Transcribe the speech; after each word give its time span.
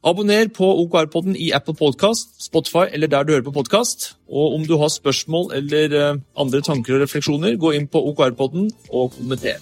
Abonner 0.00 0.48
på 0.48 0.64
OKR-podden 0.64 1.34
i 1.36 1.50
Apple 1.52 1.74
Podcast, 1.76 2.30
Spotify 2.40 2.86
eller 2.88 3.10
der 3.12 3.22
du 3.22 3.32
hører 3.34 3.44
på 3.44 3.52
podkast. 3.52 4.16
Og 4.32 4.54
om 4.56 4.64
du 4.64 4.78
har 4.80 4.88
spørsmål 4.88 5.52
eller 5.58 5.96
eh, 5.98 6.20
andre 6.40 6.62
tanker 6.64 6.96
og 6.96 7.02
refleksjoner, 7.02 7.58
gå 7.60 7.74
inn 7.76 7.84
på 7.84 8.00
OKR-podden 8.08 8.70
og 8.96 9.12
kommenter. 9.18 9.60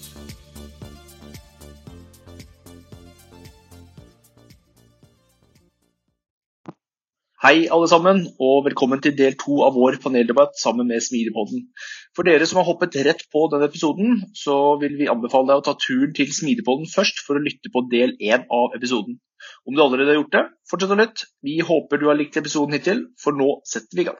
Hei, 7.43 7.67
alle 7.67 7.91
sammen, 7.91 8.23
og 8.39 8.63
velkommen 8.71 9.03
til 9.03 9.19
del 9.19 9.35
to 9.43 9.59
av 9.67 9.75
vår 9.75 9.99
paneldebatt 9.99 10.55
sammen 10.55 10.87
med 10.87 11.03
Smidepodden. 11.03 11.67
For 12.15 12.23
dere 12.23 12.47
som 12.47 12.63
har 12.63 12.71
hoppet 12.71 12.95
rett 13.03 13.27
på 13.27 13.49
denne 13.51 13.67
episoden, 13.67 14.21
så 14.31 14.77
vil 14.79 14.95
vi 15.03 15.11
anbefale 15.11 15.51
deg 15.51 15.59
å 15.59 15.67
ta 15.67 15.75
turen 15.75 16.15
til 16.15 16.31
Smidepodden 16.31 16.87
først 16.87 17.25
for 17.27 17.35
å 17.35 17.43
lytte 17.43 17.75
på 17.75 17.89
del 17.91 18.15
én 18.23 18.47
av 18.47 18.79
episoden. 18.79 19.19
Om 19.65 19.75
du 19.75 19.83
allerede 19.83 20.13
har 20.13 20.19
gjort 20.19 20.35
det, 20.35 20.43
fortsett 20.69 20.93
å 20.95 20.99
lytte. 20.99 21.29
Vi 21.45 21.59
håper 21.65 22.01
du 22.01 22.07
har 22.09 22.19
likt 22.19 22.39
episoden 22.39 22.75
hittil, 22.77 23.05
for 23.21 23.37
nå 23.37 23.59
setter 23.67 23.99
vi 23.99 24.05
i 24.05 24.09
gang. 24.09 24.19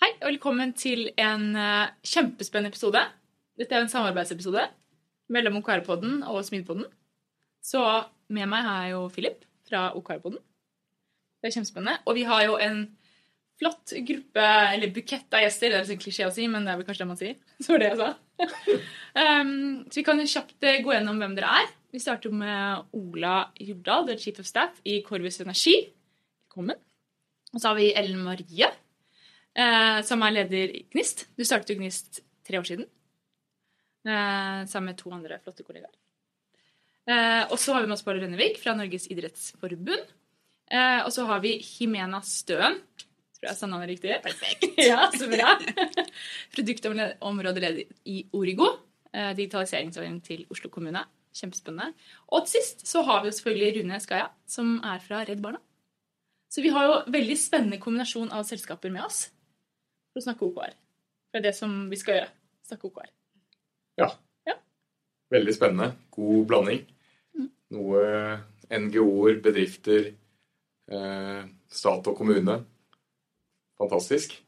Hei, 0.00 0.10
og 0.20 0.26
velkommen 0.32 0.74
til 0.76 1.06
en 1.20 1.46
uh, 1.56 1.92
kjempespennende 2.04 2.74
episode. 2.74 3.00
Dette 3.60 3.76
er 3.76 3.84
en 3.84 3.92
samarbeidsepisode 3.92 4.66
mellom 5.32 5.60
OKR-podden 5.60 6.18
og 6.28 6.42
Smidpodden. 6.44 6.88
Så 7.64 7.80
med 8.34 8.50
meg 8.50 8.66
jeg 8.68 8.92
jo 8.92 9.06
Philip 9.14 9.46
fra 9.68 9.86
OKR-podden. 9.96 10.42
Det 11.40 11.48
er 11.48 11.56
kjempespennende. 11.56 12.02
Og 12.04 12.18
vi 12.18 12.26
har 12.28 12.44
jo 12.44 12.58
en 12.60 12.84
flott 13.60 13.94
gruppe, 14.08 14.44
eller 14.74 14.92
bukett 14.92 15.36
av 15.36 15.44
gjester. 15.44 15.72
Det 15.72 15.80
er 15.80 15.94
en 15.94 16.02
klisjé 16.02 16.26
å 16.26 16.34
si, 16.34 16.46
men 16.50 16.66
det 16.66 16.74
er 16.74 16.80
vel 16.80 16.88
kanskje 16.88 17.04
det 17.04 17.10
man 17.10 17.20
sier. 17.20 17.38
Så 17.62 17.74
var 17.74 17.82
det 17.82 17.90
jeg 17.92 18.00
sa. 18.02 18.10
um, 19.22 19.84
så 19.86 20.00
vi 20.00 20.06
kan 20.06 20.18
jo 20.18 20.26
kjapt 20.26 20.66
eh, 20.66 20.80
gå 20.82 20.90
gjennom 20.90 21.20
hvem 21.22 21.36
dere 21.38 21.52
er. 21.62 21.68
Vi 21.94 22.00
starter 22.02 22.32
med 22.34 22.88
Ola 22.98 23.52
Jordal, 23.62 24.08
er 24.10 24.18
Chief 24.18 24.38
of 24.42 24.48
Staff 24.48 24.80
i 24.82 24.96
Corvus 25.06 25.36
Energi. 25.38 25.76
Velkommen. 26.42 26.80
Og 27.54 27.60
så 27.62 27.68
har 27.68 27.76
vi 27.78 27.92
Ellen 27.94 28.24
Marie, 28.26 28.66
eh, 29.54 29.98
som 30.02 30.24
er 30.26 30.34
leder 30.34 30.74
i 30.74 30.80
Gnist. 30.90 31.28
Du 31.38 31.44
startet 31.46 31.70
jo 31.70 31.78
Gnist 31.78 32.18
tre 32.42 32.58
år 32.58 32.66
siden 32.66 32.88
eh, 34.10 34.66
sammen 34.66 34.90
med 34.90 34.98
to 34.98 35.14
andre 35.14 35.38
flotte 35.38 35.62
kollegaer. 35.62 35.94
Eh, 37.06 37.46
og 37.46 37.54
så 37.62 37.78
har 37.78 37.86
vi 37.86 37.92
med 37.92 38.00
oss 38.00 38.02
Pål 38.02 38.24
Rønnevik 38.24 38.58
fra 38.58 38.74
Norges 38.74 39.06
idrettsforbund. 39.14 40.14
Eh, 40.74 41.00
og 41.06 41.14
så 41.14 41.30
har 41.30 41.46
vi 41.46 41.60
Himena 41.62 42.24
Støen. 42.26 42.82
Tror 43.38 43.52
jeg 43.52 43.60
sa 43.60 43.70
navnet 43.70 43.94
riktig? 43.94 44.18
Perfekt. 44.26 44.66
ja, 44.90 45.12
så 45.14 45.30
bra. 45.30 45.60
Produktområdeleder 46.58 47.84
i 48.10 48.24
Origo. 48.34 48.80
Eh, 49.14 49.36
digitaliseringsavdelingen 49.38 50.24
til 50.26 50.48
Oslo 50.50 50.74
kommune. 50.74 51.06
Kjempespennende. 51.34 51.94
Og 52.30 52.46
til 52.46 52.62
sist 52.62 52.84
så 52.86 53.02
har 53.06 53.22
vi 53.22 53.30
jo 53.30 53.36
selvfølgelig 53.36 53.80
Rune 53.80 54.00
Skaja, 54.02 54.28
som 54.46 54.76
er 54.86 55.02
fra 55.02 55.24
Redd 55.26 55.42
Barna. 55.42 55.60
Så 56.50 56.62
vi 56.62 56.70
har 56.70 56.86
jo 56.86 56.98
veldig 57.10 57.36
spennende 57.38 57.80
kombinasjon 57.82 58.30
av 58.30 58.46
selskaper 58.46 58.92
med 58.94 59.02
oss 59.02 59.24
for 60.12 60.22
å 60.22 60.26
snakke 60.28 60.46
OKR. 60.46 60.76
Det 61.34 61.40
er 61.40 61.46
det 61.48 61.54
som 61.56 61.72
vi 61.90 61.98
skal 61.98 62.20
gjøre. 62.20 62.30
Snakke 62.68 62.90
OKR. 62.90 63.08
Ja. 63.98 64.06
ja. 64.46 64.54
Veldig 65.34 65.54
spennende. 65.56 65.88
God 66.14 66.46
blanding. 66.52 66.84
Mm. 67.34 67.48
Noe 67.74 68.04
NGO-er, 68.70 69.40
bedrifter, 69.42 70.12
eh, 70.94 71.42
stat 71.66 72.12
og 72.12 72.16
kommune. 72.20 72.60
Fantastisk. 73.82 74.38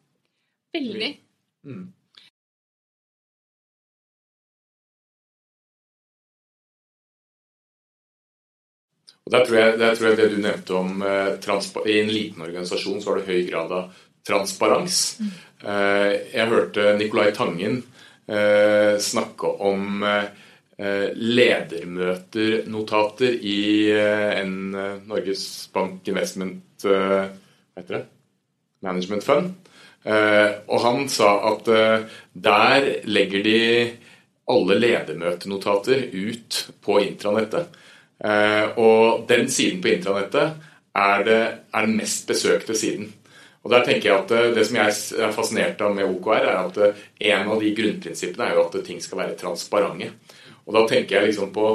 Veldig. 0.77 1.11
Mm. 1.67 1.89
Og 9.27 9.33
der 9.35 9.43
tror, 9.43 9.57
jeg, 9.59 9.75
der 9.81 9.97
tror 9.99 10.07
jeg 10.09 10.17
det 10.21 10.27
du 10.31 10.37
nevnte 10.39 10.75
om 10.79 11.03
eh, 11.03 11.35
I 11.91 11.99
en 11.99 12.15
liten 12.15 12.43
organisasjon 12.47 13.01
så 13.03 13.11
har 13.11 13.17
du 13.19 13.27
høy 13.27 13.43
grad 13.51 13.73
av 13.75 13.91
transparens. 14.27 15.19
Mm. 15.19 15.31
Eh, 15.67 16.13
jeg 16.31 16.51
hørte 16.53 16.99
Nicolai 16.99 17.31
Tangen 17.35 17.83
eh, 18.31 18.99
snakke 19.03 19.47
om 19.67 20.03
eh, 20.07 21.11
ledermøternotater 21.11 23.33
i 23.35 23.91
eh, 23.91 24.41
en 24.45 24.75
eh, 24.75 25.03
Norges 25.11 25.71
Bank 25.75 26.09
Investment 26.09 26.63
Hva 26.87 27.29
heter 27.81 27.95
det? 27.97 28.05
Management 28.85 29.25
Fund. 29.25 29.55
og 30.07 30.81
han 30.85 31.09
sa 31.11 31.31
at 31.49 31.65
der 32.33 33.03
legger 33.09 33.43
de 33.43 33.91
alle 34.53 34.75
ledermøtenotater 34.79 36.05
ut 36.13 36.71
på 36.85 37.01
intranettet. 37.03 37.67
Eh, 38.25 38.79
og 38.81 39.27
den 39.29 39.49
siden 39.53 39.83
på 39.85 39.93
intranettet 39.93 40.55
er, 40.97 41.25
det, 41.25 41.41
er, 41.75 41.87
den 41.87 41.97
mest 41.99 42.27
besøkte 42.29 42.77
siden. 42.77 43.11
Og 43.63 43.73
der 43.73 43.85
tenker 43.85 44.09
jeg 44.09 44.23
at 44.23 44.31
eh, 44.33 44.55
Det 44.57 44.67
som 44.67 44.79
jeg 44.79 44.95
er 45.27 45.35
fascinert 45.37 45.83
av 45.85 45.95
med 45.95 46.09
OKR, 46.09 46.47
er 46.47 46.61
at 46.63 46.79
eh, 46.81 47.03
en 47.33 47.53
av 47.53 47.61
de 47.61 47.75
grunnprinsippene 47.77 48.49
er 48.49 48.57
jo 48.57 48.67
at 48.67 48.79
ting 48.87 49.03
skal 49.05 49.21
være 49.25 49.39
transparente. 49.41 50.13
Og 50.67 50.75
da 50.75 50.87
tenker 50.89 51.19
jeg 51.19 51.33
liksom 51.33 51.53
på 51.55 51.73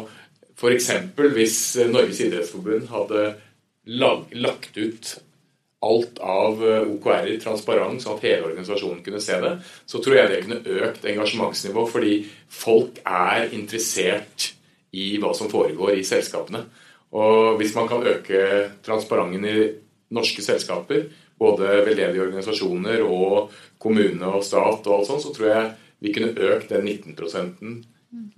f.eks. 0.58 0.90
hvis 1.34 1.60
Norges 1.90 2.22
idrettsforbund 2.22 2.90
hadde 2.92 3.28
lag, 3.98 4.26
lagt 4.34 4.78
ut 4.78 5.14
alt 5.82 6.20
av 6.22 6.60
OKR-er 6.62 7.40
transparent, 7.42 8.04
sånn 8.04 8.20
at 8.20 8.26
hele 8.28 8.46
organisasjonen 8.46 9.00
kunne 9.02 9.22
se 9.24 9.40
det, 9.42 9.56
så 9.90 9.98
tror 10.04 10.20
jeg 10.20 10.30
det 10.30 10.42
kunne 10.44 10.76
økt 10.86 11.08
engasjementsnivå, 11.10 11.86
fordi 11.90 12.20
folk 12.54 13.00
er 13.02 13.48
interessert 13.58 14.52
i 14.92 15.16
hva 15.22 15.32
som 15.38 15.50
foregår 15.52 15.96
i 15.98 16.08
selskapene. 16.08 16.66
Og 17.16 17.58
hvis 17.60 17.76
man 17.76 17.90
kan 17.92 18.06
øke 18.08 18.42
transparenten 18.86 19.48
i 19.48 19.56
norske 20.16 20.44
selskaper, 20.44 21.08
både 21.42 21.82
veldedige 21.88 22.24
organisasjoner 22.24 23.04
og 23.06 23.52
kommune 23.82 24.28
og 24.28 24.46
stat 24.46 24.86
og 24.86 25.00
alt 25.00 25.10
sånt, 25.10 25.24
så 25.26 25.34
tror 25.36 25.50
jeg 25.50 25.72
vi 26.02 26.14
kunne 26.16 26.34
økt 26.34 26.72
den 26.74 26.88
19% 26.88 27.84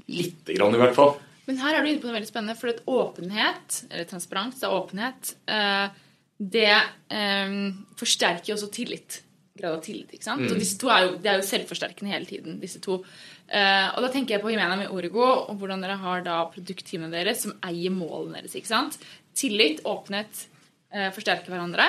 lite 0.07 0.55
grann, 0.55 0.75
i 0.75 0.81
hvert 0.81 0.95
fall. 0.97 1.15
Men 1.47 1.59
her 1.59 1.75
er 1.75 1.83
du 1.83 1.89
inne 1.89 1.99
på 1.99 2.07
noe 2.07 2.15
veldig 2.15 2.29
spennende, 2.29 2.55
for 2.59 2.71
at 2.71 2.81
åpenhet, 2.87 3.81
eller 3.89 4.07
transparens, 4.07 4.59
det 4.61 4.67
er 4.67 4.77
åpenhet, 4.77 5.33
eh, 5.51 6.01
det 6.39 6.69
eh, 6.71 7.55
forsterker 7.99 8.51
jo 8.51 8.57
også 8.57 8.71
tillit. 8.73 9.22
Grad 9.53 9.75
av 9.75 9.81
tillit, 9.85 10.09
ikke 10.15 10.25
sant? 10.25 10.41
Mm. 10.41 10.49
Og 10.49 10.61
disse 10.63 10.79
to 10.81 10.89
er 10.89 11.03
jo, 11.05 11.09
de 11.21 11.29
er 11.29 11.37
jo 11.37 11.45
selvforsterkende 11.45 12.09
hele 12.09 12.25
tiden, 12.25 12.55
disse 12.61 12.79
to. 12.81 12.97
Uh, 13.45 13.89
og 13.93 13.99
da 14.01 14.09
tenker 14.09 14.33
jeg 14.33 14.41
på 14.41 14.49
Jimena 14.49 14.79
med 14.79 14.89
Origo 14.89 15.21
og 15.27 15.59
hvordan 15.59 15.83
dere 15.83 15.99
har 16.01 16.23
da 16.25 16.39
produktteamet 16.49 17.13
deres 17.13 17.43
som 17.45 17.53
eier 17.67 17.93
målene 17.93 18.39
deres. 18.39 18.55
ikke 18.57 18.71
sant? 18.71 18.97
Tillit, 19.37 19.83
åpenhet, 19.85 20.47
uh, 20.95 21.11
forsterker 21.13 21.53
hverandre. 21.53 21.85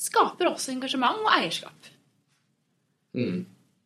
Skaper 0.00 0.50
også 0.50 0.72
engasjement 0.74 1.22
og 1.22 1.30
eierskap. 1.36 1.90
Mm. 3.14 3.44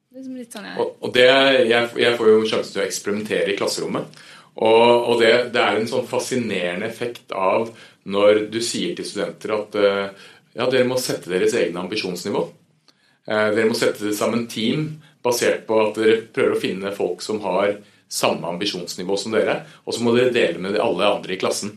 Det 0.08 0.24
sånn 0.48 0.70
jeg... 0.70 0.78
Og, 0.80 0.94
og 1.04 1.12
det, 1.12 1.28
jeg, 1.68 1.90
jeg, 2.00 2.16
får 2.16 2.30
jo 2.32 2.46
sjanse 2.48 2.72
til 2.72 2.80
å 2.80 2.86
eksperimentere 2.86 3.52
i 3.52 3.58
klasserommet. 3.58 4.22
Og, 4.56 4.86
og 5.12 5.20
det, 5.20 5.34
det, 5.52 5.60
er 5.62 5.76
en 5.76 5.90
sånn 5.90 6.08
fascinerende 6.08 6.88
effekt 6.88 7.36
av 7.36 7.68
når 8.08 8.46
du 8.48 8.58
sier 8.64 8.96
til 8.96 9.06
studenter 9.06 9.52
at 9.54 9.76
uh, 9.76 10.31
ja, 10.56 10.64
dere 10.64 10.88
må 10.88 10.96
sette 10.96 11.28
deres 11.28 11.52
egne 11.60 11.84
ambisjonsnivå. 11.84 12.46
Dere 13.28 13.69
må 13.69 13.76
sette 13.76 14.14
sammen 14.16 14.46
team 14.48 15.02
basert 15.25 15.66
på 15.69 15.78
at 15.82 15.98
dere 16.00 16.20
prøver 16.32 16.56
å 16.56 16.60
finne 16.62 16.94
folk 16.96 17.20
som 17.25 17.42
har 17.44 17.76
samme 18.08 18.48
ambisjonsnivå 18.48 19.16
som 19.20 19.34
dere, 19.36 19.60
og 19.84 19.94
så 19.94 20.04
må 20.04 20.14
dere 20.16 20.32
dele 20.32 20.62
med 20.64 20.78
alle 20.80 21.08
andre 21.19 21.34
i 21.34 21.40
klassen. 21.40 21.75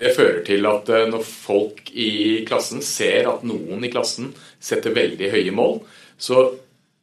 Det 0.00 0.14
fører 0.16 0.40
til 0.46 0.66
at 0.66 0.88
eh, 0.90 1.06
når 1.10 1.26
folk 1.28 1.90
i 1.92 2.42
klassen 2.48 2.82
ser 2.82 3.28
at 3.30 3.44
noen 3.46 3.84
i 3.84 3.90
klassen 3.92 4.32
setter 4.58 4.96
veldig 4.96 5.28
høye 5.34 5.52
mål, 5.54 5.78
så, 6.18 6.46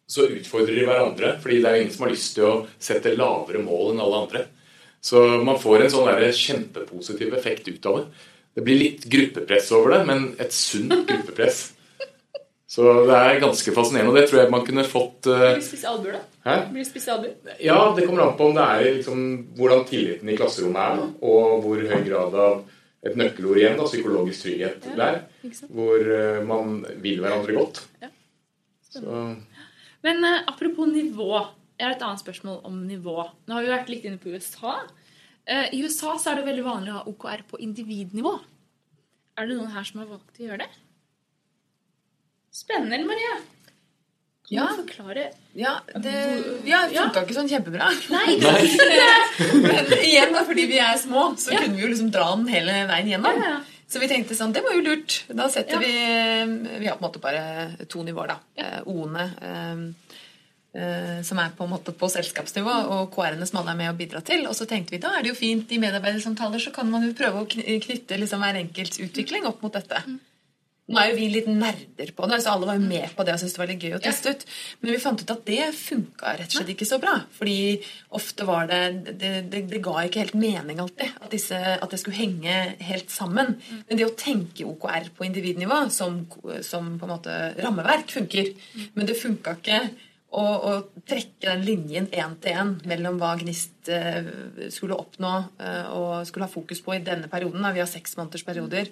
så 0.10 0.26
utfordrer 0.28 0.82
de 0.82 0.88
hverandre, 0.90 1.36
fordi 1.44 1.62
det 1.62 1.70
er 1.70 1.84
ingen 1.84 1.94
som 1.94 2.08
har 2.08 2.16
lyst 2.16 2.34
til 2.36 2.48
å 2.50 2.58
sette 2.82 3.16
lavere 3.16 3.62
mål 3.64 3.94
enn 3.94 4.04
alle 4.04 4.24
andre. 4.26 4.44
Så 5.02 5.22
man 5.46 5.62
får 5.62 5.86
en 5.86 5.94
sånn 5.94 6.10
kjempepositiv 6.38 7.34
effekt 7.38 7.70
ut 7.72 7.88
av 7.90 8.02
det. 8.02 8.28
Det 8.58 8.66
blir 8.66 8.82
litt 8.82 9.06
gruppepress 9.10 9.72
over 9.78 9.96
det, 9.96 10.02
men 10.10 10.28
et 10.42 10.54
sunt 10.54 10.92
gruppepress. 11.08 11.70
Så 12.72 12.86
det 13.04 13.16
er 13.18 13.42
ganske 13.42 13.74
fascinerende, 13.76 14.14
og 14.14 14.18
det 14.18 14.30
tror 14.30 14.40
jeg 14.40 14.52
man 14.54 14.62
kunne 14.64 14.84
fått 14.88 15.28
uh... 15.28 15.42
Blir 15.42 15.58
det 15.58 15.66
spist 15.66 15.88
albuer, 15.90 16.14
da? 16.16 16.22
Hæ? 16.46 16.54
Blir 16.70 16.86
det 16.86 16.88
spisse 16.88 17.12
albuer? 17.12 17.56
Ja, 17.60 17.80
det 17.98 18.06
kommer 18.08 18.24
an 18.24 18.38
på 18.40 18.48
om 18.48 18.56
det 18.56 18.68
er 18.76 18.84
liksom, 18.96 19.26
hvordan 19.58 19.84
tilliten 19.90 20.32
i 20.32 20.38
klasserommet 20.40 20.86
er, 20.86 21.02
og 21.20 21.66
hvor 21.66 21.82
høy 21.90 22.06
grad 22.06 22.38
av 22.46 22.62
et 23.04 23.18
nøkkelord 23.20 23.60
igjen, 23.60 23.76
da, 23.76 23.88
psykologisk 23.90 24.46
trygghet, 24.46 24.88
ja, 24.88 24.96
der. 25.02 25.20
Hvor 25.74 26.08
uh, 26.14 26.40
man 26.48 26.80
vil 27.04 27.20
hverandre 27.20 27.58
godt. 27.58 27.82
Ja. 28.04 28.12
Så. 28.88 29.04
Men 30.06 30.24
uh, 30.24 30.38
apropos 30.54 30.88
nivå. 30.88 31.34
Jeg 31.82 31.88
har 31.90 31.96
et 31.96 32.04
annet 32.06 32.22
spørsmål 32.22 32.62
om 32.70 32.76
nivå. 32.86 33.18
Nå 33.50 33.58
har 33.58 33.66
vi 33.66 33.74
vært 33.74 33.90
litt 33.90 34.06
inne 34.06 34.22
på 34.22 34.30
USA. 34.30 34.78
Eh, 35.50 35.72
I 35.74 35.80
USA 35.82 36.14
så 36.22 36.32
er 36.32 36.40
det 36.40 36.46
veldig 36.46 36.66
vanlig 36.68 36.92
å 36.94 37.00
ha 37.00 37.08
OKR 37.10 37.42
på 37.50 37.60
individnivå. 37.66 38.36
Er 39.40 39.50
det 39.50 39.58
noen 39.58 39.72
her 39.74 39.88
som 39.88 40.04
har 40.04 40.12
valgt 40.12 40.38
å 40.38 40.46
gjøre 40.46 40.62
det? 40.62 40.70
Spennende, 42.52 43.06
Maria. 43.08 43.36
Kan 44.48 44.58
Ja. 44.58 44.68
du 44.76 44.84
forklare 44.84 45.32
Ja, 45.56 45.80
det 45.96 46.12
ja, 46.66 46.82
funka 46.88 47.16
Ja. 47.16 47.24
ikke 47.24 47.36
sånn 47.36 47.50
kjempebra. 47.50 47.88
Nei! 48.10 48.38
Men 49.62 49.86
igjen, 50.10 50.34
da, 50.34 50.44
fordi 50.44 50.66
vi 50.68 50.80
er 50.80 50.98
små, 50.98 51.36
så 51.38 51.54
Ja. 51.54 51.60
kunne 51.62 51.76
vi 51.78 51.82
jo 51.84 51.88
liksom 51.88 52.12
dra 52.12 52.36
den 52.36 52.48
hele 52.48 52.72
veien 52.88 53.08
gjennom. 53.08 53.64
Så 53.88 54.00
vi 54.00 54.08
tenkte 54.08 54.36
sånn, 54.36 54.54
det 54.54 54.64
var 54.64 54.74
jo 54.74 54.82
lurt. 54.82 55.24
Da 55.28 55.48
setter 55.50 55.80
vi 55.80 55.92
Vi 56.80 56.88
har 56.88 56.96
på 56.98 57.04
en 57.04 57.10
måte 57.12 57.20
bare 57.22 57.86
to 57.88 58.04
nivåer, 58.04 58.28
da. 58.28 58.38
Eh, 58.58 58.82
O-ene, 58.86 59.26
eh, 59.42 60.82
eh, 60.82 61.22
som 61.24 61.40
er 61.40 61.50
på 61.58 61.64
en 61.64 61.70
måte 61.72 61.92
på 61.92 62.08
selskapsnivå, 62.12 62.76
og 62.90 63.12
KR-ene 63.16 63.46
som 63.48 63.60
alle 63.60 63.72
er 63.72 63.76
med 63.76 63.90
og 63.90 63.98
bidrar 63.98 64.24
til. 64.24 64.48
Og 64.48 64.56
så 64.56 64.66
tenkte 64.68 64.92
vi 64.92 64.98
da 64.98 65.10
er 65.18 65.24
det 65.24 65.32
jo 65.34 65.36
fint 65.36 65.72
i 65.72 65.78
medarbeidersamtaler, 65.78 66.60
så 66.60 66.72
kan 66.74 66.90
man 66.90 67.04
jo 67.04 67.14
prøve 67.14 67.44
å 67.44 67.48
knytte 67.48 68.18
liksom 68.20 68.40
hver 68.40 68.56
enkelts 68.64 69.00
utvikling 69.00 69.46
opp 69.46 69.62
mot 69.62 69.74
dette. 69.74 70.04
Nå 70.92 70.98
er 71.00 71.12
jo 71.12 71.18
vi 71.20 71.28
litt 71.32 71.48
nerder 71.48 72.10
på 72.18 72.28
det, 72.28 72.42
så 72.44 72.56
alle 72.56 72.68
var 72.68 72.76
jo 72.80 72.84
med 72.84 73.14
på 73.16 73.24
det 73.24 73.36
og 73.36 73.40
syntes 73.40 73.54
det 73.56 73.62
var 73.62 73.70
litt 73.70 73.84
gøy 73.86 73.94
å 73.96 74.02
teste 74.04 74.34
ut. 74.34 74.46
Men 74.82 74.92
vi 74.92 75.02
fant 75.04 75.22
ut 75.22 75.34
at 75.34 75.44
det 75.48 75.68
funka 75.78 76.34
rett 76.40 76.50
og 76.50 76.58
slett 76.58 76.72
ikke 76.74 76.88
så 76.90 76.98
bra. 77.02 77.14
Fordi 77.38 77.58
ofte 78.18 78.48
var 78.50 78.68
det 78.72 78.82
Det, 79.22 79.32
det, 79.52 79.62
det 79.70 79.82
ga 79.86 80.02
ikke 80.04 80.24
helt 80.24 80.38
mening 80.42 80.82
alltid 80.82 81.14
at, 81.22 81.30
disse, 81.32 81.56
at 81.56 81.94
det 81.94 82.00
skulle 82.02 82.18
henge 82.18 82.56
helt 82.82 83.14
sammen. 83.14 83.56
Men 83.88 84.00
det 84.00 84.08
å 84.08 84.16
tenke 84.18 84.68
OKR 84.68 85.12
på 85.16 85.28
individnivå 85.28 85.84
som, 85.94 86.24
som 86.66 86.96
på 86.98 87.08
en 87.08 87.14
måte 87.14 87.38
rammeverk 87.62 88.12
funker. 88.12 88.52
Men 88.98 89.08
det 89.08 89.20
funka 89.22 89.56
ikke 89.60 89.84
å, 90.32 90.44
å 90.44 90.74
trekke 91.08 91.46
den 91.46 91.64
linjen 91.68 92.10
én 92.10 92.36
til 92.42 92.58
én 92.58 92.74
mellom 92.90 93.20
hva 93.22 93.36
Gnist 93.40 93.92
eh, 93.92 94.28
skulle 94.74 94.98
oppnå 94.98 95.32
eh, 95.60 95.88
og 95.94 96.28
skulle 96.28 96.48
ha 96.48 96.52
fokus 96.52 96.84
på 96.84 96.96
i 96.98 97.04
denne 97.06 97.32
perioden. 97.32 97.68
Vi 97.76 97.84
har 97.84 97.90
seks 97.90 98.18
måneders 98.20 98.48
perioder 98.48 98.92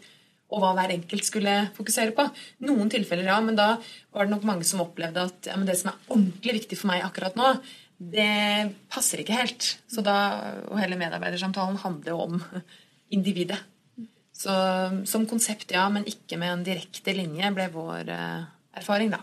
og 0.50 0.64
hva 0.64 0.72
hver 0.78 0.94
enkelt 0.96 1.28
skulle 1.28 1.56
fokusere 1.76 2.14
på. 2.18 2.26
Noen 2.66 2.90
tilfeller, 2.92 3.28
ja, 3.30 3.38
men 3.44 3.58
da 3.58 3.76
var 4.16 4.26
det 4.26 4.34
nok 4.34 4.48
mange 4.50 4.66
som 4.68 4.82
opplevde 4.82 5.28
at 5.30 5.50
ja, 5.52 5.58
det 5.66 5.78
som 5.78 5.92
er 5.92 6.00
ordentlig 6.10 6.56
viktig 6.62 6.80
for 6.80 6.90
meg 6.92 7.06
akkurat 7.06 7.38
nå, 7.38 7.54
det 8.00 8.74
passer 8.90 9.22
ikke 9.22 9.38
helt. 9.38 9.74
Så 9.92 10.02
da, 10.06 10.16
Og 10.72 10.80
hele 10.80 10.98
medarbeidersamtalen 11.00 11.82
handler 11.84 12.16
jo 12.16 12.22
om 12.26 12.40
individet. 13.16 13.60
Så 14.40 14.54
som 15.10 15.26
konsept, 15.28 15.74
ja, 15.76 15.84
men 15.92 16.08
ikke 16.08 16.40
med 16.40 16.54
en 16.54 16.64
direkte 16.64 17.14
linje, 17.14 17.52
ble 17.52 17.66
vår 17.74 18.12
eh, 18.14 18.46
erfaring, 18.80 19.12
da. 19.12 19.20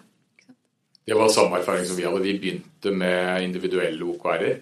Det 1.06 1.16
var 1.16 1.30
samme 1.32 1.60
erfaring 1.62 1.86
som 1.88 1.96
vi 1.96 2.04
hadde. 2.04 2.20
Vi 2.20 2.34
begynte 2.42 2.92
med 2.92 3.46
individuelle 3.46 4.04
OKR-er. 4.10 4.58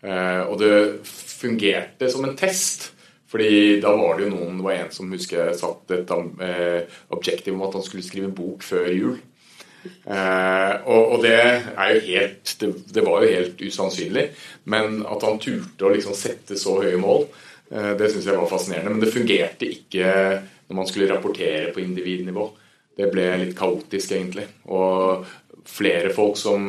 Eh, 0.00 0.42
og 0.46 0.56
det 0.62 1.04
fungerte 1.04 2.08
som 2.10 2.24
en 2.24 2.36
test. 2.38 2.92
Fordi 3.28 3.80
da 3.82 3.92
var 3.92 4.16
det 4.16 4.28
jo 4.28 4.34
noen 4.34 4.60
Det 4.60 4.64
var 4.64 4.76
en 4.78 4.92
som 4.94 5.10
husker 5.12 5.42
jeg 5.42 5.58
satt 5.60 5.90
et 5.92 6.12
eh, 6.44 7.00
objektiv 7.12 7.56
om 7.56 7.66
at 7.66 7.76
han 7.76 7.84
skulle 7.84 8.06
skrive 8.06 8.30
en 8.30 8.36
bok 8.36 8.64
før 8.64 8.88
jul. 8.92 9.18
Eh, 9.84 10.72
og, 10.88 11.12
og 11.14 11.18
det 11.24 11.34
er 11.36 11.92
jo 11.94 12.00
helt 12.06 12.54
det, 12.60 12.70
det 12.96 13.04
var 13.04 13.24
jo 13.24 13.34
helt 13.34 13.60
usannsynlig. 13.60 14.24
Men 14.72 15.02
at 15.04 15.26
han 15.28 15.42
turte 15.42 15.86
å 15.86 15.92
liksom 15.92 16.16
sette 16.16 16.58
så 16.60 16.78
høye 16.80 17.00
mål, 17.00 17.28
eh, 17.72 17.92
det 18.00 18.10
syns 18.12 18.30
jeg 18.30 18.40
var 18.40 18.50
fascinerende. 18.50 18.96
Men 18.96 19.04
det 19.04 19.12
fungerte 19.14 19.68
ikke 19.68 20.08
når 20.68 20.80
man 20.80 20.88
skulle 20.88 21.12
rapportere 21.12 21.72
på 21.74 21.84
individnivå. 21.84 22.48
Det 22.98 23.12
ble 23.12 23.28
litt 23.44 23.54
kaotisk, 23.56 24.12
egentlig. 24.16 24.48
Og 24.74 25.24
flere 25.68 26.10
folk 26.14 26.36
som 26.40 26.62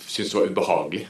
syntes 0.00 0.32
det 0.32 0.38
var 0.38 0.50
ubehagelig. 0.50 1.06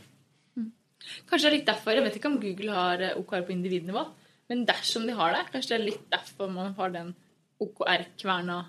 Kanskje 1.26 1.47
det 1.47 1.50
er 1.50 1.56
litt 1.56 1.69
derfor. 1.69 1.94
Jeg 1.94 2.05
vet 2.05 2.17
ikke 2.19 2.31
om 2.31 2.41
Google 2.43 2.76
har 2.76 3.02
eh, 3.02 3.19
OKR 3.20 3.44
på 3.47 3.55
individnivå. 3.55 4.05
Men 4.51 4.67
dersom 4.69 5.07
de 5.09 5.15
har 5.19 5.35
det, 5.35 5.45
kanskje 5.53 5.75
det 5.75 5.79
er 5.79 5.87
litt 5.89 6.05
derfor 6.13 6.51
man 6.53 6.75
har 6.79 6.93
den 6.95 7.15
OKR-kverna. 7.63 8.61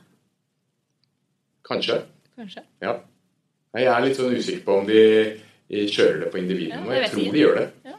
Kanskje. 1.67 1.99
Kanskje. 2.37 2.63
Ja. 2.81 2.95
Jeg 3.77 3.91
er 3.91 4.05
litt 4.05 4.17
sånn 4.17 4.33
usikker 4.33 4.63
på 4.65 4.77
om 4.81 4.87
de 4.89 5.01
kjører 5.69 6.23
det 6.23 6.31
på 6.33 6.39
individnivå. 6.41 6.89
Ja, 6.89 6.97
jeg 6.97 7.05
jeg 7.05 7.13
tror 7.13 7.35
de 7.35 7.43
gjør 7.43 7.59
det. 7.61 7.95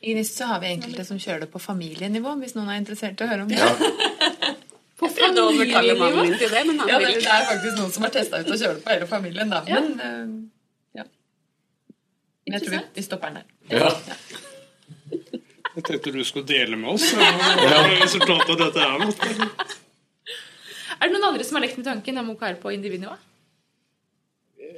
I 0.00 0.14
NIST 0.16 0.40
så 0.40 0.48
har 0.48 0.60
vi 0.62 0.72
enkelte 0.72 1.04
som 1.04 1.20
kjører 1.20 1.44
det 1.44 1.50
på 1.52 1.60
familienivå, 1.60 2.32
hvis 2.40 2.56
noen 2.56 2.70
er 2.72 2.80
interessert 2.80 3.20
i 3.20 3.26
å 3.26 3.30
høre 3.30 3.44
om 3.44 3.52
det. 3.52 3.60
Ja. 3.60 3.70
på 5.00 5.08
prøvde 5.08 5.42
å 5.44 5.52
overtale 5.52 5.96
mannen 6.00 6.26
min 6.26 6.38
til 6.40 6.52
det, 6.52 6.62
men 6.68 6.80
han 6.80 6.92
Ja, 6.92 7.00
det, 7.00 7.14
det 7.20 7.32
er 7.32 7.48
faktisk 7.48 7.78
noen 7.78 7.92
som 7.94 8.06
har 8.06 8.14
testa 8.16 8.40
ut 8.40 8.50
å 8.50 8.58
kjøre 8.58 8.78
det 8.78 8.84
på 8.84 8.94
hele 8.94 9.10
familien, 9.10 9.52
da. 9.52 9.62
Ja. 9.68 9.80
Men 9.80 10.06
eh, 10.06 11.00
ja. 11.00 11.08
Men 12.46 12.56
jeg 12.56 12.66
tror 12.66 12.76
vi, 12.76 12.84
vi 12.96 13.06
stopper 13.06 13.34
den 13.34 13.42
der. 13.42 13.84
Ja. 13.84 13.92
Jeg 15.80 15.86
tenkte 15.86 16.12
du 16.12 16.24
skulle 16.28 16.44
dele 16.44 16.76
med 16.76 16.90
oss 16.92 17.06
hva 17.16 17.78
resultatet 18.02 18.50
av 18.52 18.58
dette 18.60 18.82
er. 18.84 19.70
Er 21.00 21.08
det 21.08 21.14
noen 21.14 21.30
andre 21.30 21.46
som 21.48 21.56
har 21.56 21.64
lekt 21.64 21.78
med 21.80 21.86
tanken 21.88 22.20
om 22.20 22.34
OKR 22.34 22.58
på 22.60 22.72
individnivå? 22.74 23.14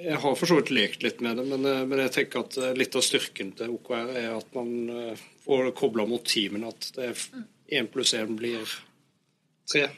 Jeg 0.02 0.20
har 0.22 0.36
for 0.38 0.46
så 0.46 0.60
vidt 0.60 0.70
lekt 0.70 1.02
litt 1.02 1.18
med 1.22 1.40
det, 1.40 1.46
men, 1.50 1.66
eh, 1.66 1.82
men 1.86 2.04
jeg 2.04 2.12
tenker 2.14 2.44
at 2.44 2.56
eh, 2.58 2.70
litt 2.78 2.94
av 2.98 3.02
styrken 3.02 3.50
til 3.58 3.74
OKR 3.74 4.14
er 4.20 4.30
at 4.36 4.54
man 4.54 4.70
eh, 4.90 5.24
får 5.42 5.72
kobla 5.78 6.06
mot 6.06 6.22
teamene. 6.26 6.70
At 6.70 6.88
det 6.94 7.08
er 7.10 7.26
én 7.80 7.90
pluss 7.90 8.14
én 8.18 8.38
blir 8.38 8.62
tre, 9.72 9.88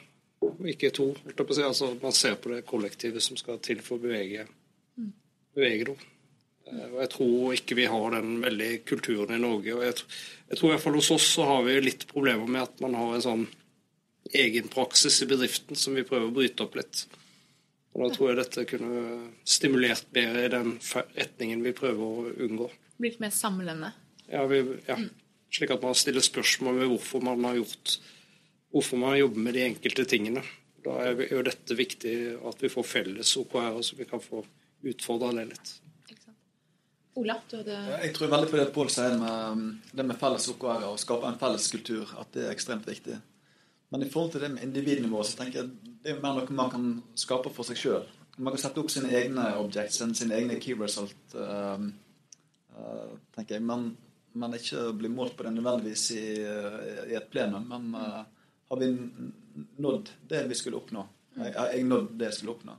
og 0.41 0.65
ikke 0.73 0.89
to. 0.93 1.11
Altså, 1.37 1.93
man 2.01 2.17
ser 2.17 2.37
på 2.41 2.53
det 2.53 2.65
kollektivet 2.69 3.21
som 3.21 3.37
skal 3.37 3.61
til 3.65 3.85
for 3.85 3.97
å 3.97 4.05
bevege, 4.07 4.47
bevege 5.53 5.89
noe. 5.91 6.14
Eh, 6.67 6.87
Og 6.93 7.01
jeg 7.03 7.11
tror 7.13 7.57
ikke 7.57 7.77
vi 7.77 7.89
har 7.91 8.15
den 8.17 8.39
veldig 8.43 8.71
kulturen 8.85 9.35
i 9.35 9.41
Norge. 9.41 9.75
og 9.75 9.83
Jeg, 9.85 10.01
jeg 10.49 10.57
tror 10.57 10.69
i 10.69 10.73
hvert 10.75 10.85
fall 10.85 10.97
hos 10.99 11.11
oss 11.11 11.27
så 11.35 11.45
har 11.49 11.63
vi 11.67 11.77
litt 11.81 12.07
problemer 12.11 12.47
med 12.47 12.61
at 12.63 12.81
man 12.83 12.97
har 12.97 13.15
en 13.15 13.25
sånn 13.25 13.45
egen 14.33 14.67
praksis 14.73 15.21
i 15.21 15.29
bedriften 15.29 15.77
som 15.77 15.93
vi 15.95 16.03
prøver 16.07 16.31
å 16.31 16.33
bryte 16.33 16.65
opp 16.65 16.75
litt. 16.79 17.05
Og 17.95 18.01
Da 18.03 18.15
tror 18.15 18.31
jeg 18.31 18.39
dette 18.41 18.65
kunne 18.67 19.03
stimulert 19.47 20.09
bedre 20.11 20.45
i 20.45 20.51
den 20.51 20.73
retningen 21.15 21.61
vi 21.63 21.71
prøver 21.77 22.01
å 22.03 22.33
unngå. 22.47 22.67
Blitt 22.99 23.21
mer 23.23 23.31
samlende. 23.31 23.93
Ja, 24.27 24.43
vi, 24.49 24.63
ja. 24.87 24.97
Slik 25.53 25.71
at 25.71 25.83
man 25.85 25.95
stiller 25.95 26.23
spørsmål 26.25 26.81
ved 26.81 26.91
hvorfor 26.91 27.23
man 27.23 27.43
har 27.47 27.61
gjort 27.61 27.97
Hvorfor 28.75 28.99
man 28.99 29.13
jobber 29.15 29.39
med 29.39 29.53
de 29.55 29.61
enkelte 29.63 30.03
tingene. 30.03 30.41
Da 30.83 30.97
er 30.99 31.21
jo 31.31 31.39
dette 31.45 31.77
viktig 31.77 32.15
at 32.43 32.59
vi 32.59 32.67
får 32.67 32.83
felles 32.83 33.29
OKR, 33.39 33.77
så 33.79 33.95
vi 33.95 34.03
kan 34.09 34.19
få 34.19 34.41
utfordra 34.83 35.29
det 35.37 35.45
litt. 35.53 35.69
Ola, 37.15 37.37
du 37.49 37.55
hadde 37.61 37.75
Jeg 38.03 38.11
tror 38.15 38.31
veldig 38.33 38.49
på 38.51 38.57
det 38.59 38.71
Pål 38.75 38.89
sier 38.91 39.13
med 39.19 39.51
um, 39.55 39.67
det 39.95 40.03
med 40.03 40.17
felles 40.19 40.49
oppgaver 40.51 40.89
og 40.89 40.99
skape 40.99 41.29
en 41.29 41.39
felles 41.39 41.67
kultur, 41.71 42.09
at 42.19 42.33
det 42.35 42.43
er 42.43 42.51
ekstremt 42.51 42.87
viktig. 42.89 43.15
Men 43.93 44.03
i 44.03 44.09
forhold 44.11 44.33
til 44.33 44.43
det 44.43 44.49
med 44.51 44.65
individnivå, 44.65 45.21
så 45.23 45.37
tenker 45.39 45.61
jeg 45.61 45.93
det 46.03 46.11
er 46.11 46.19
mer 46.23 46.35
noe 46.35 46.57
man 46.57 46.73
kan 46.73 46.89
skape 47.17 47.53
for 47.55 47.67
seg 47.67 47.79
sjøl. 47.79 48.09
Man 48.35 48.51
kan 48.51 48.65
sette 48.65 48.81
opp 48.81 48.91
sine 48.91 49.13
egne 49.15 49.45
objects, 49.61 50.01
sine 50.19 50.35
egne 50.35 50.57
key 50.59 50.75
result, 50.75 51.37
um, 51.39 51.87
uh, 52.75 53.15
tenker 53.37 53.57
jeg. 53.57 53.63
Men, 53.63 53.93
men 54.35 54.57
ikke 54.59 54.89
bli 54.99 55.13
målt 55.13 55.37
på 55.39 55.47
det 55.47 55.53
nødvendigvis 55.55 56.05
i, 56.17 56.25
uh, 56.43 57.05
i 57.07 57.15
et 57.15 57.29
plenum. 57.31 57.69
Men 57.71 57.95
uh, 57.95 58.51
har 58.73 58.81
vi 58.81 58.91
nådd 59.87 60.11
det 60.33 60.43
vi 60.51 60.59
skulle 60.59 60.83
oppnå? 60.83 61.07
Jeg 61.39 61.55
Har 61.55 61.71
jeg 61.71 61.87
nådd 61.87 62.11
det 62.19 62.27
jeg 62.33 62.41
skulle 62.41 62.57
oppnå? 62.57 62.75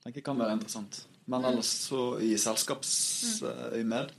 tenker 0.00 0.18
jeg 0.18 0.26
kan 0.26 0.38
være 0.40 0.58
interessant. 0.58 1.04
Men 1.30 1.46
ellers 1.46 1.70
så 1.86 2.04
i 2.22 2.32
selskapsøyemed 2.40 4.10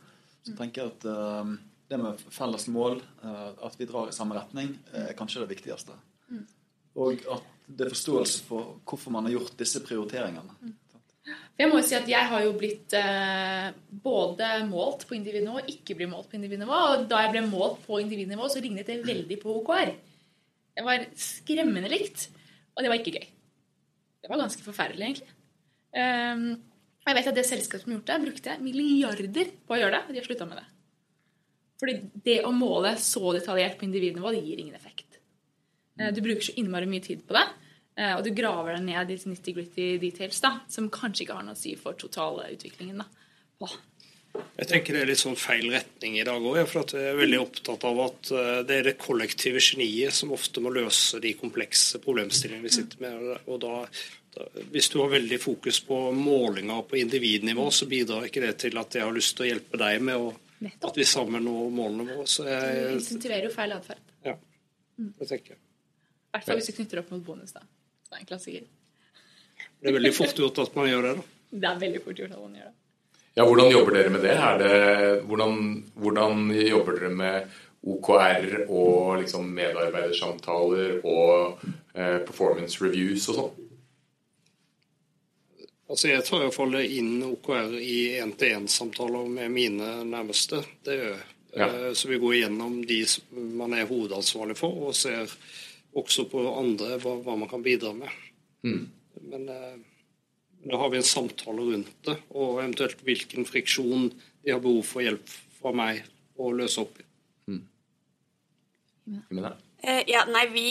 så 0.41 0.53
tenker 0.57 0.85
jeg 0.85 0.93
at 0.93 1.07
eh, 1.11 1.55
det 1.91 1.99
med 1.99 2.21
felles 2.31 2.67
mål, 2.71 3.01
eh, 3.23 3.49
at 3.67 3.75
vi 3.77 3.87
drar 3.89 4.09
i 4.09 4.15
samme 4.15 4.37
retning, 4.37 4.73
er 4.95 5.11
kanskje 5.17 5.43
det 5.43 5.51
viktigste. 5.51 5.97
Og 6.99 7.25
at 7.31 7.49
det 7.67 7.87
er 7.87 7.93
forståelse 7.93 8.45
for 8.47 8.77
hvorfor 8.87 9.13
man 9.13 9.27
har 9.27 9.37
gjort 9.37 9.59
disse 9.59 9.81
prioriteringene. 9.83 10.55
For 11.21 11.63
jeg 11.63 11.69
må 11.69 11.77
jo 11.77 11.85
si 11.85 11.95
at 11.95 12.07
jeg 12.09 12.29
har 12.31 12.43
jo 12.43 12.55
blitt 12.57 12.95
eh, 12.97 13.67
både 14.03 14.47
målt 14.71 15.05
på 15.07 15.15
individnivå 15.19 15.59
og 15.59 15.69
ikke 15.69 15.95
blitt 15.99 16.09
målt 16.09 16.31
på 16.31 16.39
individnivå. 16.39 16.79
Og 16.93 17.05
da 17.11 17.21
jeg 17.25 17.35
ble 17.35 17.43
målt 17.51 17.83
på 17.85 17.99
individnivå, 18.01 18.47
så 18.49 18.63
lignet 18.63 18.89
det 18.89 19.03
veldig 19.05 19.37
på 19.43 19.59
OKR. 19.59 19.93
Det 20.71 20.87
var 20.87 21.05
skremmende 21.19 21.91
likt, 21.91 22.29
og 22.73 22.81
det 22.81 22.89
var 22.89 23.01
ikke 23.01 23.19
gøy. 23.19 23.29
Det 24.21 24.31
var 24.31 24.41
ganske 24.41 24.63
forferdelig, 24.65 25.11
egentlig. 25.11 25.37
Um, 25.91 26.70
jeg 27.07 27.17
vet 27.17 27.27
at 27.31 27.35
det 27.39 27.45
selskapet 27.49 27.83
som 27.83 27.91
har 27.91 27.99
gjort 27.99 28.11
det, 28.11 28.19
brukte 28.27 28.57
milliarder 28.61 29.51
på 29.67 29.73
å 29.75 29.79
gjøre 29.81 29.95
det, 29.97 30.01
og 30.07 30.13
de 30.13 30.19
har 30.21 30.27
slutta 30.29 30.47
med 30.49 30.61
det. 30.61 30.67
Fordi 31.81 31.95
det 32.27 32.37
å 32.45 32.51
måle 32.53 32.93
så 33.01 33.33
detaljert 33.33 33.79
på 33.79 33.87
individnivå, 33.87 34.31
det 34.35 34.43
gir 34.45 34.59
ingen 34.61 34.75
effekt. 34.77 35.17
Eh, 35.99 36.11
Du 36.13 36.21
bruker 36.21 36.41
så 36.45 36.53
innmari 36.61 36.85
mye 36.85 37.01
tid 37.01 37.23
på 37.27 37.33
det. 37.33 37.47
Eh, 37.97 38.15
Og 38.15 38.23
du 38.23 38.29
graver 38.31 38.75
deg 38.75 38.83
ned 38.85 39.09
i 39.11 39.17
nitty-gritty 39.17 39.97
details 39.99 40.39
da, 40.41 40.59
som 40.69 40.89
kanskje 40.89 41.25
ikke 41.25 41.33
har 41.39 41.43
noe 41.43 41.57
å 41.57 41.57
si 41.57 41.75
for 41.75 41.93
totalutviklingen. 41.93 42.97
da. 42.97 43.05
Åh. 43.61 43.75
Jeg 44.57 44.67
tenker 44.69 44.93
det 44.93 45.01
er 45.01 45.09
litt 45.09 45.19
sånn 45.19 45.35
feil 45.35 45.65
retning 45.73 46.15
i 46.19 46.23
dag 46.23 46.39
òg. 46.39 46.61
For 46.69 46.85
jeg 46.85 47.11
er 47.11 47.17
veldig 47.19 47.41
opptatt 47.41 47.83
av 47.83 47.99
at 48.05 48.31
eh, 48.31 48.63
det 48.63 48.77
er 48.77 48.83
det 48.83 48.97
kollektive 49.01 49.59
geniet 49.59 50.13
som 50.13 50.31
ofte 50.31 50.61
må 50.63 50.71
løse 50.71 51.19
de 51.19 51.33
komplekse 51.33 51.99
problemstillingene 51.99 52.63
vi 52.63 52.69
sitter 52.77 53.01
med. 53.01 53.41
Og 53.47 53.59
da, 53.59 53.81
hvis 54.71 54.89
du 54.93 54.99
har 55.01 55.09
veldig 55.11 55.39
fokus 55.43 55.79
på 55.83 55.97
målinger 56.15 56.81
på 56.87 56.97
individnivå, 57.01 57.65
så 57.71 57.85
bidrar 57.91 58.27
ikke 58.29 58.41
det 58.45 58.53
til 58.63 58.77
at 58.79 58.95
jeg 58.95 59.03
har 59.03 59.15
lyst 59.15 59.35
til 59.37 59.45
å 59.45 59.49
hjelpe 59.51 59.79
deg 59.81 60.01
med 60.07 60.15
å, 60.15 60.31
at 60.87 60.97
vi 60.97 61.03
sammen 61.07 61.43
når 61.47 61.71
målene 61.75 62.05
våre. 62.13 62.27
Så 62.29 62.45
Du 62.45 62.51
jeg, 62.51 62.93
insentiverer 62.99 63.47
jo 63.49 63.53
feil 63.55 63.73
atferd. 63.75 64.03
ja, 64.27 64.35
det 64.97 65.27
tenker 65.27 65.55
jeg. 65.55 65.59
I 65.61 66.37
hvert 66.37 66.45
fall 66.47 66.61
hvis 66.61 66.69
du 66.71 66.75
knytter 66.77 67.01
opp 67.01 67.09
mot 67.11 67.25
bonus, 67.27 67.51
da. 67.51 67.63
Det 68.07 68.15
er 68.15 68.21
en 68.23 68.29
klassiker. 68.29 68.69
Det 69.81 69.89
er 69.89 69.97
veldig 69.97 70.13
fort 70.15 70.37
gjort 70.39 70.59
at 70.63 70.75
man 70.77 70.87
gjør 70.87 71.07
det. 71.09 71.15
da. 71.17 71.23
Det 71.51 71.67
er 71.73 71.81
veldig 71.81 72.01
fort 72.05 72.21
gjort 72.21 72.31
at 72.37 72.41
man 72.45 72.55
gjør 72.55 72.69
det. 72.69 72.77
Ja, 73.35 73.43
Hvordan 73.47 73.69
jobber 73.71 73.95
dere 73.95 74.09
med 74.11 74.23
det? 74.27 74.31
Er 74.35 74.57
det 74.59 74.77
hvordan, 75.27 75.59
hvordan 75.95 76.49
jobber 76.67 76.97
dere 76.99 77.11
med 77.15 77.59
OKR 77.81 78.47
og 78.69 79.21
liksom 79.21 79.47
medarbeidersamtaler 79.55 80.97
og 81.07 81.61
eh, 81.95 82.19
performance 82.27 82.79
reviews 82.83 83.27
og 83.31 83.37
sånn? 83.39 83.67
Altså 85.91 86.07
Jeg 86.07 86.23
tar 86.23 86.39
i 86.39 86.45
hvert 86.45 86.55
fall 86.55 86.77
inn 86.79 87.19
OKR 87.27 87.73
i 87.83 87.95
én-til-én-samtaler 88.21 89.27
med 89.27 89.51
mine 89.51 89.89
nærmeste. 90.07 90.61
Det 90.85 90.95
gjør 90.95 91.09
jeg. 91.11 91.25
Ja. 91.51 91.67
Eh, 91.67 91.93
Så 91.93 92.07
vi 92.07 92.19
går 92.21 92.35
igjennom 92.37 92.77
de 92.87 93.01
man 93.59 93.75
er 93.75 93.89
hovedansvarlig 93.89 94.55
for, 94.55 94.71
og 94.87 94.95
ser 94.95 95.27
også 95.91 96.29
på 96.31 96.45
andre 96.55 96.95
hva, 97.03 97.17
hva 97.25 97.35
man 97.35 97.51
kan 97.51 97.63
bidra 97.65 97.91
med. 97.97 98.07
Mm. 98.63 98.85
Men 99.33 99.49
eh, 99.51 99.75
da 100.71 100.79
har 100.79 100.93
vi 100.93 101.01
en 101.01 101.11
samtale 101.11 101.67
rundt 101.73 101.91
det, 102.07 102.15
og 102.31 102.61
eventuelt 102.61 103.03
hvilken 103.03 103.47
friksjon 103.49 104.11
de 104.45 104.53
har 104.53 104.63
behov 104.63 104.85
for 104.87 105.03
hjelp 105.03 105.35
fra 105.59 105.75
meg 105.75 106.05
å 106.39 106.53
løse 106.55 106.85
opp 106.85 107.01
i. 107.01 107.07
Ja. 109.11 109.21
Eh, 109.83 110.03
ja, 110.11 110.25
nei, 110.29 110.43
vi 110.53 110.65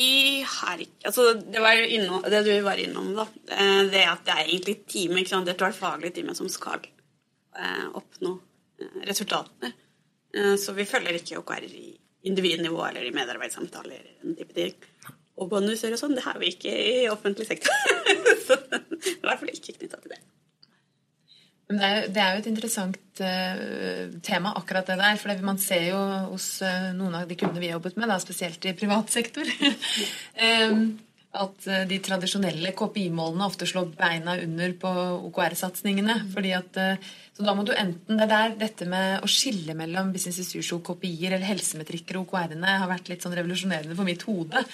har 0.46 0.78
ikke 0.78 1.08
Altså, 1.10 1.32
det, 1.34 1.58
var 1.62 1.80
innom, 1.82 2.22
det 2.30 2.44
du 2.46 2.52
var 2.62 2.78
innom, 2.78 3.10
da. 3.16 3.26
eh, 3.50 3.82
Det 3.90 4.04
at 4.06 4.24
det 4.26 4.36
er 4.36 4.44
egentlig 4.44 4.76
time, 4.86 5.18
ikke 5.20 5.32
sant. 5.32 5.48
Det 5.48 5.56
er 5.58 5.74
faglig 5.74 6.12
time 6.14 6.34
som 6.38 6.48
skal 6.52 6.84
eh, 6.86 7.86
oppnå 7.92 8.36
eh, 8.80 9.00
resultatene. 9.08 9.72
Så 10.62 10.70
vi 10.76 10.84
følger 10.86 11.16
ikke 11.18 11.40
OKR 11.40 11.64
i 11.66 11.88
individnivå 12.30 12.84
eller 12.86 13.02
i 13.02 13.10
medarbeidssamtaler. 13.10 14.04
Og 15.42 15.48
bonuser 15.50 15.90
og 15.96 15.98
sånn, 15.98 16.14
det 16.14 16.22
har 16.22 16.38
vi 16.38 16.52
ikke 16.52 16.70
i 16.70 17.08
offentlig 17.10 17.48
sektor. 17.48 17.74
så 18.46 18.54
i 18.54 19.16
hvert 19.24 19.40
fall 19.40 19.50
ikke 19.50 19.74
knytta 19.80 19.98
til 20.04 20.14
det. 20.14 20.20
Det 21.70 21.86
er, 21.86 21.92
jo, 21.94 22.08
det 22.10 22.22
er 22.22 22.32
jo 22.32 22.40
et 22.40 22.48
interessant 22.50 23.20
uh, 23.22 24.16
tema, 24.26 24.54
akkurat 24.58 24.88
det 24.90 24.98
der. 24.98 25.20
For 25.20 25.30
det, 25.30 25.44
man 25.46 25.60
ser 25.62 25.86
jo 25.92 26.00
hos 26.32 26.56
uh, 26.66 26.90
noen 26.96 27.20
av 27.20 27.30
de 27.30 27.36
kundene 27.38 27.62
vi 27.62 27.70
har 27.70 27.78
jobbet 27.78 28.00
med, 28.00 28.10
da, 28.10 28.18
spesielt 28.22 28.66
i 28.66 28.74
privat 28.78 29.12
sektor, 29.16 29.46
um, 29.46 30.82
at 31.30 31.68
uh, 31.70 31.84
de 31.86 31.98
tradisjonelle 32.02 32.72
KPI-målene 32.74 33.46
ofte 33.46 33.68
slår 33.70 33.92
beina 33.94 34.34
under 34.42 34.74
på 34.82 34.94
OKR-satsingene. 35.28 36.16
fordi 36.34 36.56
at 36.58 36.80
Så 37.36 37.46
da 37.46 37.54
må 37.54 37.62
du 37.62 37.70
enten 37.70 38.18
Det 38.18 38.26
der 38.32 38.56
dette 38.58 38.88
med 38.90 39.22
å 39.22 39.30
skille 39.30 39.76
mellom 39.78 40.10
business 40.10 40.40
as 40.42 40.50
usual-kopier 40.56 41.36
eller 41.36 41.46
helsemetrikker 41.52 42.18
og 42.18 42.26
OKR-ene 42.26 42.80
har 42.82 42.90
vært 42.90 43.12
litt 43.12 43.22
sånn 43.22 43.36
revolusjonerende 43.38 43.94
for 43.94 44.08
mitt 44.08 44.26
hode. 44.26 44.64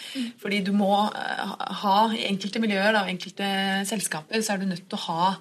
Fordi 0.41 0.62
du 0.65 0.73
må 0.73 0.95
ha 1.12 1.99
I 2.17 2.25
enkelte 2.31 2.65
miljøer 2.65 3.03
og 3.03 3.12
enkelte 3.12 3.53
selskaper 3.93 4.41
så 4.41 4.57
er 4.57 4.65
du 4.65 4.71
nødt 4.73 4.88
til 4.88 4.97
å 4.97 5.05
ha 5.11 5.37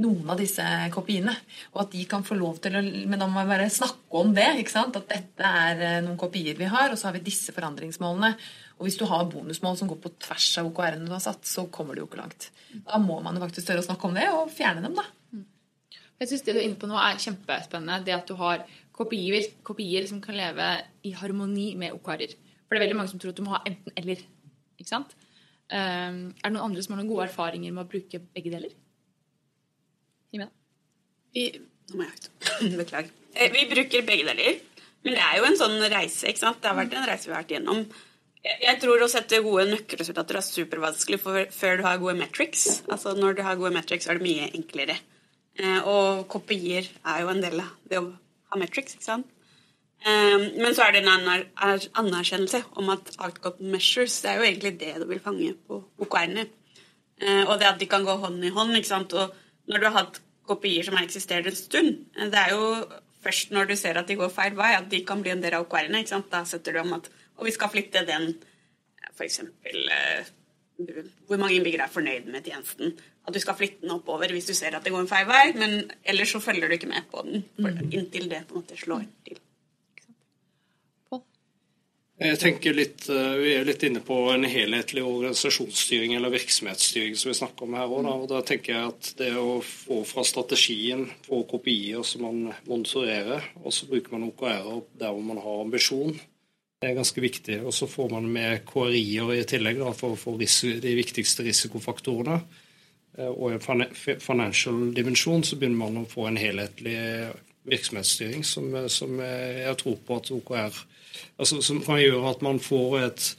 noen 0.00 0.32
av 0.32 0.40
disse 0.40 0.64
kopiene. 0.94 1.34
Og 1.74 1.84
at 1.84 1.92
de 1.94 2.04
kan 2.08 2.24
få 2.26 2.38
lov 2.38 2.60
til 2.64 2.78
å 2.78 2.82
Men 2.82 3.20
da 3.20 3.28
må 3.28 3.42
vi 3.42 3.52
bare 3.52 3.68
snakke 3.72 4.22
om 4.22 4.32
det. 4.34 4.48
ikke 4.60 4.72
sant? 4.72 4.96
At 4.96 5.08
dette 5.10 5.52
er 5.64 5.84
eh, 5.86 6.00
noen 6.04 6.18
kopier 6.20 6.58
vi 6.58 6.68
har, 6.70 6.90
og 6.90 6.98
så 6.98 7.08
har 7.08 7.18
vi 7.18 7.24
disse 7.26 7.54
forandringsmålene. 7.56 8.34
Og 8.80 8.88
hvis 8.88 8.96
du 8.96 9.04
har 9.04 9.28
bonusmål 9.28 9.76
som 9.76 9.88
går 9.90 10.00
på 10.00 10.14
tvers 10.24 10.50
av 10.58 10.70
OKR-ene 10.70 11.06
du 11.06 11.12
har 11.12 11.24
satt, 11.24 11.44
så 11.44 11.66
kommer 11.68 11.94
du 11.94 12.02
jo 12.02 12.08
ikke 12.08 12.22
langt. 12.22 12.50
Da 12.72 13.00
må 13.02 13.20
man 13.20 13.36
jo 13.36 13.44
faktisk 13.44 13.68
tørre 13.68 13.84
å 13.84 13.88
snakke 13.88 14.08
om 14.08 14.16
det, 14.16 14.28
og 14.32 14.52
fjerne 14.54 14.84
dem, 14.86 14.96
da. 14.96 15.04
Jeg 16.20 16.28
synes 16.28 16.42
Det 16.44 16.52
du 16.52 16.60
er 16.60 16.66
inne 16.68 16.80
på 16.80 16.88
nå, 16.88 16.96
er 17.00 17.20
kjempespennende. 17.20 18.04
Det 18.04 18.16
at 18.16 18.28
du 18.28 18.36
har 18.40 18.64
kopier, 18.96 19.46
kopier 19.64 20.06
som 20.08 20.20
kan 20.24 20.36
leve 20.36 20.68
i 21.08 21.12
harmoni 21.16 21.74
med 21.80 21.96
OKR-er. 21.96 22.36
For 22.64 22.76
det 22.76 22.80
er 22.80 22.86
veldig 22.86 22.98
mange 22.98 23.12
som 23.12 23.20
tror 23.20 23.32
at 23.32 23.40
du 23.40 23.46
må 23.46 23.54
ha 23.56 23.64
enten-eller. 23.68 24.24
Ikke 24.80 24.92
sant? 24.92 25.16
Um, 25.70 26.32
er 26.34 26.48
det 26.48 26.54
noen 26.56 26.70
andre 26.70 26.82
som 26.84 26.94
har 26.94 27.00
noen 27.00 27.10
gode 27.12 27.28
erfaringer 27.28 27.72
med 27.72 27.84
å 27.84 27.90
bruke 27.90 28.20
begge 28.34 28.52
deler? 28.52 28.74
Vi, 31.34 31.46
nå 31.90 31.98
må 32.00 32.06
jeg 32.06 32.16
ut. 32.16 32.28
Beklager. 32.80 33.10
Eh, 33.34 33.50
Vi 33.54 33.66
bruker 33.70 34.06
begge 34.06 34.28
deler. 34.30 34.60
Men 35.04 35.16
det 35.16 35.22
er 35.24 35.38
jo 35.40 35.46
en 35.48 35.56
sånn 35.58 35.78
reise. 35.90 36.28
ikke 36.28 36.42
sant? 36.42 36.60
Det 36.60 36.68
har 36.68 36.76
vært 36.76 36.94
en 36.98 37.06
reise 37.08 37.28
vi 37.28 37.32
har 37.34 37.42
vært 37.42 37.54
gjennom. 37.56 37.84
Jeg 38.40 38.78
tror 38.80 39.02
å 39.04 39.08
sette 39.12 39.42
gode 39.44 39.66
nøkkelresultater 39.68 40.38
er 40.38 40.44
supervanskelig 40.44 41.18
før 41.52 41.76
du 41.80 41.82
har 41.84 41.98
gode 42.00 42.16
metrics. 42.20 42.82
Altså 42.88 43.12
Når 43.16 43.36
du 43.36 43.42
har 43.44 43.58
gode 43.60 43.72
metrics, 43.76 44.08
er 44.08 44.20
det 44.20 44.24
mye 44.26 44.48
enklere. 44.56 44.96
Eh, 45.60 45.80
og 45.88 46.26
kopier 46.32 46.88
er 47.04 47.22
jo 47.24 47.32
en 47.32 47.42
del 47.44 47.60
av 47.64 47.74
det 47.90 48.00
å 48.00 48.06
ha 48.52 48.60
metrics. 48.60 48.96
ikke 48.96 49.08
sant? 49.08 49.28
Eh, 50.04 50.36
men 50.56 50.72
så 50.76 50.86
er 50.86 50.94
det 50.96 51.02
en 51.04 51.12
aner, 51.16 51.46
er 51.60 51.88
anerkjennelse 52.00 52.62
om 52.80 52.88
at 52.94 53.12
outcome 53.20 53.72
measures 53.74 54.20
det 54.24 54.30
er 54.32 54.40
jo 54.40 54.48
egentlig 54.48 54.74
det 54.80 54.94
du 55.02 55.06
vil 55.10 55.20
fange 55.24 55.52
på 55.68 55.82
OKR-ene. 56.00 56.46
Eh, 57.20 57.42
og 57.44 57.58
det 57.60 57.68
at 57.68 57.80
de 57.80 57.88
kan 57.88 58.04
gå 58.08 58.16
hånd 58.22 58.40
i 58.44 58.52
hånd. 58.56 58.72
ikke 58.76 58.88
sant? 58.94 59.12
Og 59.20 59.36
når 59.70 59.80
du 59.80 59.88
har 59.88 59.96
hatt 60.00 60.20
kopier 60.50 60.84
som 60.86 60.98
har 60.98 61.06
eksistert 61.06 61.46
en 61.46 61.56
stund, 61.56 62.04
det 62.18 62.42
er 62.42 62.54
jo 62.56 62.64
først 63.22 63.52
når 63.54 63.70
du 63.70 63.76
ser 63.78 64.00
at 64.00 64.08
de 64.08 64.18
går 64.18 64.32
feil 64.34 64.56
vei, 64.58 64.72
at 64.74 64.90
de 64.90 65.02
kan 65.06 65.22
bli 65.22 65.32
en 65.32 65.42
del 65.42 65.54
av 65.56 65.66
OKR-ene. 65.66 66.02
Da 66.32 66.42
setter 66.48 66.74
du 66.74 66.82
om 66.82 66.96
at 66.98 67.10
og 67.40 67.46
vi 67.48 67.54
skal 67.56 67.70
flytte 67.72 68.04
den 68.04 68.34
for 69.16 69.24
eksempel 69.24 69.88
eh, 69.92 70.28
hvor 71.28 71.40
mange 71.40 71.56
innbyggere 71.56 71.86
er 71.88 71.92
fornøyd 71.92 72.28
med 72.32 72.44
tjenesten. 72.44 72.94
At 73.26 73.36
du 73.36 73.40
skal 73.40 73.56
flytte 73.56 73.84
den 73.84 73.94
oppover 73.94 74.32
hvis 74.32 74.48
du 74.48 74.54
ser 74.56 74.76
at 74.76 74.84
det 74.84 74.92
går 74.92 75.04
en 75.04 75.10
feil 75.10 75.28
vei, 75.28 75.44
men 75.56 75.76
ellers 76.04 76.32
så 76.34 76.40
følger 76.44 76.68
du 76.68 76.76
ikke 76.76 76.90
med 76.90 77.08
på 77.12 77.24
den 77.26 77.44
for, 77.56 77.80
inntil 77.90 78.28
det 78.32 78.44
på 78.48 78.56
en 78.56 78.62
måte 78.62 78.78
slår 78.80 79.06
til. 79.28 79.40
Jeg 82.20 82.36
tenker 82.36 82.74
litt, 82.76 83.06
eh, 83.08 83.36
Vi 83.40 83.52
er 83.56 83.64
litt 83.64 83.82
inne 83.82 84.02
på 84.04 84.16
en 84.28 84.44
helhetlig 84.44 85.00
organisasjonsstyring 85.00 86.12
eller 86.18 86.34
virksomhetsstyring 86.34 87.16
som 87.16 87.30
vi 87.30 87.38
snakker 87.38 87.64
om 87.64 87.74
her. 87.78 87.88
også, 87.88 88.02
da. 88.02 88.12
og 88.12 88.28
da 88.28 88.40
tenker 88.42 88.74
jeg 88.74 88.88
at 88.88 89.14
Det 89.16 89.30
å 89.32 89.62
få 89.64 90.04
fra 90.04 90.22
strategien, 90.22 91.06
få 91.24 91.46
kopier 91.48 92.04
som 92.04 92.22
man 92.22 92.54
monitorerer, 92.66 93.42
og 93.64 93.72
så 93.72 93.88
bruker 93.88 94.12
man 94.12 94.28
OKR-er 94.28 94.82
der 94.98 95.08
hvor 95.08 95.22
man 95.22 95.38
har 95.38 95.64
ambisjon, 95.64 96.20
det 96.80 96.90
er 96.90 96.94
ganske 96.94 97.20
viktig. 97.20 97.58
Og 97.64 97.72
så 97.72 97.86
får 97.88 98.10
man 98.10 98.28
med 98.32 98.64
KRI-er 98.64 99.34
i 99.34 99.44
tillegg 99.44 99.78
da, 99.78 99.92
for 99.92 100.12
å 100.12 100.20
få 100.20 100.36
de 100.38 100.94
viktigste 100.96 101.44
risikofaktorene. 101.44 102.40
Eh, 103.18 103.28
Og 103.28 103.50
i 103.50 103.54
en 103.54 104.20
financial 104.20 104.92
dimensjon 104.92 105.42
så 105.42 105.56
begynner 105.56 105.76
man 105.76 106.04
å 106.04 106.08
få 106.08 106.28
en 106.28 106.36
helhetlig 106.36 107.32
virksomhetsstyring 107.64 108.44
som, 108.44 108.88
som 108.88 109.18
jeg 109.20 109.76
tror 109.76 109.96
på 109.96 110.16
at 110.16 110.30
OKR 110.30 110.84
altså 111.38 111.60
Som 111.62 111.82
kan 111.84 112.00
gjøre 112.00 112.30
at 112.30 112.42
man 112.42 112.60
får 112.62 112.98
et, 113.00 113.36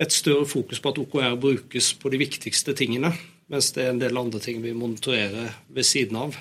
et 0.00 0.12
større 0.12 0.46
fokus 0.46 0.80
på 0.80 0.92
at 0.92 0.98
OKR 0.98 1.36
brukes 1.40 1.92
på 1.94 2.10
de 2.10 2.20
viktigste 2.20 2.74
tingene, 2.74 3.12
mens 3.48 3.72
det 3.76 3.84
er 3.84 3.92
en 3.92 4.02
del 4.02 4.18
andre 4.18 4.40
ting 4.40 4.62
vi 4.62 4.72
monitorerer 4.76 5.54
ved 5.68 5.86
siden 5.86 6.16
av. 6.16 6.36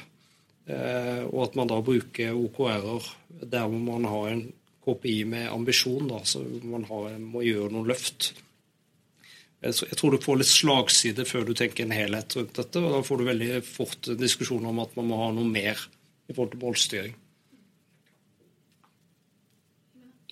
Eh, 0.67 1.23
og 1.27 1.39
at 1.49 1.55
man 1.59 1.67
da 1.67 1.81
bruker 1.83 2.35
OKR-er 2.37 3.09
der 3.43 3.67
hvor 3.67 3.79
man 3.83 4.07
har 4.07 4.29
en 4.31 4.45
KPI 4.83 5.23
med 5.27 5.51
ambisjon, 5.51 6.07
da, 6.11 6.21
så 6.27 6.41
man 6.63 6.85
har, 6.89 7.13
må 7.19 7.43
gjøre 7.43 7.71
noen 7.71 7.87
løft. 7.87 8.33
Jeg 9.63 9.95
tror- 9.95 10.11
du 10.11 10.17
får 10.19 10.37
litt 10.37 10.51
slagside 10.51 11.25
før 11.25 11.45
du 11.45 11.53
tenker 11.53 11.85
en 11.85 11.95
helhet 11.95 12.35
rundt 12.35 12.53
dette, 12.53 12.79
og 12.79 12.91
da 12.91 13.01
får 13.01 13.17
du 13.17 13.23
veldig 13.23 13.63
fort 13.63 14.07
en 14.09 14.17
diskusjon 14.19 14.65
om 14.65 14.79
at 14.79 14.95
man 14.97 15.07
må 15.07 15.17
ha 15.23 15.31
noe 15.31 15.47
mer 15.47 15.79
i 16.27 16.33
forhold 16.33 16.51
til 16.51 16.59
målstyring. 16.59 17.15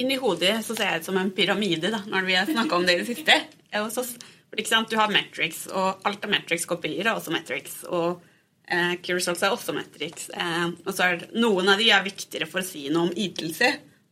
Inni 0.02 0.18
hodet 0.18 0.56
så 0.66 0.76
ser 0.76 0.90
jeg 0.90 1.02
ut 1.02 1.08
som 1.12 1.18
en 1.22 1.32
pyramide 1.36 1.92
da, 1.94 2.02
når 2.10 2.26
vi 2.26 2.38
har 2.38 2.50
snakka 2.50 2.78
om 2.78 2.86
det 2.88 2.96
i 2.96 3.02
det 3.04 3.10
siste. 3.12 3.36
Sant, 4.66 4.90
Du 4.90 4.98
har 4.98 5.12
Matrix, 5.14 5.68
og 5.70 6.02
alt 6.08 6.26
av 6.26 6.32
Matrix-kopier 6.34 7.06
er 7.06 7.14
også 7.14 7.32
Matrix. 7.34 7.84
Og 7.86 8.22
eh, 8.66 8.96
key 9.04 9.16
results 9.16 9.44
er 9.46 9.54
også 9.54 9.76
Matrix. 9.78 10.30
Eh, 10.34 10.68
og 10.86 10.92
så 10.96 11.06
er 11.06 11.22
det, 11.22 11.30
Noen 11.38 11.70
av 11.72 11.82
de 11.82 11.92
er 11.94 12.04
viktigere 12.08 12.50
for 12.50 12.64
å 12.64 12.68
si 12.68 12.88
noe 12.90 13.10
om 13.10 13.14
ytelse. 13.14 13.70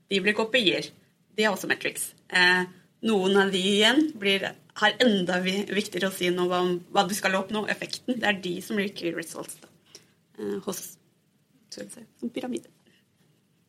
De 0.09 0.21
blir 0.23 0.37
kopier. 0.37 0.91
De 1.35 1.45
er 1.45 1.51
også 1.51 1.69
Matrix. 1.71 2.11
Eh, 2.29 2.69
noen 3.09 3.41
av 3.41 3.51
de 3.55 3.63
igjen 3.73 4.11
blir, 4.19 4.45
har 4.83 5.01
enda 5.03 5.41
viktigere 5.41 6.11
å 6.11 6.15
si 6.15 6.29
noe 6.35 6.61
om 6.61 6.71
hva 6.93 7.07
du 7.09 7.15
skal 7.17 7.39
oppnå, 7.39 7.65
effekten. 7.71 8.19
Det 8.19 8.29
er 8.29 8.39
de 8.45 8.55
som 8.63 8.79
blir 8.79 8.93
key 8.93 9.15
results 9.15 9.57
da. 9.63 9.73
Eh, 10.37 10.55
hos 10.67 10.85
som 11.73 12.31
pyramide. 12.33 12.69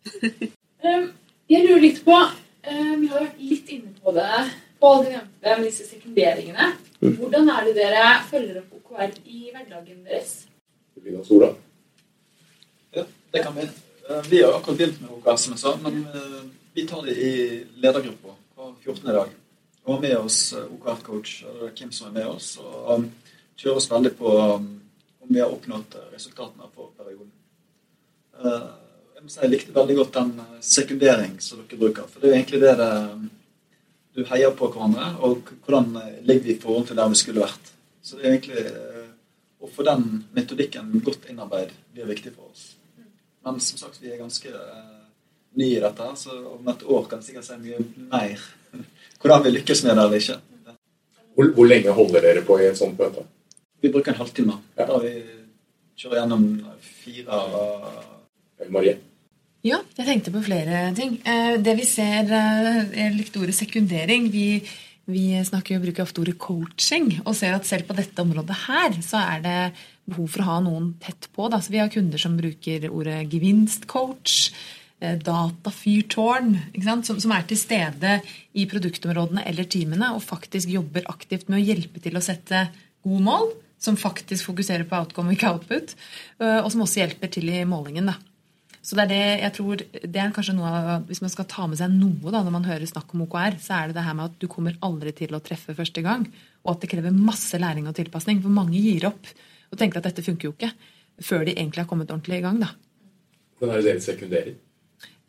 Jeg 1.50 1.66
lurer 1.66 1.82
litt 1.82 2.00
på 2.06 2.14
um, 2.14 3.00
Vi 3.00 3.08
har 3.10 3.24
vært 3.24 3.40
litt 3.42 3.70
inne 3.74 3.94
på 4.02 4.12
det. 4.14 4.50
på 4.80 4.90
alle 4.90 5.04
de 5.04 5.10
nevnte 5.16 5.56
med 5.58 5.66
disse 5.66 5.84
sekunderingene. 5.90 6.66
Hvordan 7.00 7.50
er 7.52 7.64
det 7.66 7.74
dere 7.76 8.04
følger 8.30 8.60
opp 8.62 8.76
OKR 8.78 9.10
i 9.28 9.50
hverdagen 9.52 9.98
deres? 10.06 10.30
Det 10.94 11.02
blir 11.04 11.18
noe 11.18 11.24
Sola. 11.26 11.50
Ja, 12.96 13.04
det 13.34 13.42
kan 13.44 13.54
vi. 13.58 13.66
Eh, 14.08 14.22
Vi 14.30 14.40
har 14.42 14.56
akkurat 14.56 14.78
begynt 14.78 15.00
med 15.02 15.10
OKR, 15.18 15.36
som 15.36 15.52
jeg 15.52 15.60
sa, 15.60 15.74
men 15.84 15.98
eh, 16.06 16.40
vi 16.74 16.86
tar 16.88 17.02
det 17.04 17.16
i 17.18 17.32
ledergruppa 17.82 18.34
på 18.56 18.70
14. 18.84 19.12
dag. 19.12 19.28
Og 19.84 19.94
har 19.94 20.00
med 20.00 20.16
oss 20.16 20.52
eh, 20.52 20.64
OKR-coach, 20.78 21.34
eller 21.50 21.74
Kim 21.76 21.92
som 21.92 22.08
er 22.08 22.18
med 22.20 22.26
oss, 22.32 22.54
og 22.58 23.04
kjører 23.60 23.76
oss 23.82 23.90
veldig 23.90 24.14
på 24.16 24.32
om 24.48 24.70
vi 25.28 25.40
har 25.40 25.52
oppnådd 25.52 25.96
eh, 26.00 26.08
resultatene 26.14 26.70
for 26.74 26.92
perioden. 26.96 27.32
Eh, 29.20 29.26
Jeg 29.26 29.30
si 29.30 29.40
jeg 29.42 29.50
likte 29.52 29.74
veldig 29.74 29.96
godt 29.96 30.14
den 30.16 30.32
eh, 30.40 30.60
sekundering 30.60 31.40
som 31.40 31.60
dere 31.60 31.78
bruker, 31.78 32.08
for 32.08 32.20
det 32.20 32.28
er 32.28 32.32
jo 32.32 32.38
egentlig 32.40 32.60
det 32.60 32.76
det 32.78 32.90
um, 33.12 33.30
du 34.14 34.24
heier 34.26 34.50
på 34.50 34.68
hverandre, 34.72 35.16
og 35.22 35.50
hvordan 35.64 35.96
eh, 35.96 36.20
ligger 36.26 36.44
vi 36.44 36.54
i 36.54 36.60
forhold 36.60 36.86
til 36.86 36.96
der 36.96 37.08
vi 37.08 37.14
skulle 37.14 37.40
vært. 37.44 37.72
Så 38.02 38.16
det 38.16 38.24
er 38.24 38.32
egentlig 38.32 38.64
eh, 38.66 39.10
å 39.60 39.68
få 39.68 39.84
den 39.86 40.24
metodikken 40.34 41.00
godt 41.04 41.28
innarbeid 41.30 41.72
blir 41.92 42.08
viktig 42.08 42.32
for 42.34 42.50
oss. 42.50 42.76
Men 43.44 43.60
som 43.60 43.78
sagt, 43.78 44.00
vi 44.02 44.10
er 44.10 44.20
ganske 44.20 44.50
uh, 44.52 45.04
nye 45.56 45.78
i 45.78 45.80
dette, 45.80 46.06
så 46.16 46.36
om 46.54 46.68
et 46.68 46.82
år 46.84 47.06
kan 47.08 47.20
jeg 47.20 47.30
sikkert 47.30 47.46
si 47.46 47.56
mye 47.60 47.78
mer 48.10 48.42
hvordan 49.20 49.44
vi 49.44 49.52
lykkes 49.54 49.84
med 49.84 49.96
det 49.96 50.04
eller 50.04 50.24
ikke. 50.24 50.38
Hvor, 51.36 51.52
hvor 51.56 51.68
lenge 51.68 51.94
holder 51.96 52.26
dere 52.26 52.42
på 52.44 52.58
i 52.60 52.66
et 52.68 52.76
sånt 52.76 52.98
møte? 53.00 53.24
Vi 53.80 53.92
bruker 53.92 54.12
en 54.12 54.20
halvtime. 54.20 54.58
Ja. 54.76 54.88
Da 54.90 54.98
vi 55.00 55.14
kjører 55.96 56.20
gjennom 56.20 56.44
fire 56.84 57.40
Marie? 58.68 58.98
Ja, 59.60 59.82
jeg 59.92 60.06
tenkte 60.08 60.32
på 60.32 60.40
flere 60.40 60.86
ting. 60.96 61.18
Eh, 61.20 61.58
Det 61.60 61.74
vi 61.76 61.84
ser 61.84 62.30
eh, 62.32 62.84
Jeg 62.96 63.16
likte 63.16 63.42
ordet 63.42 63.54
sekundering. 63.58 64.30
Vi, 64.32 64.62
vi 65.04 65.24
snakker 65.44 65.74
jo, 65.74 65.82
bruker 65.84 66.06
ofte 66.06 66.22
ordet 66.22 66.38
coaching, 66.40 67.18
og 67.26 67.36
ser 67.36 67.58
at 67.58 67.68
selv 67.68 67.84
på 67.84 67.96
dette 67.98 68.24
området 68.24 68.56
her, 68.66 68.96
så 69.04 69.20
er 69.20 69.42
det 69.44 69.58
behov 70.08 70.30
for 70.32 70.42
å 70.42 70.48
ha 70.48 70.58
noen 70.64 70.94
tett 71.02 71.28
på. 71.36 71.50
Da. 71.52 71.60
Så 71.60 71.74
vi 71.74 71.82
har 71.82 71.92
kunder 71.92 72.22
som 72.22 72.38
bruker 72.40 72.86
ordet 72.88 73.18
gevinstcoach, 73.34 74.38
eh, 75.04 75.18
datafyrtårn? 75.20 76.56
Som, 77.04 77.20
som 77.20 77.36
er 77.36 77.44
til 77.44 77.60
stede 77.60 78.16
i 78.56 78.64
produktområdene 78.64 79.44
eller 79.44 79.68
teamene 79.68 80.14
og 80.16 80.24
faktisk 80.24 80.72
jobber 80.72 81.04
aktivt 81.12 81.52
med 81.52 81.60
å 81.60 81.66
hjelpe 81.66 82.00
til 82.00 82.16
å 82.16 82.24
sette 82.24 82.70
gode 83.04 83.26
mål, 83.28 83.52
som 83.80 84.00
faktisk 84.00 84.48
fokuserer 84.48 84.88
på 84.88 84.96
outcome, 85.04 85.36
ikke 85.36 85.52
output, 85.52 85.94
og 86.36 86.66
som 86.68 86.82
også 86.84 87.00
hjelper 87.00 87.30
til 87.32 87.48
i 87.48 87.62
målingen. 87.64 88.10
da. 88.12 88.18
Så 88.80 88.96
det 88.96 89.04
er 89.04 89.10
det 89.10 89.24
jeg 89.42 89.52
tror, 89.58 89.82
det 89.92 90.20
er 90.20 90.30
kanskje 90.32 90.54
noe 90.56 90.68
av, 90.72 91.02
Hvis 91.08 91.20
man 91.20 91.32
skal 91.32 91.48
ta 91.50 91.66
med 91.68 91.76
seg 91.80 91.92
noe 91.92 92.32
da, 92.32 92.40
når 92.40 92.54
man 92.54 92.68
hører 92.68 92.88
snakk 92.88 93.12
om 93.12 93.26
OKR, 93.26 93.58
så 93.60 93.76
er 93.76 93.90
det 93.90 93.98
det 93.98 94.06
her 94.06 94.16
med 94.16 94.30
at 94.30 94.38
du 94.40 94.48
kommer 94.48 94.78
aldri 94.86 95.12
til 95.16 95.36
å 95.36 95.42
treffe 95.44 95.76
første 95.76 96.04
gang. 96.04 96.24
Og 96.64 96.74
at 96.74 96.84
det 96.84 96.90
krever 96.94 97.12
masse 97.12 97.60
læring 97.60 97.88
og 97.90 97.96
tilpasning. 97.98 98.40
For 98.44 98.52
mange 98.52 98.80
gir 98.80 99.04
opp 99.10 99.28
og 99.70 99.78
tenker 99.78 100.00
at 100.00 100.08
dette 100.08 100.24
funker 100.24 100.48
jo 100.48 100.54
ikke. 100.56 100.72
Før 101.20 101.44
de 101.44 101.54
egentlig 101.58 101.84
har 101.84 101.90
kommet 101.90 102.10
ordentlig 102.10 102.40
i 102.40 102.44
gang. 102.46 102.60
da. 102.62 102.72
Hvordan 103.60 103.76
er 103.76 103.82
det 103.82 103.90
dere 103.90 104.04
sekunderer? 104.06 104.54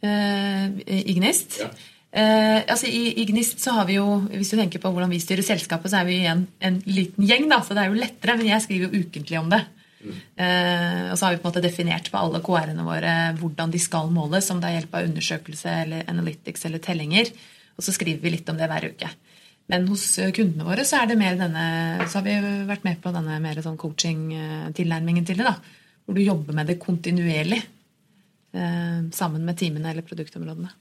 Eh, 0.01 1.01
I 1.11 1.17
Gnist? 1.19 1.59
Ja. 1.59 1.67
Eh, 2.11 2.63
altså 2.71 2.87
i, 2.87 3.03
I 3.21 3.27
Gnist 3.29 3.61
så 3.63 3.75
har 3.75 3.85
vi 3.87 3.99
jo, 3.99 4.07
hvis 4.31 4.51
du 4.51 4.57
tenker 4.59 4.81
på 4.83 4.91
hvordan 4.91 5.11
vi 5.11 5.19
styrer 5.23 5.45
selskapet, 5.45 5.91
så 5.91 6.01
er 6.01 6.07
vi 6.07 6.17
igjen 6.23 6.47
en 6.63 6.79
liten 6.87 7.27
gjeng, 7.27 7.47
da, 7.51 7.61
så 7.63 7.75
det 7.75 7.83
er 7.83 7.91
jo 7.91 7.99
lettere. 7.99 8.39
Men 8.39 8.49
jeg 8.53 8.65
skriver 8.65 8.87
jo 8.87 9.03
ukentlig 9.03 9.39
om 9.43 9.51
det. 9.51 9.61
Eh, 10.01 11.07
og 11.11 11.15
så 11.17 11.25
har 11.25 11.35
vi 11.35 11.41
på 11.41 11.47
en 11.47 11.51
måte 11.51 11.63
definert 11.63 12.09
på 12.11 12.19
alle 12.19 12.41
KR-ene 12.43 12.85
våre 12.85 13.15
hvordan 13.39 13.73
de 13.73 13.81
skal 13.81 14.11
måles, 14.13 14.49
om 14.53 14.61
det 14.61 14.69
er 14.69 14.79
hjelp 14.79 14.95
av 14.97 15.09
undersøkelse 15.09 15.75
eller 15.85 16.09
analytics 16.11 16.65
eller 16.69 16.83
tellinger. 16.83 17.31
Og 17.77 17.85
så 17.85 17.93
skriver 17.95 18.23
vi 18.23 18.33
litt 18.35 18.49
om 18.51 18.59
det 18.59 18.69
hver 18.71 18.89
uke. 18.91 19.11
Men 19.71 19.87
hos 19.91 20.05
eh, 20.19 20.33
kundene 20.35 20.67
våre 20.67 20.85
så 20.87 21.01
er 21.01 21.11
det 21.11 21.19
mer 21.19 21.37
denne, 21.39 21.65
så 22.07 22.19
har 22.19 22.27
vi 22.27 22.37
vært 22.69 22.87
med 22.87 23.01
på 23.03 23.13
denne 23.15 23.39
mer 23.43 23.61
sånn 23.63 23.79
coaching-tilnærmingen 23.81 25.27
til 25.27 25.41
det. 25.41 25.47
da, 25.47 25.55
Hvor 26.05 26.17
du 26.17 26.23
jobber 26.23 26.57
med 26.57 26.71
det 26.71 26.81
kontinuerlig 26.81 27.61
eh, 27.61 29.01
sammen 29.15 29.45
med 29.47 29.59
teamene 29.61 29.93
eller 29.93 30.07
produktområdene. 30.07 30.73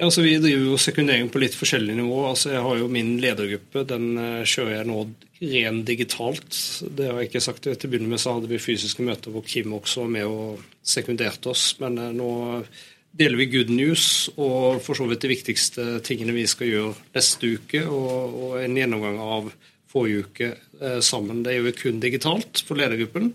Ja, 0.00 0.06
altså 0.08 0.22
Vi 0.24 0.38
driver 0.40 0.62
jo 0.64 0.76
sekundering 0.80 1.26
på 1.28 1.42
litt 1.42 1.52
forskjellig 1.52 1.92
nivå. 1.98 2.22
Altså 2.30 2.54
Jeg 2.54 2.62
har 2.64 2.78
jo 2.80 2.86
min 2.88 3.18
ledergruppe. 3.20 3.82
Den 3.84 4.14
eh, 4.16 4.46
kjører 4.48 4.78
jeg 4.78 4.88
nå 4.88 5.00
ren 5.40 5.80
digitalt. 5.84 6.56
Det 6.96 7.10
har 7.10 7.18
jeg 7.20 7.28
ikke 7.28 7.42
sagt. 7.44 7.66
Til 7.66 7.76
å 7.76 7.90
begynne 7.92 8.08
med 8.08 8.22
så 8.22 8.32
hadde 8.38 8.48
vi 8.48 8.62
fysiske 8.64 9.04
møter 9.04 9.34
hvor 9.34 9.44
Kim 9.44 9.74
også 9.76 10.06
var 10.06 10.14
med 10.14 10.24
og 10.24 10.62
sekunderte 10.80 11.52
oss. 11.52 11.66
Men 11.84 12.00
eh, 12.00 12.14
nå 12.16 12.30
deler 13.12 13.42
vi 13.42 13.50
good 13.52 13.74
news 13.76 14.06
og 14.38 14.80
for 14.86 14.96
så 14.96 15.04
vidt 15.10 15.26
de 15.26 15.34
viktigste 15.34 15.86
tingene 16.06 16.32
vi 16.32 16.46
skal 16.48 16.70
gjøre 16.70 16.96
neste 17.18 17.52
uke. 17.60 17.84
Og, 17.84 18.40
og 18.40 18.56
en 18.62 18.80
gjennomgang 18.80 19.20
av 19.20 19.52
forrige 19.92 20.24
uke 20.30 20.50
eh, 20.80 21.00
sammen. 21.04 21.44
Det 21.44 21.58
gjør 21.58 21.68
vi 21.68 21.76
kun 21.82 22.00
digitalt 22.00 22.64
for 22.64 22.80
ledergruppen. 22.80 23.34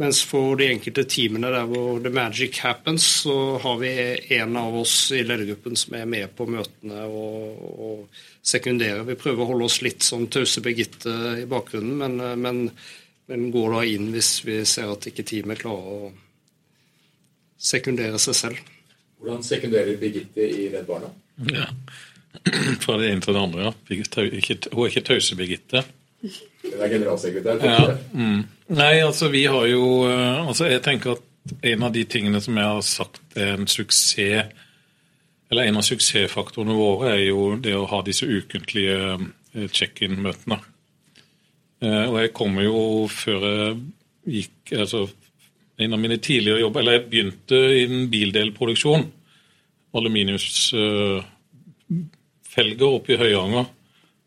Mens 0.00 0.22
for 0.24 0.56
de 0.56 0.70
enkelte 0.72 1.02
teamene 1.04 1.50
der 1.52 1.66
hvor 1.68 1.98
the 2.00 2.08
magic 2.14 2.62
happens, 2.64 3.04
så 3.20 3.58
har 3.60 3.76
vi 3.82 3.90
en 4.38 4.56
av 4.56 4.78
oss 4.80 4.94
i 5.12 5.20
ledergruppen 5.20 5.76
som 5.76 5.98
er 5.98 6.06
med 6.08 6.32
på 6.38 6.46
møtene 6.48 7.02
og, 7.04 7.58
og 7.84 8.22
sekunderer. 8.40 9.04
Vi 9.04 9.18
prøver 9.20 9.44
å 9.44 9.50
holde 9.50 9.68
oss 9.68 9.82
litt 9.84 10.06
som 10.06 10.24
tause 10.32 10.64
Birgitte 10.64 11.12
i 11.42 11.44
bakgrunnen, 11.50 12.00
men, 12.00 12.16
men, 12.40 12.62
men 13.28 13.46
går 13.52 13.76
da 13.76 13.84
inn 13.92 14.08
hvis 14.14 14.32
vi 14.46 14.62
ser 14.64 14.88
at 14.88 15.10
ikke 15.10 15.26
teamet 15.34 15.60
klarer 15.60 16.08
å 16.08 16.10
sekundere 17.60 18.16
seg 18.24 18.40
selv. 18.40 18.64
Hvordan 19.20 19.44
sekunderer 19.44 20.00
Birgitte 20.00 20.48
i 20.48 20.70
Redd 20.72 20.88
Barna? 20.88 21.12
Ja. 21.52 21.68
Fra 22.86 22.96
det 22.96 23.12
ene 23.12 23.20
til 23.20 23.36
det 23.36 23.44
andre, 23.44 23.68
ja. 23.68 23.76
Hun 23.90 24.22
er 24.24 24.88
ikke 24.88 25.08
Tause-Birgitte. 25.12 25.84
Hun 26.20 26.82
er 26.84 26.90
generalsekretær. 26.92 27.62
Ja. 27.64 27.94
Mm. 28.12 28.42
Nei, 28.76 28.94
altså 29.00 29.30
vi 29.32 29.46
har 29.48 29.64
jo 29.70 29.84
eh, 30.06 30.46
Altså 30.46 30.66
jeg 30.68 30.82
tenker 30.84 31.12
at 31.16 31.22
en 31.64 31.82
av 31.86 31.92
de 31.94 32.02
tingene 32.04 32.40
som 32.44 32.56
jeg 32.60 32.68
har 32.68 32.82
sagt 32.84 33.22
er 33.40 33.54
en 33.56 33.64
suksess 33.66 34.44
Eller 35.50 35.62
en 35.70 35.76
av 35.80 35.84
suksessfaktorene 35.86 36.76
våre 36.76 37.14
er 37.16 37.22
jo 37.30 37.56
det 37.58 37.72
å 37.74 37.86
ha 37.90 38.02
disse 38.06 38.26
ukentlige 38.28 38.98
eh, 39.16 39.64
check-in-møtene. 39.72 40.58
Eh, 41.80 42.04
Og 42.12 42.20
jeg 42.20 42.34
kommer 42.36 42.62
jo 42.68 42.78
før 43.10 43.40
jeg 43.48 43.80
gikk 44.44 44.76
altså 44.84 45.06
En 45.80 45.96
av 45.96 46.00
mine 46.04 46.20
tidligere 46.20 46.60
jobber 46.66 46.80
Eller 46.84 46.98
jeg 47.00 47.08
begynte 47.10 47.56
i 47.80 47.82
en 47.88 48.04
bildelproduksjon. 48.12 49.08
Aluminiumsfelger 49.96 52.86
oppe 52.86 53.16
i 53.16 53.18
Høyanger. 53.18 53.64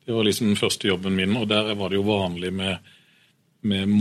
Det 0.05 0.11
var 0.13 0.27
liksom 0.27 0.55
første 0.59 0.87
jobben 0.89 1.15
min, 1.15 1.35
og 1.39 1.47
der 1.47 1.73
var 1.79 1.89
det 1.89 1.99
jo 1.99 2.07
vanlig 2.07 2.51
med, 2.53 2.77
med. 3.61 3.99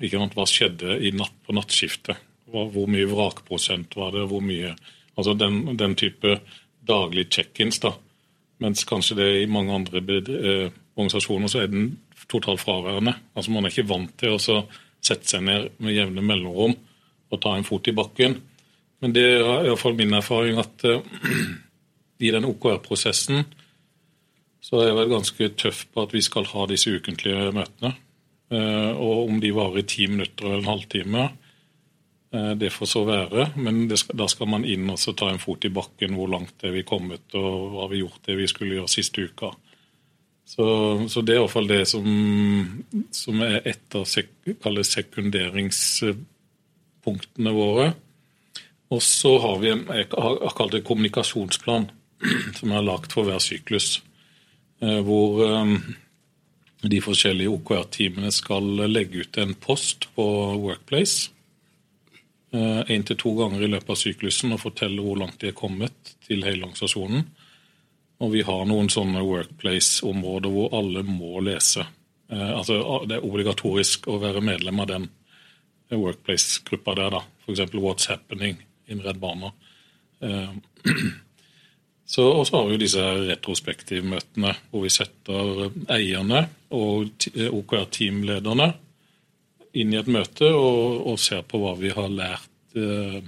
Ikke 0.00 0.16
sant? 0.16 0.36
Hva 0.36 0.46
skjedde 0.48 0.98
natt 1.16 1.36
på 1.44 1.56
nattskiftet? 1.56 2.22
Hvor 2.46 2.86
mye 2.88 3.08
vrakprosent 3.10 3.96
var 3.98 4.14
det? 4.14 4.28
Hvor 4.30 4.44
mye 4.44 4.76
Altså 5.16 5.32
den, 5.32 5.76
den 5.80 5.94
type 5.96 6.40
daglig 6.84 7.30
check-ins, 7.32 7.78
da. 7.80 7.94
Mens 8.60 8.84
kanskje 8.88 9.16
det 9.16 9.28
i 9.40 9.46
mange 9.48 9.72
andre 9.72 10.00
eh, 10.00 10.74
organisasjoner 10.96 11.48
så 11.48 11.62
er 11.62 11.70
den 11.72 11.86
totalt 12.28 12.60
fraværende. 12.60 13.14
Altså 13.36 13.52
Man 13.52 13.64
er 13.64 13.72
ikke 13.72 13.88
vant 13.88 14.12
til 14.20 14.36
å 14.36 14.40
sette 15.00 15.28
seg 15.28 15.44
ned 15.46 15.70
med 15.80 15.96
jevne 15.96 16.24
mellomrom 16.24 16.76
og 17.32 17.40
ta 17.42 17.54
en 17.56 17.66
fot 17.66 17.88
i 17.88 17.96
bakken. 17.96 18.36
Men 19.00 19.12
det 19.12 19.24
er 19.24 19.66
iallfall 19.66 19.96
min 19.98 20.16
erfaring 20.16 20.60
at 20.60 20.84
eh, 20.88 21.00
i 22.26 22.32
den 22.32 22.48
OKR-prosessen 22.48 23.44
så 24.66 24.80
jeg 24.82 24.96
vel 24.98 25.12
ganske 25.12 25.48
tøff 25.54 25.84
på 25.94 26.02
at 26.02 26.14
vi 26.14 26.20
skal 26.26 26.48
ha 26.50 26.64
disse 26.66 26.90
ukentlige 26.90 27.52
møtene. 27.54 27.92
Eh, 28.50 28.92
og 28.98 29.28
om 29.28 29.36
de 29.42 29.52
varer 29.54 29.82
i 29.82 29.86
ti 29.86 30.08
minutter 30.10 30.48
eller 30.48 30.58
en 30.58 30.72
halvtime, 30.72 31.26
eh, 32.34 32.52
det 32.58 32.72
får 32.74 32.88
så 32.90 33.04
være. 33.06 33.42
Men 33.62 33.84
skal, 33.94 34.18
da 34.18 34.26
skal 34.30 34.50
man 34.50 34.66
inn 34.66 34.90
og 34.90 34.98
ta 34.98 35.30
en 35.30 35.42
fot 35.42 35.64
i 35.66 35.74
bakken. 35.74 36.16
Hvor 36.18 36.28
langt 36.34 36.66
er 36.66 36.74
vi 36.74 36.82
kommet, 36.86 37.24
og 37.38 37.78
har 37.82 37.88
vi 37.92 38.02
gjort 38.02 38.26
det 38.26 38.34
vi 38.40 38.50
skulle 38.50 38.76
gjøre 38.80 38.90
siste 38.90 39.18
uka. 39.28 39.48
Så, 40.46 40.62
så 41.10 41.22
det 41.26 41.34
er 41.34 41.40
iallfall 41.40 41.66
det 41.70 41.88
som, 41.90 42.06
som 43.14 43.40
er 43.42 43.60
et 43.66 43.94
av 43.98 44.04
sek, 44.06 44.28
sekunderingspunktene 44.62 47.52
våre. 47.54 47.86
Og 48.94 49.02
så 49.02 49.38
har 49.42 49.58
vi 49.62 49.70
en 49.74 49.84
jeg 49.90 50.06
har 50.14 50.34
har 50.42 50.54
kalt 50.58 50.74
det 50.74 50.86
kommunikasjonsplan, 50.86 51.84
som 52.58 52.68
er 52.70 52.86
lagt 52.86 53.10
for 53.14 53.22
hver 53.26 53.40
syklus. 53.42 53.88
Eh, 54.82 55.00
Hvor 55.04 55.40
eh, 55.46 55.78
de 56.86 57.00
forskjellige 57.00 57.52
OKR-teamene 57.54 58.30
skal 58.32 58.68
legge 58.90 59.24
ut 59.24 59.38
en 59.40 59.54
post 59.54 60.08
på 60.14 60.26
Workplace 60.60 61.32
én 62.56 63.02
til 63.04 63.18
to 63.18 63.34
ganger 63.36 63.64
i 63.64 63.68
løpet 63.68 63.90
av 63.90 63.98
syklusen 64.00 64.54
og 64.54 64.62
fortelle 64.62 65.02
hvor 65.02 65.18
langt 65.20 65.40
de 65.42 65.50
er 65.50 65.56
kommet 65.56 66.14
til 66.24 66.44
hele 66.46 66.64
organisasjonen. 66.64 67.26
Og 68.22 68.32
vi 68.32 68.44
har 68.46 68.64
noen 68.68 68.88
sånne 68.88 69.24
Workplace-områder 69.26 70.54
hvor 70.54 70.72
alle 70.78 71.02
må 71.04 71.42
lese. 71.44 71.84
Eh, 72.30 72.52
altså 72.56 73.04
Det 73.08 73.18
er 73.18 73.26
obligatorisk 73.26 74.08
å 74.08 74.20
være 74.22 74.44
medlem 74.44 74.80
av 74.80 74.88
den 74.92 75.08
Workplace-gruppa 75.90 76.94
der, 76.98 77.10
da. 77.10 77.22
F.eks. 77.44 77.74
What's 77.74 78.08
Happening 78.08 78.62
in 78.88 79.02
Redd 79.04 79.20
Barna. 79.20 79.52
Eh, 82.06 82.24
og 82.24 82.46
så 82.46 82.56
har 82.56 82.66
vi 82.66 82.76
jo 82.76 82.82
disse 82.82 83.04
retrospektivmøtene 83.26 84.52
hvor 84.70 84.84
vi 84.86 84.92
setter 84.94 85.70
eierne 85.92 86.46
og 86.76 87.26
OKR-teamlederne 87.34 88.68
inn 89.76 89.92
i 89.92 89.98
et 90.00 90.10
møte 90.10 90.48
og, 90.54 91.06
og 91.10 91.18
ser 91.20 91.42
på 91.48 91.60
hva 91.60 91.74
vi 91.80 91.92
har 91.94 92.12
lært 92.12 92.78
eh, 92.78 93.18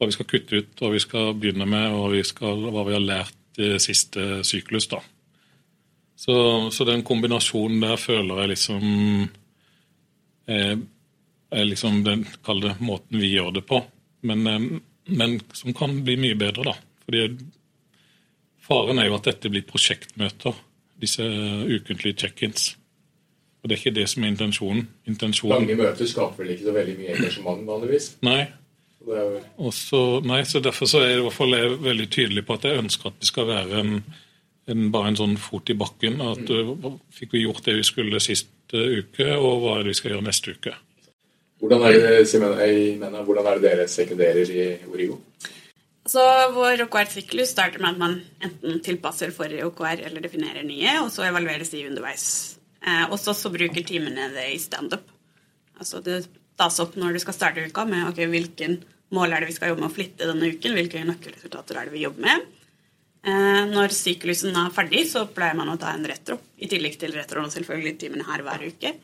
Hva 0.00 0.08
vi 0.08 0.14
skal 0.16 0.28
kutte 0.30 0.56
ut, 0.56 0.70
hva 0.80 0.88
vi 0.94 1.00
skal 1.02 1.34
begynne 1.36 1.66
med, 1.68 1.92
og 1.92 2.14
vi 2.14 2.22
skal, 2.24 2.62
hva 2.72 2.86
vi 2.86 2.94
har 2.96 3.02
lært 3.04 3.58
i 3.60 3.74
siste 3.84 4.38
syklus. 4.48 4.86
da. 4.88 5.02
Så, 6.16 6.70
så 6.72 6.86
den 6.88 7.02
kombinasjonen 7.04 7.82
der 7.84 8.00
føler 8.00 8.40
jeg 8.40 8.50
liksom 8.54 8.86
eh, 10.48 10.72
er 11.50 11.68
liksom 11.68 12.00
den 12.06 12.24
kalde 12.46 12.74
måten 12.80 13.20
vi 13.20 13.34
gjør 13.34 13.52
det 13.58 13.66
på. 13.68 13.82
Men, 14.24 14.46
eh, 14.46 14.66
men 15.20 15.36
som 15.52 15.76
kan 15.76 15.98
bli 16.06 16.16
mye 16.20 16.38
bedre, 16.40 16.70
da. 16.70 16.74
Fordi 17.10 17.46
Faren 18.62 19.00
er 19.02 19.08
jo 19.08 19.16
at 19.16 19.26
dette 19.26 19.50
blir 19.50 19.66
prosjektmøter, 19.66 20.54
disse 21.02 21.24
ukentlige 21.26 22.20
check-ins. 22.22 22.76
Og 23.60 23.68
Det 23.68 23.74
er 23.74 23.80
ikke 23.80 23.98
det 23.98 24.08
som 24.08 24.24
er 24.24 24.30
intensjonen. 24.30 24.88
intensjonen 25.10 25.56
Lange 25.56 25.76
møter 25.76 26.06
skaper 26.06 26.44
vel 26.44 26.52
ikke 26.54 26.68
så 26.68 26.74
veldig 26.76 26.94
mye 27.00 27.16
engasjement 27.16 27.66
vanligvis? 27.66 28.06
Nei. 28.22 28.44
Også, 29.58 30.20
nei, 30.24 30.44
så 30.44 30.60
Derfor 30.60 30.86
så 30.86 31.00
er 31.00 31.08
jeg 31.08 31.18
i 31.18 31.24
hvert 31.24 31.34
fall 31.34 31.56
jeg 31.56 31.82
veldig 31.82 32.06
tydelig 32.12 32.44
på 32.46 32.54
at 32.54 32.68
jeg 32.68 32.78
ønsker 32.84 33.10
at 33.10 33.18
det 33.18 33.28
skal 33.28 33.48
være 33.48 33.80
en, 33.80 34.04
en, 34.68 34.86
bare 34.92 35.10
en 35.10 35.18
sånn 35.18 35.36
fot 35.40 35.72
i 35.72 35.76
bakken. 35.76 36.20
At 36.22 36.46
mm. 36.46 37.00
Fikk 37.16 37.34
vi 37.34 37.42
gjort 37.42 37.66
det 37.66 37.74
vi 37.80 37.88
skulle 37.90 38.22
sist 38.22 38.52
uh, 38.76 38.86
uke, 39.00 39.26
og 39.34 39.64
hva 39.64 39.74
er 39.74 39.82
det 39.82 39.96
vi 39.96 39.98
skal 39.98 40.14
gjøre 40.14 40.28
neste 40.28 40.54
uke? 40.54 40.76
Hvordan 41.60 41.82
er 41.90 41.98
det, 42.22 42.96
Mena, 43.02 43.24
hvordan 43.26 43.50
er 43.50 43.58
det 43.58 43.66
dere 43.66 43.88
sekunderer 43.90 44.54
i 44.54 44.68
Origo? 44.88 45.18
Så 46.10 46.22
Vår 46.54 46.82
OKR-syklus 46.88 47.52
starter 47.54 47.78
med 47.82 47.94
at 47.94 48.00
man 48.00 48.16
enten 48.42 48.80
tilpasser 48.82 49.30
forrige 49.34 49.68
OKR 49.68 50.02
eller 50.08 50.24
definerer 50.24 50.64
nye, 50.66 50.96
og 51.04 51.10
så 51.14 51.28
evalueres 51.28 51.70
de 51.70 51.84
underveis. 51.86 52.24
Eh, 52.82 53.04
og 53.06 53.18
så 53.20 53.52
bruker 53.52 53.86
teamene 53.86 54.30
det 54.34 54.48
i 54.56 54.58
standup. 54.58 55.04
Altså 55.78 56.00
det 56.02 56.24
tas 56.58 56.80
opp 56.82 56.96
når 56.98 57.14
du 57.14 57.20
skal 57.22 57.36
starte 57.36 57.62
uka 57.62 57.86
med 57.88 58.08
ok, 58.10 58.24
hvilken 58.32 58.80
mål 59.14 59.36
er 59.36 59.42
det 59.42 59.52
vi 59.52 59.56
skal 59.56 59.72
jobbe 59.72 59.84
med 59.84 59.92
å 59.92 59.94
flytte 59.94 60.26
denne 60.26 60.50
uken, 60.50 60.74
hvilke 60.76 61.04
nøkkelresultater 61.06 61.78
er 61.78 61.88
det 61.88 61.94
vi 61.94 62.04
jobber 62.04 62.26
med. 62.26 62.50
Eh, 63.20 63.62
når 63.70 63.94
syklusen 63.94 64.56
er 64.56 64.74
ferdig, 64.74 65.06
så 65.12 65.26
pleier 65.30 65.58
man 65.58 65.70
å 65.70 65.78
ta 65.78 65.94
en 65.94 66.06
retro, 66.10 66.40
i 66.58 66.68
tillegg 66.70 66.98
til 66.98 67.14
retroen 67.14 67.52
selvfølgelig 67.54 67.96
timene 68.02 68.26
her 68.28 68.42
hver 68.46 68.66
uke. 68.66 68.96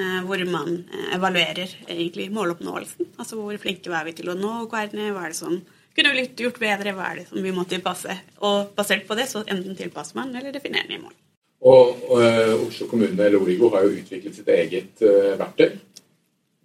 Eh, 0.00 0.20
hvor 0.26 0.42
man 0.50 0.80
eh, 0.82 1.10
evaluerer 1.14 1.78
egentlig 1.86 2.30
måloppnåelsen. 2.34 3.14
Altså 3.20 3.38
hvor 3.38 3.58
flinke 3.62 3.92
var 3.92 4.08
vi 4.08 4.18
til 4.18 4.32
å 4.32 4.38
nå 4.38 4.64
OKR-ene, 4.64 5.12
hva 5.14 5.28
er 5.28 5.34
det 5.34 5.44
som 5.44 5.60
kunne 5.96 6.12
blitt 6.14 6.38
gjort 6.40 6.60
bedre, 6.62 6.94
hva 6.96 7.10
er 7.10 7.20
det 7.20 7.28
som 7.30 7.42
vi 7.42 7.52
må 7.54 7.64
tilpasse? 7.68 8.14
Og 8.46 8.72
basert 8.76 9.06
på 9.08 9.16
det 9.18 9.26
så 9.30 9.42
enten 9.46 9.76
tilpasser 9.78 10.18
man 10.18 10.32
eller 10.34 10.54
definerer 10.54 10.88
nye 10.90 11.02
mål. 11.02 11.16
Og, 11.60 12.04
og 12.08 12.20
uh, 12.24 12.54
Oslo 12.64 12.86
kommune 12.88 13.20
eller 13.20 13.40
Origo 13.40 13.68
har 13.74 13.84
jo 13.84 13.96
utviklet 13.98 14.36
sitt 14.36 14.48
eget 14.48 15.02
uh, 15.04 15.34
verktøy. 15.40 15.74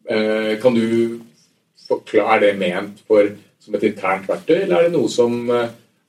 Uh, 0.05 0.53
kan 0.61 0.77
du 0.77 0.85
forklare 1.85 2.45
det 2.45 2.53
ment 2.59 3.01
for, 3.07 3.33
som 3.59 3.75
et 3.75 3.87
internt 3.89 4.29
verktøy, 4.29 4.61
eller 4.61 4.77
er 4.77 4.87
det 4.87 4.95
noe 4.95 5.09
som 5.11 5.35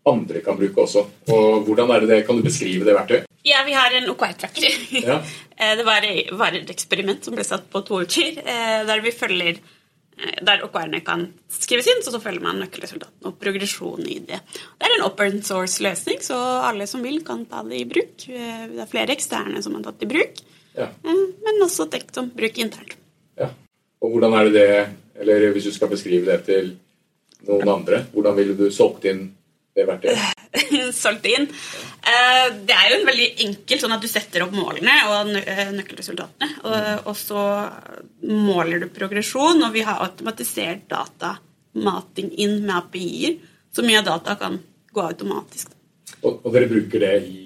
andre 0.06 0.40
kan 0.44 0.56
bruke 0.56 0.84
også? 0.84 1.02
Og 1.34 1.66
hvordan 1.66 1.90
er 1.92 2.04
det, 2.04 2.10
det 2.12 2.20
Kan 2.28 2.38
du 2.38 2.46
beskrive 2.46 2.86
det 2.86 2.94
verktøyet? 2.96 3.26
Ja, 3.46 3.60
vi 3.66 3.74
har 3.76 3.92
en 3.94 4.08
OKR-tracker. 4.10 4.78
Ja. 5.04 5.18
det 5.78 5.84
var, 5.86 6.06
var, 6.38 6.56
et 6.56 6.70
eksperiment 6.72 7.26
som 7.26 7.36
ble 7.36 7.44
satt 7.46 7.68
på 7.70 7.82
to 7.86 8.00
uker, 8.06 8.40
der 8.88 9.02
vi 9.04 9.12
følger 9.14 9.60
Eh, 9.60 9.75
der 10.16 10.62
OKR-ene 10.64 11.02
kan 11.04 11.26
skrives 11.52 11.88
inn, 11.92 12.00
så, 12.04 12.14
så 12.14 12.20
følger 12.22 12.44
man 12.44 12.60
nøkkelresultatene 12.62 13.28
og 13.28 13.36
progresjonen 13.40 14.08
i 14.08 14.18
det. 14.24 14.38
Det 14.48 14.88
er 14.88 14.94
en 14.96 15.04
open 15.04 15.42
source-løsning, 15.44 16.22
så 16.24 16.38
alle 16.64 16.86
som 16.88 17.04
vil, 17.04 17.20
kan 17.26 17.44
ta 17.50 17.60
det 17.66 17.82
i 17.82 17.88
bruk. 17.88 18.24
Eh, 18.32 18.62
det 18.72 18.80
er 18.84 18.90
flere 18.90 19.16
eksterne 19.16 19.60
som 19.64 19.76
har 19.76 19.84
tatt 19.84 20.00
det 20.00 20.08
i 20.08 20.14
bruk, 20.14 20.40
ja. 20.76 20.88
Eh, 20.88 21.20
men 21.44 21.64
også 21.64 21.88
tenkt 21.92 22.16
som 22.16 22.30
bruk 22.32 22.62
internt. 22.64 22.96
Ja. 23.36 23.50
Og 24.04 24.14
hvordan 24.14 24.36
er 24.36 24.48
det 24.48 24.54
det 24.56 24.70
Eller 25.16 25.46
hvis 25.52 25.64
du 25.64 25.72
skal 25.72 25.88
beskrive 25.88 26.28
det 26.28 26.42
til 26.44 26.74
noen 27.48 27.68
andre, 27.72 28.02
hvordan 28.12 28.34
ville 28.36 28.52
du 28.52 28.66
solgt 28.68 29.06
inn 29.08 29.30
det 29.72 29.86
verktøyet? 29.88 30.35
solgt 31.02 31.26
inn. 31.30 31.48
Eh, 32.06 32.46
det 32.68 32.76
er 32.76 32.92
jo 32.92 33.00
en 33.00 33.08
veldig 33.08 33.28
enkelt, 33.46 33.82
sånn 33.82 33.96
at 33.96 34.04
du 34.04 34.08
setter 34.10 34.44
opp 34.44 34.54
målene 34.56 34.94
og 35.10 35.32
eh, 35.40 35.72
nøkkelresultatene. 35.76 36.50
Og, 36.66 37.08
og 37.10 37.18
så 37.18 37.42
måler 38.26 38.84
du 38.84 38.88
progresjon, 38.94 39.64
og 39.66 39.74
vi 39.74 39.84
har 39.86 40.02
automatisert 40.04 40.86
datamating 40.92 42.32
inn 42.36 42.60
med 42.62 42.76
API-er. 42.78 43.40
Så 43.76 43.84
mye 43.84 44.00
av 44.00 44.08
data 44.08 44.38
kan 44.40 44.60
gå 44.96 45.02
automatisk. 45.04 45.74
Og, 46.22 46.40
og 46.40 46.52
dere 46.54 46.70
bruker 46.70 47.02
det 47.02 47.16
i 47.28 47.42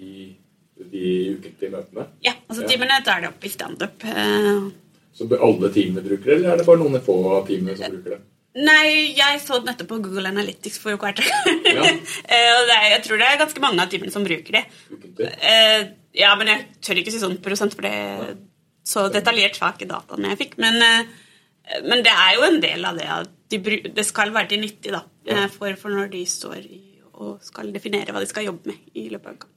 de 0.90 1.06
ukentlige 1.36 1.72
møtene? 1.72 2.06
Ja. 2.24 2.34
altså 2.48 2.66
Timene 2.68 3.00
tar 3.06 3.22
det 3.22 3.30
opp 3.32 3.44
i 3.44 3.52
standup. 3.52 4.04
Eh. 4.04 4.68
Så 5.16 5.26
alle 5.36 5.70
teamene 5.74 6.04
bruker 6.04 6.30
det, 6.30 6.36
eller 6.38 6.52
er 6.52 6.60
det 6.60 6.66
bare 6.68 6.80
noen 6.80 7.02
få 7.04 7.16
av 7.34 7.46
teamene 7.48 7.76
som 7.78 7.96
bruker 7.96 8.16
det? 8.16 8.20
Nei, 8.58 9.14
jeg 9.14 9.38
så 9.44 9.60
nettopp 9.62 9.92
på 9.92 10.00
Google 10.02 10.30
Analytics 10.32 10.80
for 10.82 10.96
OKR. 10.96 11.20
Ja. 11.70 11.84
og 12.58 12.72
jeg 12.72 13.02
tror 13.04 13.20
det 13.20 13.28
er 13.28 13.38
ganske 13.38 13.62
mange 13.62 13.84
av 13.84 13.90
teamene 13.92 14.10
som 14.10 14.26
bruker 14.26 14.56
det. 14.56 14.64
Uh, 15.20 15.82
ja, 16.18 16.32
men 16.38 16.50
jeg 16.50 16.64
tør 16.82 16.98
ikke 16.98 17.14
si 17.14 17.20
sånn 17.22 17.38
prosent, 17.44 17.76
for 17.78 17.86
det 17.86 17.92
er 17.94 18.32
så 18.90 19.04
detaljert 19.12 19.60
var 19.60 19.76
ikke 19.76 19.86
dataene 19.92 20.32
jeg 20.32 20.40
fikk. 20.40 20.56
Men, 20.62 20.82
uh, 20.82 21.78
men, 21.86 22.02
det 22.02 22.10
er 22.10 22.34
jo 22.34 22.48
en 22.48 22.58
del 22.64 22.90
av 22.90 22.98
det 22.98 23.06
at 23.20 23.38
de, 23.54 23.60
det 23.86 24.06
skal 24.08 24.34
være 24.34 24.50
til 24.50 24.64
nyttig 24.64 24.94
da, 24.96 25.04
for, 25.54 25.78
for, 25.78 25.94
når 25.94 26.10
de 26.10 26.26
står 26.26 26.58
i, 26.66 26.82
og 27.22 27.38
skal 27.46 27.70
definere 27.74 28.14
hva 28.14 28.22
de 28.22 28.30
skal 28.30 28.48
jobbe 28.48 28.72
med 28.72 28.98
i 28.98 29.06
løpet 29.14 29.30
av 29.30 29.38
uka. 29.38 29.52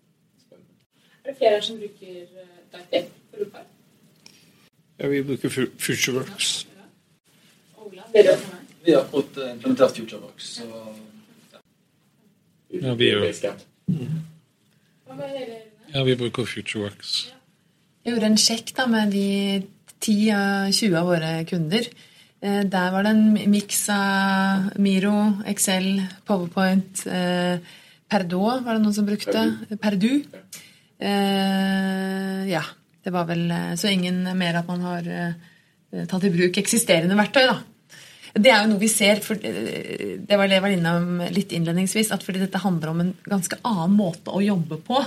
Er 1.24 1.32
det 1.32 1.40
flere 1.40 1.62
som 1.66 1.82
bruker 1.82 2.26
Dietic 2.74 3.10
for 3.32 3.48
OKR? 3.48 3.70
Ja, 5.02 5.10
vi 5.10 5.24
bruker 5.26 5.50
FutureWorks. 5.50 6.52
Ja. 6.78 6.86
Ola? 7.82 8.06
Vi 8.86 8.94
har 8.94 9.04
fått 9.08 9.38
eh, 9.38 9.52
implementert 9.52 9.96
FutureWorks. 9.98 10.48
Så, 10.58 10.64
ja. 11.52 11.60
ja, 12.82 12.96
vi 13.00 13.08
gjør 13.08 13.24
Ja, 15.94 16.04
vi 16.04 16.16
bruker 16.20 16.50
FutureWorks. 16.50 17.14
Jeg 18.04 18.16
gjorde 18.16 18.32
en 18.34 18.42
sjekk 18.42 18.74
da 18.76 18.88
med 18.92 19.14
de 19.16 19.64
10-20 20.04 20.98
av 21.00 21.08
våre 21.08 21.32
kunder. 21.48 21.88
Eh, 22.44 22.60
der 22.68 22.92
var 22.92 23.08
det 23.08 23.16
en 23.16 23.40
miks 23.54 23.86
av 23.94 24.76
Miro, 24.84 25.16
Excel, 25.48 26.04
Powerpoint 26.28 27.06
eh, 27.08 27.64
Perdot 28.12 28.66
var 28.66 28.76
det 28.76 28.84
noen 28.84 28.98
som 29.00 29.08
brukte. 29.08 29.48
Perdu. 29.82 30.12
Ja. 31.00 32.62
Det 33.04 33.12
var 33.12 33.26
vel 33.28 33.50
Så 33.76 33.90
ingen 33.90 34.22
mer 34.38 34.60
at 34.60 34.68
man 34.70 34.84
har 34.86 35.08
tatt 36.08 36.28
i 36.28 36.32
bruk 36.32 36.60
eksisterende 36.62 37.18
verktøy, 37.18 37.48
da. 37.50 37.58
Det 38.34 38.50
er 38.50 38.64
jo 38.64 38.72
noe 38.72 38.82
vi 38.82 38.90
ser, 38.90 39.22
for 39.22 39.38
eh, 39.46 40.18
det 40.18 40.40
var 40.40 40.50
det 40.50 40.58
jeg 40.58 40.66
var 40.66 40.74
innom 40.74 41.22
litt 41.36 41.54
innledningsvis, 41.54 42.10
at 42.16 42.26
fordi 42.26 42.42
dette 42.42 42.62
handler 42.64 42.90
om 42.90 43.04
en 43.04 43.14
ganske 43.30 43.60
annen 43.62 43.94
måte 43.94 44.34
å 44.34 44.42
jobbe 44.42 44.80
på, 44.88 45.04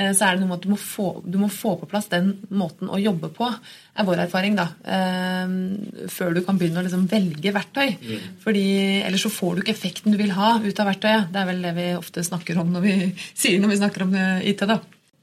eh, 0.00 0.14
så 0.16 0.24
er 0.24 0.38
det 0.38 0.40
noe 0.40 0.54
med 0.54 0.56
at 0.56 0.64
du 0.64 0.70
må, 0.72 0.78
få, 0.80 1.08
du 1.20 1.36
må 1.42 1.50
få 1.52 1.74
på 1.82 1.88
plass 1.90 2.08
den 2.12 2.32
måten 2.48 2.88
å 2.88 3.00
jobbe 3.00 3.28
på, 3.36 3.50
er 3.52 4.08
vår 4.08 4.24
erfaring, 4.24 4.56
da. 4.56 4.70
Eh, 4.88 6.08
før 6.14 6.32
du 6.32 6.40
kan 6.46 6.60
begynne 6.60 6.80
å 6.80 6.86
liksom 6.86 7.04
velge 7.12 7.52
verktøy. 7.52 7.92
Mm. 8.00 8.32
Fordi 8.46 8.66
Ellers 9.02 9.26
så 9.28 9.34
får 9.34 9.52
du 9.54 9.62
ikke 9.64 9.76
effekten 9.76 10.16
du 10.16 10.20
vil 10.22 10.32
ha 10.38 10.54
ut 10.64 10.80
av 10.80 10.88
verktøyet. 10.88 11.28
Det 11.34 11.42
er 11.42 11.52
vel 11.52 11.62
det 11.68 11.76
vi 11.76 11.86
ofte 11.98 12.24
snakker 12.24 12.64
om 12.64 12.72
når 12.72 12.88
vi 12.88 12.96
sier 13.44 13.60
når 13.60 13.74
vi 13.74 13.80
snakker 13.84 14.08
om 14.08 14.16
IT. 14.48 14.64
da. 14.64 14.80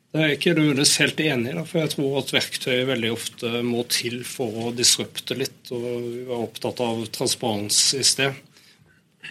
Det 0.10 0.22
er 0.24 0.32
ikke 0.34 0.56
Runes 0.58 0.96
helt 0.98 1.20
enig 1.22 1.52
i, 1.54 1.64
for 1.70 1.84
jeg 1.84 1.92
tror 1.94 2.16
at 2.18 2.32
verktøyet 2.34 2.88
veldig 2.90 3.10
ofte 3.14 3.60
må 3.62 3.84
til 3.94 4.24
for 4.26 4.56
å 4.58 4.72
disrupte 4.74 5.38
litt. 5.38 5.70
og 5.70 5.84
Vi 5.86 6.24
var 6.26 6.48
opptatt 6.48 6.82
av 6.82 7.04
transparens 7.14 7.82
i 7.94 8.02
sted. 8.08 8.40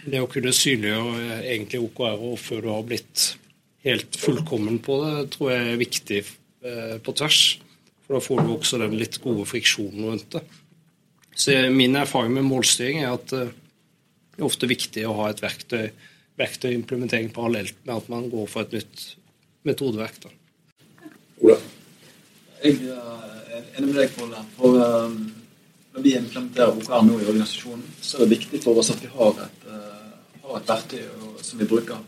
Det 0.05 0.21
å 0.23 0.29
kunne 0.31 0.55
synliggjøre 0.55 1.41
egentlig 1.41 1.81
OKR 1.83 2.23
før 2.39 2.63
du 2.63 2.69
har 2.71 2.87
blitt 2.87 3.25
helt 3.83 4.15
fullkommen 4.21 4.79
på 4.83 5.01
det, 5.03 5.13
tror 5.35 5.51
jeg 5.51 5.67
er 5.67 5.83
viktig 5.83 6.21
eh, 6.23 6.95
på 7.03 7.17
tvers. 7.17 7.41
For 8.05 8.15
da 8.15 8.23
får 8.23 8.41
du 8.45 8.55
også 8.55 8.79
den 8.79 8.97
litt 9.01 9.19
gode 9.23 9.49
friksjonen 9.51 10.07
rundt 10.13 10.31
det. 10.37 10.45
Så 11.35 11.59
Min 11.75 11.99
erfaring 11.99 12.39
med 12.39 12.47
målstyring 12.47 13.03
er 13.03 13.17
at 13.17 13.35
eh, 13.35 13.51
det 13.51 14.45
er 14.45 14.47
ofte 14.47 14.71
viktig 14.71 15.03
å 15.03 15.17
ha 15.19 15.29
et 15.33 15.43
verktøy, 15.43 15.89
verktøyimplementering 16.39 17.33
parallelt 17.35 17.75
med 17.83 17.97
at 17.97 18.11
man 18.15 18.31
går 18.31 18.47
for 18.47 18.63
et 18.63 18.79
nytt 18.79 19.09
metodeverk. 19.67 20.23
da. 20.23 20.38
Ola? 21.39 21.55
Jeg 22.59 22.75
er 22.83 23.67
enig 23.77 23.93
med 23.93 23.95
deg, 23.95 24.11
Pål. 24.17 24.33
For 24.57 24.75
um, 24.75 25.13
når 25.95 26.03
vi 26.03 26.15
implementerer 26.19 26.75
OKR 26.75 27.05
nå 27.07 27.15
i 27.15 27.27
organisasjonen, 27.29 27.85
så 28.03 28.17
er 28.17 28.25
det 28.25 28.33
viktig 28.33 28.59
for 28.65 28.81
oss 28.81 28.91
at 28.91 28.99
vi 28.99 29.11
har 29.13 29.39
et, 29.45 29.69
uh, 29.71 30.41
har 30.43 30.59
et 30.59 30.71
verktøy 30.73 31.05
som 31.45 31.61
vi 31.61 31.67
bruker. 31.69 32.01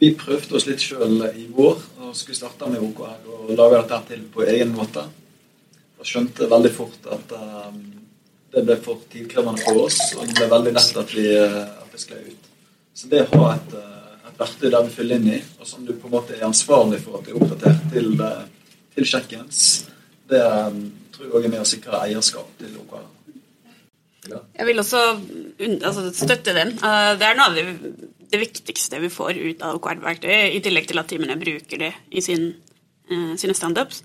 Vi 0.00 0.14
prøvde 0.18 0.56
oss 0.56 0.66
litt 0.66 0.80
sjøl 0.82 1.26
i 1.28 1.44
vår 1.52 1.76
og 2.00 2.16
skulle 2.16 2.38
starte 2.38 2.70
med 2.72 2.80
OKR 2.82 3.28
og 3.36 3.52
lage 3.52 3.82
dette 3.82 4.00
til 4.08 4.24
på 4.32 4.46
egen 4.48 4.72
måte. 4.78 5.04
Og 6.00 6.08
skjønte 6.08 6.48
veldig 6.50 6.72
fort 6.72 7.12
at 7.12 7.36
um, 7.36 7.84
det 8.52 8.64
ble 8.64 8.80
for 8.80 9.04
tidkrevende 9.12 9.60
for 9.60 9.84
oss, 9.84 10.00
og 10.16 10.24
det 10.24 10.40
ble 10.40 10.48
veldig 10.56 10.72
lett 10.72 11.04
at 11.04 11.16
vi, 11.16 11.28
at 11.36 11.92
vi 11.92 12.00
skled 12.00 12.32
ut. 12.32 12.52
Så 12.96 13.12
det 13.12 13.26
å 13.28 13.44
ha 13.44 13.54
et 13.58 13.76
verktøy 14.42 14.68
der 14.68 14.84
vi 14.86 14.94
fyller 14.94 15.20
inn 15.20 15.30
i, 15.38 15.40
og 15.58 15.68
som 15.68 15.86
du 15.86 15.94
på 15.94 16.10
en 16.10 16.16
måte 16.18 16.36
er 16.36 16.46
ansvarlig 16.46 17.00
for 17.04 17.18
at 17.18 17.30
er 17.30 17.38
oppdatert 17.38 17.88
til, 17.94 18.12
til 18.96 19.08
check-ins, 19.08 19.64
det, 20.30 20.42
tror 21.14 21.26
jeg 21.26 21.34
også 21.34 21.48
er 21.48 21.54
med 21.54 21.64
å 21.64 21.68
sikre 21.68 22.04
eierskap 22.06 22.54
til 22.60 22.78
OKR. 22.84 23.08
Jeg 24.30 24.66
vil 24.68 24.78
også 24.78 25.00
altså, 25.82 26.08
støtte 26.14 26.54
den. 26.54 26.76
Eh, 26.78 27.12
Det 27.18 27.26
er 27.26 27.38
noe 27.38 27.48
av 27.50 27.56
det, 27.58 27.64
det 28.32 28.40
viktigste 28.40 29.00
vi 29.02 29.10
får 29.12 29.38
ut 29.40 29.64
av 29.66 29.78
OKR-verktøyet, 29.80 30.54
i 30.56 30.62
tillegg 30.64 30.88
til 30.90 31.02
at 31.02 31.10
teamene 31.10 31.38
bruker 31.40 31.82
det 31.82 31.92
i 32.10 32.22
sin, 32.24 32.52
eh, 33.10 33.32
sine 33.40 33.56
standups. 33.58 34.02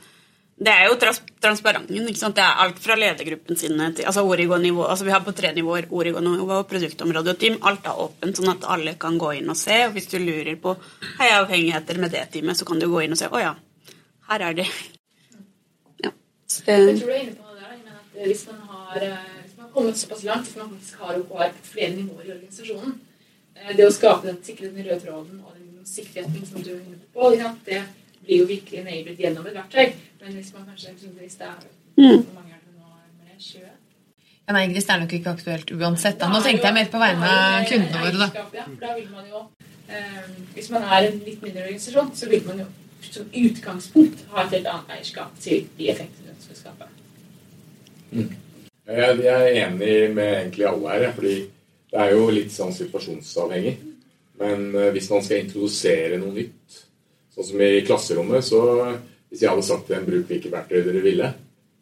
Det 0.58 0.72
er 0.74 0.88
jo 0.90 0.96
trans 0.98 1.20
transparenten. 1.42 2.08
ikke 2.10 2.18
sant? 2.18 2.36
Det 2.36 2.42
er 2.42 2.62
alt 2.64 2.80
fra 2.82 2.96
ledergruppen 2.98 3.60
sine 3.60 3.92
til 3.94 4.08
altså 4.10 4.24
Origo-nivå. 4.26 4.88
altså 4.90 5.06
Vi 5.06 5.12
har 5.14 5.22
på 5.22 5.34
tre 5.38 5.52
nivåer 5.54 5.86
Origo-nivå, 5.94 6.64
produktområde 6.72 7.36
og 7.36 7.40
team. 7.40 7.60
Alt 7.62 7.86
er 7.86 8.00
åpent, 8.02 8.40
sånn 8.40 8.50
at 8.56 8.66
alle 8.66 8.96
kan 8.98 9.20
gå 9.22 9.36
inn 9.38 9.54
og 9.54 9.58
se. 9.58 9.84
og 9.86 9.94
Hvis 9.94 10.10
du 10.10 10.18
lurer 10.18 10.56
på 10.62 10.74
hei, 11.20 11.30
avhengigheter 11.36 12.02
med 12.02 12.12
det 12.12 12.26
teamet, 12.34 12.58
så 12.58 12.66
kan 12.66 12.82
du 12.82 12.88
gå 12.90 13.04
inn 13.06 13.14
og 13.14 13.20
se 13.22 13.30
å 13.30 13.44
ja, 13.44 13.54
her 14.32 14.46
er 14.48 14.58
de. 14.58 14.66
Ja. 16.02 16.12
Jeg 16.66 16.98
tror 17.04 17.06
du 17.06 17.14
er 17.14 17.22
inne 17.22 17.38
på 17.38 17.54
det 17.54 17.62
der. 17.62 17.78
Eh, 17.78 18.24
eh, 18.24 18.26
hvis 18.26 18.48
man 18.50 18.66
har 18.72 19.70
kommet 19.76 20.02
såpass 20.02 20.24
langt, 20.24 20.50
hvis 20.50 20.58
man 20.58 20.74
faktisk 20.74 21.06
har 21.06 21.22
OKR 21.22 21.54
på 21.60 21.70
flere 21.70 21.92
nivåer 22.00 22.26
i 22.26 22.34
organisasjonen, 22.34 22.98
eh, 23.54 23.76
det 23.78 23.86
å 23.86 23.94
skape 23.94 24.26
den, 24.26 24.42
sikre 24.44 24.74
den 24.74 24.90
røde 24.90 25.00
tråden 25.06 25.46
og 25.46 25.54
den 25.54 25.86
sikkerheten 25.86 26.50
som 26.50 26.66
du 26.66 26.74
er 26.74 26.82
inne 26.82 27.00
på, 27.14 27.30
det 27.70 27.84
blir 28.28 28.44
jo 28.44 28.48
virkelig 28.50 28.80
enabled 28.84 29.22
gjennom 29.24 29.50
et 29.50 29.58
verktøy. 29.58 29.94
Men 30.22 30.38
hvis 30.38 30.54
man 30.56 30.66
kanskje 30.70 30.96
hvis 30.98 31.38
det 31.40 31.48
er 31.48 31.60
Hvor 31.62 32.34
mange 32.36 32.56
er 32.56 32.62
det 32.64 32.74
nå? 32.76 32.90
med 33.20 33.30
det 33.32 33.38
20? 33.44 33.62
Ja, 34.48 34.54
nei, 34.56 34.66
Gris, 34.72 34.86
det 34.88 34.94
er 34.96 35.00
nok 35.04 35.14
ikke 35.18 35.34
aktuelt 35.36 35.72
uansett. 35.76 36.20
Da. 36.20 36.30
Nå 36.32 36.42
tenkte 36.44 36.70
jeg 36.70 36.78
mer 36.78 36.92
på 36.92 37.02
vegne 37.02 37.32
av 37.32 37.66
kundene 37.68 38.04
våre, 38.04 38.20
da. 38.22 38.30
Ja, 38.56 38.66
for 38.68 38.84
da 38.84 38.94
vil 38.96 39.10
man 39.12 39.26
jo, 39.32 39.42
eh, 39.90 40.30
hvis 40.56 40.70
man 40.72 40.86
er 40.88 41.10
en 41.10 41.20
litt 41.26 41.42
mindre 41.44 41.66
organisasjon, 41.66 42.14
så 42.16 42.30
vil 42.32 42.46
man 42.48 42.62
jo 42.64 42.68
som 43.08 43.28
utgangspunkt 43.34 44.24
ha 44.32 44.44
et 44.44 44.56
helt 44.58 44.70
annet 44.72 44.96
eierskap 44.98 45.36
til 45.42 45.68
de 45.78 45.90
effektene 45.92 46.34
du 46.36 46.44
skal 46.44 46.60
skape. 46.62 46.88
skape. 48.12 48.28
Jeg 48.88 49.20
jeg 49.20 49.52
er 49.52 49.68
enig 49.68 50.16
med 50.16 50.34
egentlig 50.34 50.68
alle 50.68 50.90
her, 50.90 51.14
fordi 51.14 51.36
det 51.92 52.00
er 52.04 52.14
jo 52.16 52.30
litt 52.32 52.52
sånn 52.52 52.74
situasjonsavhengig. 52.76 53.78
Men 54.40 54.68
eh, 54.76 54.92
hvis 54.96 55.10
man 55.12 55.24
skal 55.26 55.44
introdusere 55.44 56.20
noe 56.22 56.36
nytt, 56.36 56.84
sånn 57.38 57.52
som 57.52 57.62
i 57.62 57.86
klasserommet, 57.86 58.46
så 58.46 58.62
hvis 59.30 59.44
jeg 59.44 59.52
hadde 59.52 59.66
sagt 59.68 59.88
til 59.88 59.98
dem 59.98 60.08
bruk 60.08 60.32
hvilke 60.32 60.52
verktøy 60.52 60.80
dere 60.82 61.04
ville, 61.06 61.34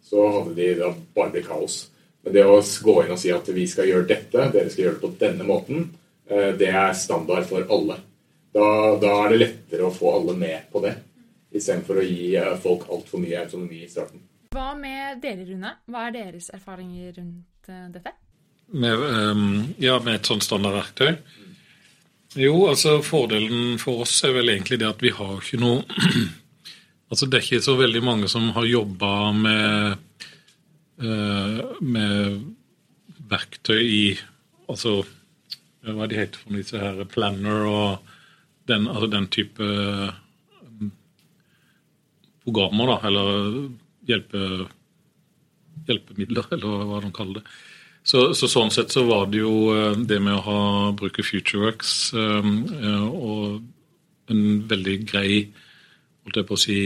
så 0.06 0.26
hadde 0.34 0.56
de 0.58 0.72
da 0.80 0.92
bare 1.16 1.34
blitt 1.34 1.48
kaos. 1.48 1.78
Men 2.26 2.36
det 2.36 2.44
å 2.50 2.58
gå 2.60 2.96
inn 3.04 3.14
og 3.14 3.22
si 3.22 3.32
at 3.34 3.50
vi 3.54 3.68
skal 3.70 3.90
gjøre 3.90 4.10
dette, 4.10 4.50
dere 4.54 4.72
skal 4.74 4.88
gjøre 4.88 4.98
det 4.98 5.04
på 5.06 5.12
denne 5.22 5.48
måten, 5.48 5.88
eh, 6.28 6.52
det 6.58 6.72
er 6.74 6.94
standard 6.98 7.48
for 7.50 7.66
alle. 7.70 8.00
Da, 8.56 8.68
da 9.02 9.12
er 9.24 9.34
det 9.34 9.42
lettere 9.44 9.88
å 9.88 9.94
få 9.94 10.14
alle 10.20 10.36
med 10.40 10.70
på 10.74 10.82
det, 10.86 10.96
istedenfor 11.56 12.02
å 12.02 12.06
gi 12.06 12.34
eh, 12.40 12.56
folk 12.62 12.88
altfor 12.92 13.22
mye 13.22 13.46
autonomi 13.46 13.84
i 13.86 13.92
starten. 13.92 14.24
Hva 14.56 14.72
med 14.80 15.22
dere, 15.24 15.46
Rune? 15.50 15.76
Hva 15.92 16.08
er 16.10 16.16
deres 16.16 16.52
erfaringer 16.56 17.14
rundt 17.20 17.70
eh, 17.70 17.88
dette? 17.94 18.16
Med, 18.74 18.98
um, 18.98 19.76
ja, 19.78 20.00
med 20.02 20.18
et 20.18 20.28
sånt 20.28 20.44
standardverktøy? 20.44 21.14
Jo, 22.36 22.56
altså 22.68 22.98
fordelen 23.06 23.78
for 23.80 24.04
oss 24.04 24.18
er 24.28 24.34
vel 24.36 24.52
egentlig 24.52 24.82
det 24.82 24.90
at 24.90 25.04
vi 25.04 25.14
har 25.16 25.38
ikke 25.40 25.60
noe 25.62 25.86
Altså 27.12 27.30
det 27.30 27.38
er 27.38 27.46
ikke 27.46 27.64
så 27.64 27.76
veldig 27.80 28.02
mange 28.04 28.28
som 28.28 28.50
har 28.56 28.66
jobba 28.68 29.12
med, 29.38 30.24
eh, 31.00 31.60
med 31.86 32.40
verktøy 33.30 33.84
i 33.84 34.08
Altså 34.66 35.04
hva 35.86 36.08
de 36.10 36.18
heter 36.18 36.42
for 36.42 36.58
disse 36.58 36.82
her 36.82 37.04
planner 37.06 37.68
og 37.70 38.14
den, 38.66 38.88
altså 38.90 39.08
den 39.14 39.28
type 39.30 39.62
mm, 39.62 40.90
programmer, 42.42 42.90
da, 42.90 42.96
eller 43.06 43.60
hjelpe, 44.10 44.40
hjelpemidler, 45.86 46.50
eller 46.58 46.88
hva 46.90 47.04
de 47.04 47.12
kaller 47.14 47.38
det. 47.38 47.54
Så, 48.06 48.20
så 48.38 48.46
sånn 48.50 48.70
sett 48.74 48.94
så 48.94 49.02
var 49.08 49.26
det 49.34 49.40
jo 49.42 49.74
eh, 49.74 49.96
det 50.06 50.20
med 50.22 50.36
å 50.38 50.44
ha, 50.46 50.60
bruke 50.98 51.26
FutureWorks 51.26 51.94
eh, 52.14 52.50
eh, 52.78 53.06
og 53.10 53.64
en 54.30 54.44
veldig 54.70 54.98
grei 55.10 55.40
holdt 56.26 56.38
jeg 56.38 56.48
på 56.50 56.58
å 56.58 56.62
si 56.62 56.78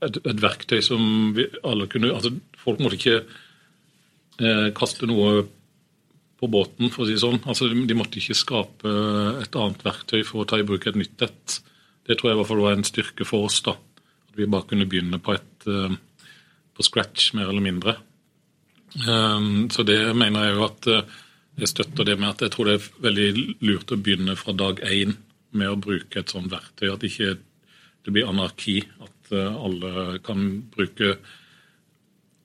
et, 0.00 0.16
et 0.16 0.40
verktøy 0.40 0.80
som 0.84 1.02
vi 1.36 1.44
alle 1.64 1.88
kunne 1.92 2.12
altså 2.14 2.32
Folk 2.66 2.80
måtte 2.82 2.96
ikke 2.96 3.20
kaste 4.74 5.06
noe 5.06 5.44
på 6.40 6.48
båten, 6.50 6.88
for 6.90 7.04
å 7.04 7.06
si 7.06 7.14
det 7.14 7.20
sånn. 7.22 7.38
Altså, 7.46 7.68
de 7.70 7.94
måtte 7.94 8.18
ikke 8.18 8.34
skape 8.34 8.90
et 9.44 9.54
annet 9.60 9.84
verktøy 9.86 10.24
for 10.26 10.42
å 10.42 10.48
ta 10.50 10.58
i 10.58 10.64
bruk 10.66 10.88
et 10.90 10.98
nytt 10.98 11.22
et. 11.22 11.54
Det 12.02 12.16
tror 12.18 12.32
jeg 12.32 12.34
i 12.34 12.40
hvert 12.40 12.50
fall 12.50 12.64
var 12.64 12.74
en 12.74 12.88
styrke 12.88 13.28
for 13.28 13.46
oss. 13.46 13.60
da. 13.68 13.76
At 14.26 14.34
vi 14.40 14.50
bare 14.50 14.66
kunne 14.72 14.88
begynne 14.90 15.22
på 15.22 15.36
et 15.36 15.68
på 15.68 16.88
scratch, 16.88 17.30
mer 17.38 17.52
eller 17.52 17.64
mindre. 17.68 17.94
Um, 19.04 19.68
så 19.70 19.84
det 19.84 19.98
mener 20.16 20.46
jeg 20.46 20.56
jo 20.56 20.64
at 20.64 20.88
eh, 20.88 21.16
jeg 21.60 21.72
støtter 21.72 22.06
det 22.08 22.16
med 22.20 22.30
at 22.30 22.44
jeg 22.44 22.52
tror 22.54 22.68
det 22.68 22.76
er 22.78 22.88
veldig 23.04 23.28
lurt 23.64 23.92
å 23.92 23.98
begynne 24.00 24.36
fra 24.40 24.54
dag 24.56 24.80
én 24.84 25.16
med 25.56 25.72
å 25.72 25.78
bruke 25.80 26.20
et 26.20 26.32
sånt 26.32 26.52
verktøy. 26.52 26.88
At 26.92 27.04
ikke 27.04 27.36
det 27.36 28.14
blir 28.14 28.28
anarki. 28.28 28.78
At 29.04 29.32
eh, 29.32 29.56
alle 29.68 30.18
kan 30.24 30.46
bruke 30.72 31.16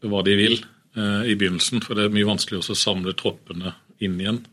hva 0.02 0.24
de 0.26 0.38
vil 0.40 0.58
eh, 0.60 1.32
i 1.32 1.36
begynnelsen. 1.36 1.84
For 1.86 1.96
det 1.96 2.08
er 2.08 2.16
mye 2.16 2.30
vanskeligere 2.30 2.76
å 2.76 2.82
samle 2.84 3.16
troppene 3.20 3.76
inn 4.04 4.20
igjen. 4.20 4.44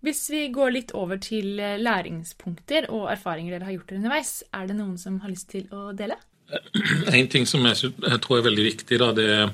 Hvis 0.00 0.22
vi 0.32 0.46
går 0.54 0.70
litt 0.72 0.94
over 0.96 1.18
til 1.20 1.58
læringspunkter 1.58 2.86
og 2.88 3.10
erfaringer 3.12 3.58
dere 3.58 3.68
har 3.68 3.74
gjort 3.74 3.98
underveis, 3.98 4.30
er 4.56 4.70
det 4.70 4.78
noen 4.78 4.94
som 4.98 5.18
har 5.20 5.30
lyst 5.30 5.50
til 5.52 5.66
å 5.76 5.90
dele? 5.92 6.16
En 7.12 7.28
ting 7.30 7.44
som 7.46 7.66
jeg 7.68 7.92
tror 8.24 8.38
er 8.38 8.46
veldig 8.48 8.64
viktig, 8.64 8.96
da, 9.02 9.10
det 9.14 9.26
er 9.34 9.52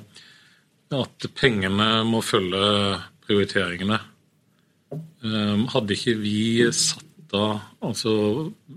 at 0.95 1.27
pengene 1.35 2.05
må 2.07 2.21
følge 2.23 3.01
prioriteringene. 3.27 3.99
Um, 5.27 5.67
hadde 5.73 5.97
ikke 5.97 6.15
vi 6.21 6.39
satt 6.71 7.35
av 7.35 7.59
altså 7.83 8.13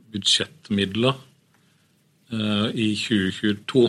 budsjettmidler 0.10 1.13
eh, 2.34 2.67
i 2.74 2.88
2022 2.98 3.84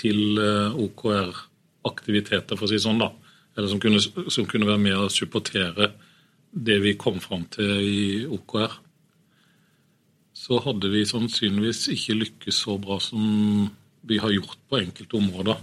til 0.00 0.40
eh, 0.40 0.78
OKR-aktiviteter, 0.86 2.56
for 2.56 2.66
å 2.66 2.70
si 2.72 2.80
sånn, 2.82 3.02
da, 3.02 3.10
eller 3.54 3.70
som 3.70 3.82
kunne, 3.82 4.00
som 4.00 4.48
kunne 4.48 4.68
være 4.68 4.82
med 4.82 4.96
å 4.96 5.12
supportere 5.12 5.92
det 6.54 6.80
vi 6.82 6.96
kom 6.98 7.20
fram 7.22 7.44
til 7.52 7.70
i 7.84 8.02
OKR, 8.30 8.80
så 10.34 10.58
hadde 10.64 10.90
vi 10.90 11.04
sannsynligvis 11.06 11.86
ikke 11.94 12.18
lykkes 12.18 12.64
så 12.66 12.76
bra 12.80 12.98
som 13.02 13.68
vi 14.04 14.18
har 14.20 14.32
gjort 14.34 14.58
på 14.68 14.80
enkelte 14.80 15.20
områder. 15.20 15.60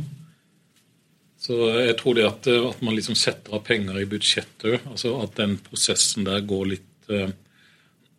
Så 1.42 1.56
jeg 1.74 1.96
tror 1.98 2.18
det 2.18 2.28
at, 2.28 2.48
at 2.54 2.82
man 2.86 2.94
liksom 2.94 3.18
setter 3.18 3.56
av 3.58 3.64
penger 3.66 3.98
i 3.98 4.08
budsjettet, 4.10 4.84
altså 4.86 5.16
at 5.24 5.40
den 5.40 5.56
prosessen 5.66 6.28
der 6.28 6.44
går 6.46 6.68
litt 6.76 7.10
eh, 7.10 7.32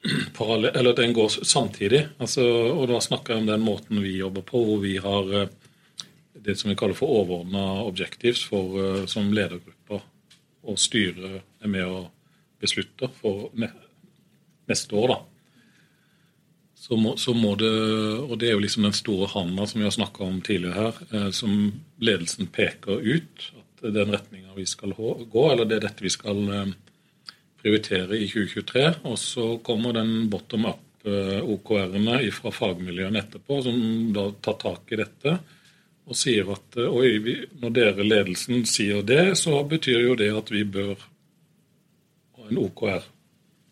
parallell, 0.38 0.74
eller 0.74 0.96
den 0.98 1.14
går 1.14 1.36
samtidig. 1.46 2.02
Altså, 2.18 2.42
og 2.72 2.88
da 2.90 2.98
snakker 3.04 3.36
jeg 3.36 3.44
om 3.44 3.52
den 3.52 3.62
måten 3.62 4.02
vi 4.02 4.16
jobber 4.18 4.42
på, 4.48 4.64
hvor 4.66 4.82
vi 4.82 4.96
har 5.04 5.30
eh, 5.38 5.52
det 6.42 6.56
som 6.58 6.72
vi 6.72 6.78
kaller 6.78 6.98
for 6.98 7.14
overordna 7.20 7.84
objectives 7.84 8.42
for, 8.50 8.74
eh, 8.82 9.04
som 9.06 9.30
ledergrupper 9.30 10.02
og 10.62 10.78
styret 10.78 11.42
er 11.62 11.70
med 11.70 11.86
å 11.86 12.04
beslutte 12.62 13.10
for 13.20 13.50
ne 13.58 13.70
neste 14.70 14.94
år. 14.98 15.14
da 15.14 15.31
så 16.92 16.96
må, 16.96 17.16
så 17.16 17.32
må 17.32 17.54
det 17.56 17.72
Og 18.20 18.34
det 18.36 18.50
er 18.50 18.52
jo 18.52 18.60
liksom 18.60 18.84
den 18.84 18.92
store 18.92 19.30
handa 19.32 19.64
som 19.66 19.80
vi 19.80 19.86
har 19.86 19.94
snakka 19.94 20.26
om 20.26 20.40
tidligere 20.44 20.74
her, 20.76 20.98
eh, 21.08 21.30
som 21.32 21.54
ledelsen 22.04 22.50
peker 22.52 23.00
ut. 23.00 23.46
At 23.56 23.80
det 23.80 23.88
er 23.88 23.94
den 23.96 24.12
retninga 24.12 24.52
vi 24.56 24.66
skal 24.68 24.92
gå, 24.92 25.44
eller 25.48 25.64
det 25.64 25.78
er 25.78 25.86
dette 25.86 26.04
vi 26.04 26.12
skal 26.12 26.42
eh, 26.52 26.74
prioritere 27.62 28.18
i 28.18 28.26
2023. 28.28 28.84
Og 29.08 29.16
så 29.22 29.46
kommer 29.64 29.96
den 29.96 30.28
bottom 30.28 30.68
up-OKR-ene 30.68 32.18
fra 32.36 32.52
fagmiljøene 32.58 33.24
etterpå, 33.24 33.62
som 33.64 33.80
da 34.12 34.26
tar 34.44 34.60
tak 34.60 34.92
i 34.92 35.00
dette. 35.00 35.34
Og 36.12 36.18
sier 36.18 36.52
at 36.52 36.76
og 36.82 37.32
når 37.62 37.74
dere 37.78 38.04
ledelsen 38.04 38.66
sier 38.68 39.00
det, 39.00 39.30
så 39.40 39.64
betyr 39.64 40.10
jo 40.10 40.20
det 40.20 40.28
at 40.42 40.52
vi 40.52 40.66
bør 40.76 40.92
ha 42.36 42.52
en 42.52 42.62
OKR 42.66 43.10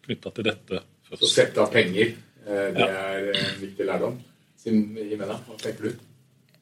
knytta 0.08 0.36
til 0.38 0.52
dette 0.54 0.84
Så 1.20 1.34
sette 1.36 1.60
av 1.60 1.68
penger, 1.74 2.14
eh, 2.14 2.26
det 2.46 2.86
er 2.86 3.30
en 3.32 3.58
viktig 3.60 3.86
lærdom. 3.88 4.20
Jimena, 4.64 5.36
hva 5.46 5.56
tenker 5.60 5.88
du? 5.88 6.06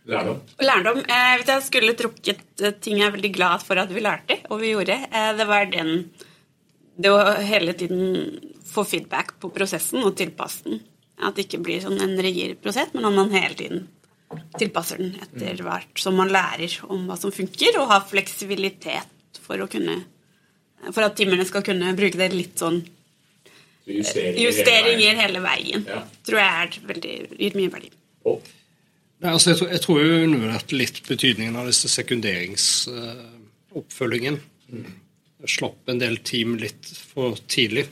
Lærdom? 0.09 0.41
Lærdom. 0.64 1.03
Eh, 1.05 1.33
hvis 1.37 1.51
jeg 1.53 1.64
skulle 1.67 1.97
trukket 1.99 2.62
eh, 2.64 2.77
ting 2.81 3.01
jeg 3.01 3.11
er 3.11 3.14
veldig 3.17 3.31
glad 3.35 3.64
for 3.64 3.81
at 3.81 3.91
vi 3.93 4.01
lærte, 4.05 4.38
og 4.49 4.62
vi 4.62 4.73
gjorde, 4.73 4.97
eh, 5.05 5.33
det 5.37 5.47
var 5.49 5.69
den 5.73 6.11
Det 6.99 7.12
å 7.14 7.19
hele 7.47 7.77
tiden 7.79 8.41
få 8.67 8.83
feedback 8.83 9.37
på 9.38 9.53
prosessen 9.55 10.03
og 10.03 10.17
tilpasse 10.19 10.64
den. 10.64 10.81
At 11.23 11.37
det 11.37 11.45
ikke 11.45 11.61
blir 11.62 11.79
sånn 11.85 12.01
en 12.03 12.17
rigid 12.19 12.57
prosess, 12.59 12.91
men 12.91 13.07
at 13.07 13.14
man 13.14 13.31
hele 13.31 13.55
tiden 13.55 13.85
tilpasser 14.59 14.99
den 14.99 15.14
etter 15.23 15.62
hvert 15.62 16.03
som 16.03 16.19
man 16.19 16.33
lærer 16.35 16.75
om 16.91 17.07
hva 17.07 17.14
som 17.14 17.31
funker, 17.31 17.79
og 17.79 17.93
har 17.93 18.09
fleksibilitet 18.11 19.38
for 19.45 19.62
å 19.62 19.71
kunne 19.71 20.01
For 20.95 21.03
at 21.03 21.17
timene 21.19 21.47
skal 21.47 21.64
kunne 21.67 21.95
bruke 21.99 22.19
det 22.19 22.29
litt 22.35 22.59
sånn 22.59 22.83
Så 23.88 24.44
justeringer, 24.44 25.16
hele 25.16 25.16
veien. 25.16 25.16
hele 25.24 25.40
veien. 25.44 25.81
Ja. 25.88 26.01
Tror 26.29 26.38
jeg 26.42 26.53
er 26.61 26.68
veldig, 26.92 27.14
gir 27.40 27.55
mye 27.59 27.70
verdi. 27.72 27.90
Nei, 29.18 29.31
altså 29.33 29.46
jeg, 29.51 29.57
tror, 29.59 29.68
jeg 29.72 29.81
tror 29.83 29.96
jeg 30.03 30.24
undervurderte 30.29 30.74
litt 30.79 30.98
betydningen 31.09 31.57
av 31.59 31.64
disse 31.66 31.88
sekunderingsoppfølgingen. 31.90 34.37
Jeg 35.38 35.48
slapp 35.55 35.81
en 35.90 36.01
del 36.03 36.16
team 36.27 36.48
litt 36.61 36.85
for 37.14 37.31
tidlig. 37.51 37.87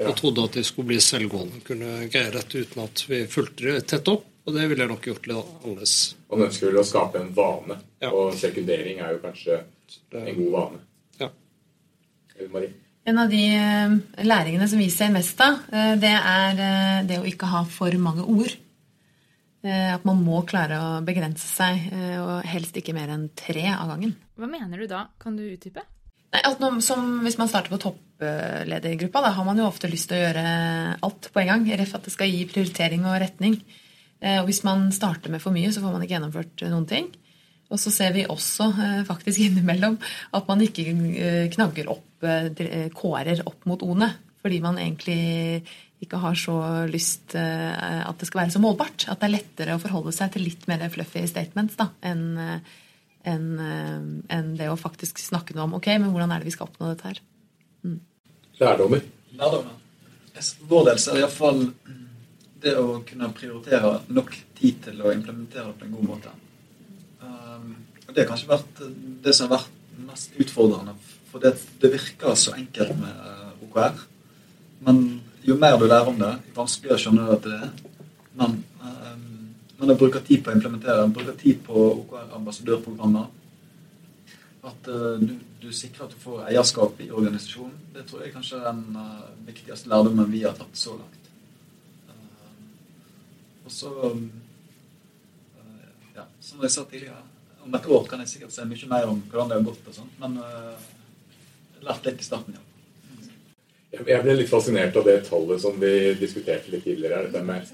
Ja. 0.00 0.06
Og 0.08 0.14
trodde 0.16 0.44
at 0.46 0.54
de 0.56 0.62
skulle 0.64 0.88
bli 0.94 1.00
selvgående, 1.04 1.58
kunne 1.66 1.88
greie 2.08 2.30
dette 2.32 2.62
uten 2.64 2.78
at 2.86 2.96
vi 3.10 3.18
fulgte 3.28 3.62
det 3.74 3.82
tett 3.90 4.06
opp. 4.08 4.24
Og 4.48 4.50
det 4.56 4.64
ville 4.70 4.82
jeg 4.86 4.92
nok 4.94 5.04
gjort 5.10 5.26
litt 5.28 5.36
annerledes. 5.36 5.94
Man 6.30 6.46
ønsker 6.46 6.64
vel 6.70 6.80
å 6.80 6.88
skape 6.88 7.16
en 7.20 7.34
vane, 7.36 7.76
Ja. 8.00 8.08
og 8.16 8.32
sekundering 8.40 8.96
er 9.04 9.10
jo 9.12 9.18
kanskje 9.20 9.58
en 10.16 10.36
god 10.38 10.52
vane. 10.54 10.78
Ja. 11.20 11.28
Marie? 12.54 12.72
En 13.08 13.18
av 13.18 13.30
de 13.32 13.44
eh, 13.56 13.92
læringene 14.26 14.66
som 14.68 14.80
vi 14.80 14.90
ser 14.92 15.12
mest 15.14 15.38
av, 15.40 15.62
eh, 15.72 15.94
det 16.00 16.10
er 16.12 16.58
eh, 16.60 16.98
det 17.08 17.20
å 17.20 17.28
ikke 17.28 17.48
ha 17.48 17.62
for 17.68 17.94
mange 18.02 18.26
ord. 18.26 18.58
At 19.60 20.06
man 20.08 20.22
må 20.24 20.38
klare 20.48 20.78
å 20.80 20.84
begrense 21.04 21.44
seg, 21.44 21.90
og 21.92 22.46
helst 22.48 22.78
ikke 22.80 22.94
mer 22.96 23.10
enn 23.12 23.26
tre 23.36 23.66
av 23.68 23.90
gangen. 23.90 24.14
Hva 24.40 24.46
mener 24.48 24.80
du 24.80 24.86
da? 24.88 25.02
Kan 25.20 25.34
du 25.36 25.42
utdype? 25.44 25.82
Nei, 26.32 26.40
at 26.48 26.62
når, 26.64 26.78
som 26.80 27.18
Hvis 27.26 27.36
man 27.36 27.50
starter 27.52 27.68
på 27.68 27.80
toppledergruppa, 27.82 29.20
da 29.20 29.34
har 29.36 29.44
man 29.44 29.60
jo 29.60 29.66
ofte 29.68 29.90
lyst 29.92 30.08
til 30.08 30.16
å 30.16 30.22
gjøre 30.22 30.46
alt 31.04 31.28
på 31.28 31.42
en 31.42 31.52
gang. 31.52 31.68
Ref 31.76 31.92
at 31.98 32.08
det 32.08 32.14
skal 32.14 32.32
gi 32.32 32.48
prioritering 32.48 33.04
og 33.04 33.18
retning. 33.20 33.58
Og 34.40 34.48
hvis 34.48 34.62
man 34.64 34.88
starter 34.96 35.28
med 35.28 35.44
for 35.44 35.52
mye, 35.52 35.68
så 35.76 35.84
får 35.84 35.92
man 35.92 36.08
ikke 36.08 36.16
gjennomført 36.16 36.64
noen 36.72 36.88
ting. 36.88 37.12
Og 37.70 37.78
så 37.78 37.92
ser 37.94 38.14
vi 38.16 38.26
også 38.26 38.70
eh, 38.72 39.04
faktisk 39.08 39.42
innimellom 39.46 39.98
at 40.36 40.50
man 40.50 40.64
ikke 40.64 40.88
eh, 40.90 41.46
knagger 41.54 41.92
opp 41.92 42.26
eh, 42.26 42.90
kårer 42.96 43.44
opp 43.46 43.64
mot 43.70 43.86
O-ene. 43.86 44.12
Fordi 44.40 44.60
man 44.64 44.78
egentlig 44.80 45.62
ikke 46.00 46.16
har 46.22 46.36
så 46.38 46.54
lyst 46.88 47.34
at 47.36 48.14
det 48.16 48.24
skal 48.24 48.40
være 48.40 48.54
så 48.54 48.60
målbart. 48.62 49.04
At 49.12 49.20
det 49.20 49.26
er 49.26 49.34
lettere 49.34 49.74
å 49.76 49.82
forholde 49.82 50.14
seg 50.16 50.30
til 50.32 50.46
litt 50.46 50.62
mer 50.70 50.86
fluffy 50.88 51.26
statements 51.28 51.76
da, 51.76 51.90
enn 52.08 52.38
enn, 53.28 53.60
eh, 54.28 54.44
det 54.56 54.68
å 54.70 54.78
faktisk 54.80 55.20
snakke 55.20 55.56
noe 55.56 55.68
om 55.68 55.78
ok, 55.78 55.88
men 55.98 56.12
hvordan 56.12 56.32
er 56.32 56.42
det 56.42 56.50
vi 56.50 56.54
skal 56.54 56.68
oppnå 56.68 56.92
dette 56.92 57.10
her. 57.10 57.22
Lærdommer. 58.60 59.02
Lærdommer. 59.36 59.76
Vår 60.68 60.86
del 60.88 61.00
er 61.00 61.16
det 61.16 61.24
iallfall 61.24 61.64
det 62.60 62.76
å 62.76 63.00
kunne 63.08 63.30
prioritere 63.36 63.92
nok 64.12 64.36
tid 64.58 64.82
til 64.84 65.00
å 65.00 65.12
implementere 65.12 65.70
det 65.70 65.78
på 65.80 65.88
en 65.88 65.94
god 65.96 66.08
måte. 66.10 66.32
Og 68.06 68.14
Det 68.14 68.22
har 68.22 68.30
kanskje 68.30 68.50
vært 68.50 68.82
det 69.24 69.34
som 69.36 69.48
har 69.48 69.60
vært 69.60 70.06
mest 70.08 70.38
utfordrende. 70.40 70.96
For 71.30 71.42
det, 71.42 71.54
det 71.82 71.92
virker 71.92 72.34
så 72.38 72.56
enkelt 72.58 72.96
med 72.98 73.26
eh, 73.30 73.66
OKR. 73.66 74.00
Men 74.86 75.02
jo 75.46 75.56
mer 75.60 75.78
du 75.78 75.86
lærer 75.86 76.10
om 76.10 76.18
det, 76.18 76.32
jo 76.48 76.56
vanskeligere 76.56 77.02
skjønner 77.04 77.28
du 77.28 77.34
at 77.36 77.46
det 77.46 77.58
er. 77.58 77.70
Men 78.40 78.56
um, 78.80 79.26
når 79.78 79.92
du 79.92 79.94
bruker 80.00 80.24
tid 80.24 80.42
på 80.44 80.52
å 80.52 80.56
implementere, 80.56 81.06
bruker 81.12 81.36
tid 81.40 81.62
på 81.66 81.84
OKR-ambassadørprogrammer, 81.90 83.28
at 84.60 84.88
eh, 84.92 85.20
du, 85.22 85.38
du 85.62 85.70
sikrer 85.72 86.04
at 86.04 86.12
du 86.12 86.20
får 86.20 86.42
eierskap 86.50 87.00
i 87.00 87.08
organisasjonen. 87.10 87.76
Det 87.94 88.04
tror 88.08 88.24
jeg 88.24 88.34
kanskje 88.34 88.60
er 88.60 88.66
den 88.68 88.98
eh, 89.00 89.30
viktigste 89.46 89.88
lærdommen 89.88 90.28
vi 90.32 90.42
har 90.44 90.56
tatt 90.58 90.76
så 90.76 90.96
langt. 90.98 91.30
Eh, 92.12 93.64
og 93.64 93.72
så 93.72 93.94
eh, 94.10 95.88
Ja, 96.18 96.26
som 96.44 96.60
jeg 96.66 96.74
sa 96.74 96.84
tidligere, 96.84 97.22
om 97.70 97.78
et 97.78 97.86
år 97.86 98.08
kan 98.10 98.22
jeg 98.24 98.32
sikkert 98.32 98.54
se 98.54 98.66
mye 98.66 98.88
mer 98.90 99.12
om 99.12 99.20
hvordan 99.30 99.52
det 99.52 99.60
har 99.60 99.68
gått 99.68 99.86
og 99.92 99.94
sånt, 99.94 100.16
men 100.20 100.40
uh, 100.42 100.88
lært 101.86 102.08
litt 102.08 102.22
i 102.22 102.26
starten, 102.26 102.58
ja. 102.58 102.66
Jeg 103.90 104.22
ble 104.22 104.36
litt 104.38 104.50
fascinert 104.50 104.96
av 104.98 105.06
det 105.06 105.16
tallet 105.26 105.62
som 105.62 105.78
vi 105.80 106.12
diskuterte 106.18 106.70
litt 106.70 106.84
tidligere. 106.86 107.24
Dette 107.26 107.42
med 107.42 107.72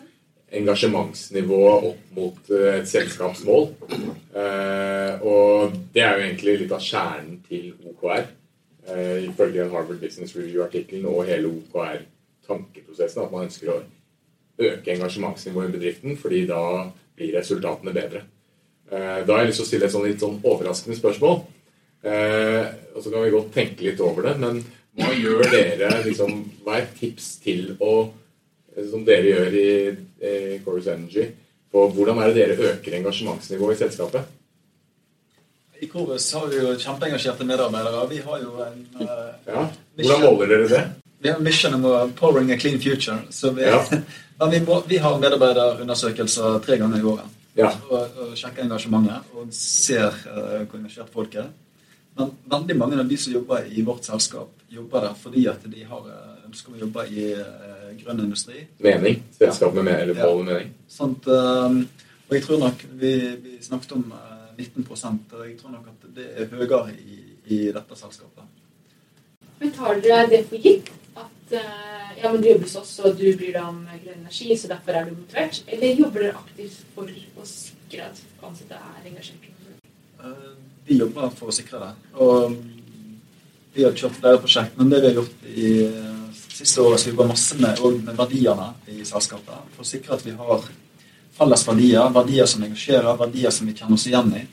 engasjementsnivå 0.56 1.58
opp 1.74 2.14
mot 2.16 2.50
eh, 2.56 2.78
et 2.78 2.88
selskapsmål. 2.88 3.66
Eh, 3.92 5.26
og 5.28 5.74
det 5.92 6.00
er 6.00 6.16
jo 6.16 6.24
egentlig 6.24 6.54
litt 6.62 6.72
av 6.72 6.80
kjernen 6.80 7.42
til 7.44 7.74
OKR. 7.90 8.30
Ifølge 9.26 9.58
den 9.58 9.74
Harvard 9.74 10.00
Business 10.00 10.32
Review-artikkelen 10.38 11.04
og 11.10 11.26
hele 11.28 11.50
OKR-tankeprosessen. 11.50 13.26
At 13.26 13.34
man 13.34 13.50
ønsker 13.50 13.74
å 13.74 13.80
øke 14.70 14.94
engasjementsnivået 14.94 15.68
i 15.68 15.76
bedriften, 15.76 16.16
fordi 16.16 16.46
da 16.48 16.62
blir 17.18 17.36
resultatene 17.36 17.92
bedre. 17.92 18.24
Eh, 18.90 19.20
da 19.26 19.32
har 19.32 19.42
jeg 19.42 19.50
lyst 19.50 19.60
til 19.62 19.66
å 19.66 19.68
stille 19.70 19.88
et 19.88 19.94
sånn 19.94 20.06
litt 20.06 20.22
sånn 20.22 20.38
overraskende 20.46 20.98
spørsmål. 20.98 21.40
Eh, 22.06 22.66
og 22.94 23.02
så 23.02 23.10
kan 23.10 23.24
vi 23.24 23.34
godt 23.34 23.54
tenke 23.54 23.88
litt 23.88 24.02
over 24.04 24.28
det, 24.28 24.36
men 24.42 24.60
hva 24.96 25.10
gjør 25.12 25.50
dere 25.52 25.90
liksom, 26.06 26.38
Hva 26.64 26.78
er 26.78 26.86
tips 26.96 27.34
til 27.42 27.74
å 27.84 28.06
Som 28.88 29.02
dere 29.04 29.28
gjør 29.28 29.56
i 29.56 29.70
eh, 29.90 30.54
Chorus 30.64 30.88
Energy 30.92 31.26
på 31.72 31.82
hvordan 31.92 32.20
er 32.22 32.30
det 32.30 32.36
dere 32.38 32.70
øker 32.70 32.94
engasjementsnivået 32.96 33.76
i 33.76 33.80
selskapet? 33.82 34.28
I 35.80 35.88
Corvus 35.90 36.28
har 36.32 36.46
vi 36.48 36.60
jo 36.60 36.74
kjempeengasjerte 36.80 37.44
medarbeidere. 37.44 38.04
Vi 38.08 38.20
har 38.24 38.38
jo 38.40 38.52
en 38.64 38.78
uh, 39.00 39.08
Ja, 39.44 39.64
Hvordan 39.98 40.22
måler 40.24 40.52
dere 40.52 40.68
det? 40.70 40.82
Vi 41.20 41.28
har 41.28 41.36
en 41.36 41.44
mission 41.44 41.74
om 41.76 42.12
powering 42.16 42.52
a 42.52 42.56
clean 42.56 42.80
future. 42.80 43.18
Så 43.30 43.50
vi, 43.50 43.66
Ja. 43.66 43.82
vi, 44.52 44.60
må, 44.60 44.82
vi 44.88 44.96
har 44.96 45.18
medarbeiderundersøkelser 45.20 46.62
tre 46.64 46.78
ganger 46.80 47.00
i 47.00 47.08
året. 47.12 47.36
Ja. 47.56 47.70
Og, 47.90 48.18
og 48.20 48.34
sjekker 48.36 48.66
engasjementet 48.66 49.32
og 49.34 49.52
ser 49.56 50.10
uh, 50.28 50.62
hvor 50.66 50.78
engasjert 50.80 51.12
folk 51.12 51.34
er. 51.40 51.52
Men 52.16 52.32
veldig 52.48 52.76
mange 52.80 52.98
av 53.00 53.08
de 53.08 53.16
som 53.20 53.32
jobber 53.32 53.66
i 53.68 53.82
vårt 53.84 54.04
selskap, 54.08 54.52
jobber 54.72 55.04
der 55.08 55.16
fordi 55.20 55.46
at 55.52 55.64
de 55.68 55.84
har 55.84 56.06
ønske 56.46 56.70
om 56.70 56.76
å 56.76 56.82
jobbe 56.84 57.04
i 57.12 57.26
uh, 57.36 57.92
grønn 58.00 58.22
industri. 58.24 58.64
Mening? 58.82 59.22
Selskap 59.36 59.74
med 59.76 59.92
eller 59.94 60.20
Ja. 60.20 60.30
mening? 60.34 60.72
Sånt, 60.88 61.26
uh, 61.26 61.82
og 62.26 62.34
jeg 62.34 62.42
tror 62.42 62.58
nok 62.58 62.80
Vi, 62.98 63.12
vi 63.42 63.52
snakket 63.62 63.92
om 63.92 64.12
eh, 64.12 64.36
19% 64.58 65.34
og 65.36 65.42
jeg 65.46 65.58
tror 65.60 65.70
nok 65.76 65.90
at 65.92 66.06
det 66.16 66.26
er 66.34 66.48
høyere 66.50 66.94
i, 66.96 67.18
i 67.46 67.58
dette 67.74 67.98
selskapet. 67.98 68.45
Men 69.60 69.72
tar 69.72 70.00
dere 70.04 70.28
det 70.30 70.42
for 70.50 70.60
gitt 70.60 70.90
at 71.16 71.54
eh, 71.56 72.08
ja, 72.22 72.30
men 72.32 72.40
du 72.42 72.48
jobber 72.48 72.66
hos 72.66 72.76
oss, 72.80 72.94
og 73.04 73.16
du 73.16 73.26
bryr 73.36 73.54
deg 73.54 73.62
om 73.62 73.82
grønn 73.88 74.22
energi, 74.22 74.56
så 74.56 74.70
derfor 74.72 74.96
er 74.96 75.08
du 75.08 75.16
motivert? 75.16 75.62
Eller 75.72 76.00
jobber 76.00 76.24
dere 76.24 76.40
aktivt 76.40 76.78
for 76.94 77.08
å 77.08 77.46
sikre 77.48 78.08
at 78.08 78.22
ansatte 78.44 78.80
er 78.80 79.10
engasjert? 79.10 79.50
Eh, 80.20 80.48
Vi 80.86 81.00
jobber 81.00 81.32
for 81.34 81.50
å 81.50 81.54
sikre 81.54 81.80
det. 81.82 81.92
Og 82.22 82.56
vi 83.76 83.84
har 83.84 83.96
kjørt 83.96 84.20
flere 84.20 84.40
prosjekt, 84.40 84.76
men 84.78 84.90
det 84.92 85.00
vi 85.02 85.08
har 85.10 85.16
gjort 85.20 85.48
i 85.52 85.70
eh, 85.84 86.42
siste 86.56 86.80
året, 86.84 87.00
så 87.00 87.08
vi 87.08 87.14
jobber 87.14 87.32
masse 87.32 87.56
med, 87.60 87.80
med 88.06 88.16
verdiene 88.16 88.68
i 88.92 89.04
selskapet. 89.04 89.72
For 89.76 89.84
å 89.84 89.88
sikre 89.88 90.16
at 90.16 90.24
vi 90.24 90.36
har 90.36 90.68
felles 91.36 91.66
verdier, 91.68 92.12
verdier 92.14 92.48
som 92.48 92.64
engasjerer, 92.64 93.18
verdier 93.20 93.52
som 93.52 93.68
vi 93.68 93.74
kjenner 93.76 93.98
oss 93.98 94.06
igjen 94.08 94.32
i. 94.38 94.44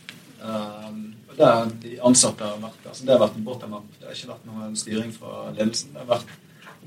der 1.38 1.72
de 1.84 1.94
ansatte 2.06 2.44
har 2.46 2.60
vært 2.62 2.86
altså 2.90 3.06
Det 3.06 3.14
har 3.16 3.22
vært 3.24 3.40
bottom 3.46 3.74
up. 3.80 3.88
Det 4.00 4.08
har 4.10 4.18
ikke 4.18 4.32
vært 4.34 4.46
noen 4.50 4.76
styring 4.80 5.14
fra 5.16 5.48
ledelsen. 5.56 5.94
Det 5.94 6.04
har 6.04 6.12
vært 6.12 6.36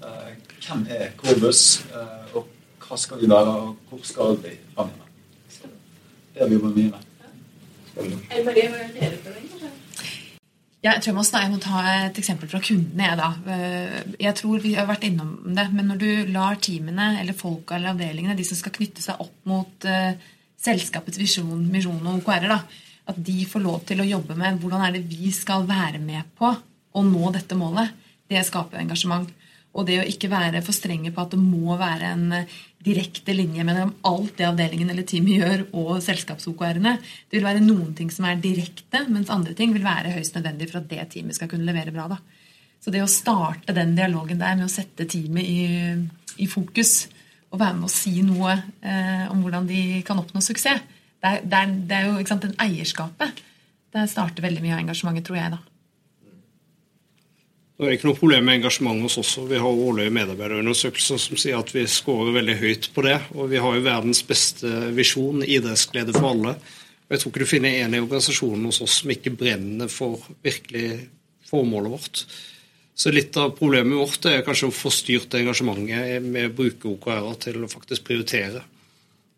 eh, 0.03 0.31
hvem 0.67 0.87
er 0.99 1.11
Corbus, 1.21 1.65
eh, 1.91 2.37
og 2.37 2.47
hva 2.87 2.99
skal 3.03 3.21
vi 3.23 3.31
være, 3.31 3.57
og 3.67 3.91
hvor 3.91 4.05
skal 4.07 4.37
vi 4.45 4.55
framover. 4.75 5.11
Det 6.35 6.43
har 6.43 6.49
vi 6.53 6.59
jobbet 6.59 6.77
mye 6.77 6.93
med. 6.95 7.13
Ja. 7.97 8.45
Marie, 8.45 8.69
hva 8.71 8.85
gjør 8.85 8.95
dere? 9.01 9.73
Jeg 10.87 11.01
tror 11.03 11.09
jeg 11.11 11.17
må, 11.17 11.23
snak- 11.27 11.43
jeg 11.43 11.51
må 11.51 11.59
ta 11.59 11.81
et 12.07 12.19
eksempel 12.21 12.49
fra 12.53 12.61
kundene. 12.63 13.07
Jeg, 13.09 13.19
da. 13.19 13.31
Eh, 13.51 14.03
jeg 14.23 14.35
tror 14.39 14.61
Vi 14.63 14.75
har 14.77 14.87
vært 14.87 15.07
innom 15.09 15.33
det, 15.57 15.65
men 15.75 15.89
når 15.91 15.99
du 15.99 16.33
lar 16.33 16.61
teamene 16.63 17.17
eller 17.21 17.35
folka 17.35 17.75
eller 17.75 17.95
avdelingene, 17.97 18.37
de 18.39 18.45
som 18.47 18.59
skal 18.61 18.73
knytte 18.77 19.03
seg 19.03 19.19
opp 19.25 19.35
mot 19.49 19.87
uh, 19.89 20.13
selskapets 20.63 21.19
visjon, 21.19 21.65
misjon 21.73 21.99
og 22.07 22.21
OKR-er, 22.21 22.53
da, 22.53 22.61
at 23.07 23.19
de 23.29 23.45
får 23.47 23.63
lov 23.63 23.83
til 23.87 24.03
å 24.03 24.09
jobbe 24.09 24.37
med 24.39 24.59
hvordan 24.61 24.83
er 24.87 24.97
det 24.97 25.05
vi 25.07 25.31
skal 25.35 25.67
være 25.69 26.01
med 26.03 26.27
på 26.39 26.51
å 26.97 27.03
nå 27.05 27.33
dette 27.35 27.59
målet, 27.59 27.93
det 28.27 28.43
skaper 28.47 28.81
engasjement. 28.81 29.29
Og 29.77 29.85
det 29.85 29.99
å 30.01 30.07
ikke 30.09 30.31
være 30.33 30.63
for 30.65 30.75
strenge 30.75 31.13
på 31.13 31.21
at 31.21 31.35
det 31.35 31.41
må 31.41 31.77
være 31.77 32.09
en 32.15 32.31
eh, 32.39 32.55
direkte 32.87 33.35
linje 33.37 33.65
mellom 33.67 33.93
alt 34.09 34.39
det 34.39 34.47
avdelingen 34.49 34.89
eller 34.93 35.05
teamet 35.07 35.37
gjør, 35.37 35.65
og 35.77 35.99
selskaps-OKR-ene. 36.05 36.95
Det 37.29 37.37
vil 37.37 37.47
være 37.47 37.65
noen 37.65 37.93
ting 37.99 38.09
som 38.15 38.25
er 38.29 38.41
direkte, 38.41 39.05
mens 39.13 39.33
andre 39.33 39.53
ting 39.59 39.75
vil 39.77 39.85
være 39.85 40.15
høyst 40.17 40.39
nødvendig 40.39 40.71
for 40.71 40.81
at 40.81 40.89
det 40.89 41.05
teamet 41.13 41.37
skal 41.37 41.51
kunne 41.51 41.69
levere 41.69 41.93
bra. 41.93 42.09
Da. 42.15 42.21
Så 42.81 42.95
det 42.95 43.05
å 43.05 43.11
starte 43.11 43.77
den 43.77 43.93
dialogen 43.99 44.41
der 44.41 44.57
med 44.57 44.71
å 44.71 44.73
sette 44.73 45.09
teamet 45.11 45.45
i, 45.45 45.61
i 46.41 46.49
fokus, 46.49 47.11
og 47.53 47.61
være 47.61 47.77
med 47.77 47.89
å 47.89 47.93
si 47.93 48.21
noe 48.27 48.57
eh, 48.81 49.27
om 49.33 49.45
hvordan 49.45 49.69
de 49.69 49.83
kan 50.07 50.19
oppnå 50.23 50.41
suksess, 50.45 50.96
det 51.23 51.31
er, 51.31 51.41
det 51.45 51.61
er, 51.61 51.73
det 51.89 51.97
er 51.97 52.11
jo 52.11 52.19
ikke 52.21 52.35
sant, 52.35 52.45
den 52.45 52.59
eierskapet. 52.63 53.41
Der 53.97 54.11
starter 54.11 54.45
veldig 54.45 54.63
mye 54.65 54.77
av 54.77 54.85
engasjementet, 54.85 55.27
tror 55.29 55.39
jeg. 55.41 55.57
da. 55.57 55.63
Det 57.77 57.85
er 57.85 57.99
ikke 57.99 58.09
noe 58.09 58.17
problem 58.17 58.47
med 58.49 58.57
engasjement 58.57 59.03
hos 59.05 59.19
oss. 59.21 59.35
også. 59.35 59.47
Vi 59.51 59.61
har 59.61 59.83
årlige 59.87 60.13
medarbeiderundersøkelser 60.17 61.21
som 61.21 61.41
sier 61.41 61.59
at 61.59 61.73
vi 61.75 61.85
scorer 61.91 62.33
veldig 62.39 62.57
høyt 62.63 62.91
på 62.95 63.05
det. 63.05 63.19
Og 63.37 63.51
vi 63.53 63.61
har 63.61 63.77
jo 63.77 63.85
verdens 63.85 64.23
beste 64.25 64.71
visjon, 64.97 65.45
idrettsglede 65.45 66.15
for 66.17 66.31
alle. 66.33 66.55
Og 67.07 67.15
Jeg 67.15 67.21
tror 67.23 67.33
ikke 67.33 67.45
du 67.45 67.51
finner 67.53 67.77
en 67.83 67.95
i 67.95 68.01
organisasjonen 68.01 68.65
hos 68.71 68.81
oss 68.85 69.01
som 69.03 69.13
ikke 69.13 69.35
brenner 69.37 69.93
for 69.93 70.25
virkelig 70.45 70.87
formålet 71.47 71.93
vårt. 71.93 72.25
Så 72.97 73.13
litt 73.13 73.37
av 73.37 73.53
problemet 73.59 74.01
vårt 74.01 74.25
er 74.31 74.41
kanskje 74.45 74.71
å 74.71 74.75
få 74.75 74.91
styrt 74.91 75.37
engasjementet 75.37 76.25
med 76.25 76.49
å 76.49 76.57
bruke 76.57 76.89
OKR-er 76.95 77.37
til 77.45 77.61
å 77.61 77.69
faktisk 77.71 78.09
prioritere. 78.09 78.65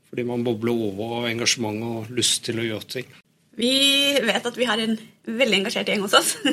Fordi 0.09 0.25
man 0.29 0.45
bobler 0.47 0.73
over 0.89 1.19
av 1.21 1.31
engasjement 1.31 1.83
og 1.85 2.13
lyst 2.17 2.45
til 2.47 2.61
å 2.61 2.67
gjøre 2.67 2.93
ting. 2.97 3.09
Vi 3.59 3.73
vet 4.23 4.45
at 4.47 4.57
vi 4.57 4.67
har 4.69 4.79
en 4.79 4.95
veldig 5.27 5.57
engasjert 5.59 5.89
gjeng 5.91 6.05
hos 6.07 6.17
oss. 6.19 6.37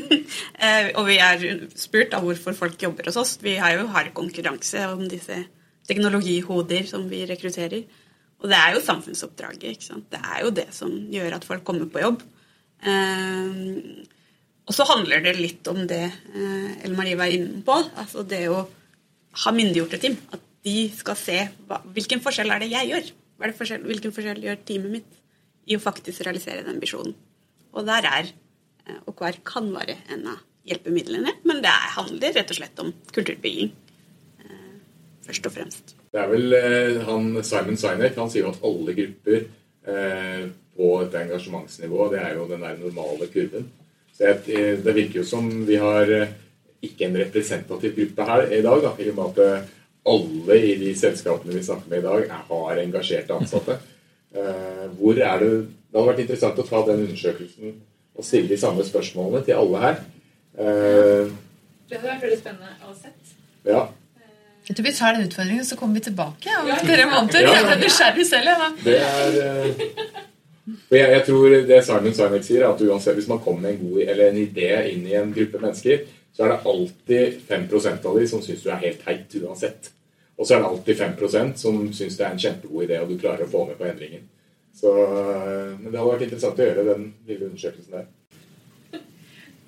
Eh, 0.66 0.88
og 0.96 1.04
vi 1.10 1.18
er 1.22 1.42
spurt 1.78 2.14
av 2.16 2.24
hvorfor 2.26 2.56
folk 2.58 2.82
jobber 2.82 3.10
hos 3.10 3.18
oss. 3.20 3.34
Vi 3.44 3.58
har 3.60 3.76
jo 3.76 3.90
hard 3.92 4.14
konkurranse 4.18 4.86
om 4.88 5.04
disse 5.12 5.36
teknologihoder 5.86 6.88
som 6.90 7.04
vi 7.12 7.20
rekrutterer. 7.28 7.84
Og 8.42 8.50
det 8.50 8.58
er 8.58 8.74
jo 8.74 8.84
samfunnsoppdraget. 8.86 9.76
ikke 9.76 9.86
sant? 9.86 10.08
Det 10.10 10.22
er 10.24 10.40
jo 10.46 10.54
det 10.56 10.70
som 10.74 10.94
gjør 11.12 11.38
at 11.38 11.46
folk 11.46 11.66
kommer 11.68 11.92
på 11.92 12.02
jobb. 12.02 12.24
Eh, 12.88 14.08
og 14.66 14.74
så 14.74 14.88
handler 14.90 15.22
det 15.28 15.36
litt 15.38 15.70
om 15.70 15.84
det 15.86 16.02
eh, 16.08 16.90
Marie 16.96 17.20
var 17.20 17.36
inne 17.36 17.62
på. 17.68 17.78
Altså 18.02 18.26
det 18.26 18.48
å 18.50 18.64
ha 19.44 19.54
myndiggjorte 19.54 20.02
team. 20.02 20.18
At 20.34 20.42
de 20.66 20.88
skal 20.96 21.20
se 21.20 21.38
hva, 21.68 21.84
hvilken 21.94 22.24
forskjell 22.24 22.56
er 22.56 22.64
det 22.64 22.72
jeg 22.74 22.92
gjør. 22.94 23.14
Forskjell, 23.36 23.84
hvilken 23.84 24.14
forskjell 24.16 24.44
gjør 24.46 24.60
teamet 24.68 24.94
mitt 24.94 25.18
i 25.66 25.76
å 25.76 25.82
faktisk 25.82 26.24
realisere 26.26 26.66
den 26.66 26.80
visjonen. 26.82 27.16
Og 27.76 27.88
der 27.88 28.08
er 28.08 28.30
eh, 28.30 29.00
OKR 29.10 29.42
kan 29.48 29.68
være 29.74 29.98
en 30.14 30.30
av 30.32 30.44
hjelpemidlene, 30.66 31.36
men 31.46 31.62
det 31.64 31.74
handler 31.98 32.36
rett 32.38 32.54
og 32.54 32.60
slett 32.60 32.82
om 32.82 32.94
kulturbygging. 33.14 33.74
Eh, 34.42 34.74
først 35.28 35.50
og 35.50 35.56
fremst. 35.58 35.96
Det 36.16 36.22
er 36.22 36.32
vel 36.32 36.58
eh, 36.58 37.02
han 37.10 37.32
Simon 37.44 37.80
Sinek 37.80 38.18
han 38.22 38.32
sier 38.32 38.50
at 38.50 38.62
alle 38.66 38.98
grupper 38.98 39.48
på 39.86 40.88
et 40.98 41.16
engasjementsnivå, 41.20 42.08
det 42.10 42.18
er 42.18 42.32
jo 42.40 42.48
den 42.50 42.64
der 42.66 42.80
normale 42.80 43.28
kurven. 43.30 43.68
Så 44.16 44.32
jeg, 44.32 44.80
Det 44.82 44.96
virker 44.96 45.20
jo 45.20 45.26
som 45.28 45.46
vi 45.68 45.76
har 45.78 46.10
ikke 46.82 47.06
en 47.06 47.20
representativ 47.20 47.94
gruppe 47.94 48.26
her 48.26 48.48
i 48.50 48.64
dag. 48.66 48.82
Da, 48.82 48.96
I 48.98 49.12
og 49.12 49.20
med 49.20 49.38
at 49.44 49.68
alle 50.06 50.58
i 50.62 50.76
de 50.80 50.94
selskapene 50.98 51.56
vi 51.56 51.64
snakker 51.66 51.90
med 51.90 52.04
i 52.04 52.06
dag, 52.06 52.38
har 52.50 52.82
engasjerte 52.84 53.36
ansatte. 53.36 53.80
Eh, 54.36 54.86
hvor 55.00 55.16
er 55.16 55.40
det 55.40 55.52
Det 55.96 56.02
hadde 56.02 56.10
vært 56.10 56.24
interessant 56.26 56.58
å 56.60 56.64
ta 56.68 56.80
den 56.90 57.06
undersøkelsen 57.06 57.76
og 58.20 58.26
stille 58.28 58.50
de 58.50 58.58
samme 58.60 58.84
spørsmålene 58.84 59.46
til 59.48 59.56
alle 59.56 59.80
her. 59.80 60.02
Eh, 60.60 61.30
det 61.88 61.96
hadde 62.02 62.10
vært 62.10 62.26
veldig 62.26 62.40
spennende 62.42 62.74
å 62.84 62.92
sett. 62.98 63.32
Ja. 63.64 63.86
Jeg 64.68 64.76
tror 64.76 64.88
vi 64.88 64.94
tar 64.98 65.16
den 65.16 65.30
utfordringen, 65.30 65.66
så 65.66 65.78
kommer 65.80 66.02
vi 66.02 66.04
tilbake 66.10 66.58
om 66.60 66.68
ja, 66.68 66.78
tre 66.82 67.06
måneder. 67.08 67.46
Ja. 67.46 67.54
Jeg 67.56 67.72
er 67.72 67.82
nysgjerrig 67.86 68.28
selv. 68.28 68.52
Ja. 68.52 68.70
Det 68.84 68.98
er... 69.00 69.40
Eh, 69.46 70.14
jeg, 70.90 71.10
jeg, 71.14 71.24
tror 71.28 71.56
det 71.70 71.82
Simon 71.86 72.16
Sinek 72.18 72.46
sier, 72.46 72.64
er 72.66 72.74
at 72.74 72.82
uansett 72.82 73.16
hvis 73.20 73.30
man 73.30 73.40
kommer 73.40 73.68
med 73.68 73.76
en, 73.76 73.82
god, 73.86 74.00
eller 74.04 74.32
en 74.32 74.40
idé 74.42 74.72
inn 74.92 75.04
i 75.08 75.16
en 75.20 75.34
gruppe 75.34 75.62
mennesker, 75.62 76.08
så 76.36 76.44
er 76.44 76.52
det 76.52 76.72
alltid 76.72 77.42
5% 77.48 78.08
av 78.10 78.18
de 78.20 78.28
som 78.28 78.42
syns 78.44 78.66
du 78.66 78.72
er 78.74 78.82
helt 78.82 79.06
teit 79.06 79.38
uansett. 79.40 79.92
Og 80.38 80.48
så 80.48 80.56
er 80.56 80.64
det 80.64 80.68
alltid 80.68 80.98
5 80.98 81.54
som 81.56 81.94
syns 81.94 82.18
det 82.18 82.26
er 82.26 82.32
en 82.32 82.40
kjempegod 82.40 82.84
idé, 82.84 83.00
og 83.00 83.10
du 83.10 83.20
klarer 83.20 83.46
å 83.46 83.52
få 83.52 83.66
med 83.70 83.78
på 83.80 83.88
endringen. 83.88 84.26
Så, 84.76 84.92
eh, 84.92 85.80
men 85.80 85.92
det 85.92 86.00
hadde 86.00 86.12
vært 86.12 86.26
interessant 86.26 86.60
å 86.60 86.66
gjøre 86.66 86.84
den 86.90 87.06
lille 87.28 87.48
undersøkelsen 87.48 87.96
der. 87.96 88.10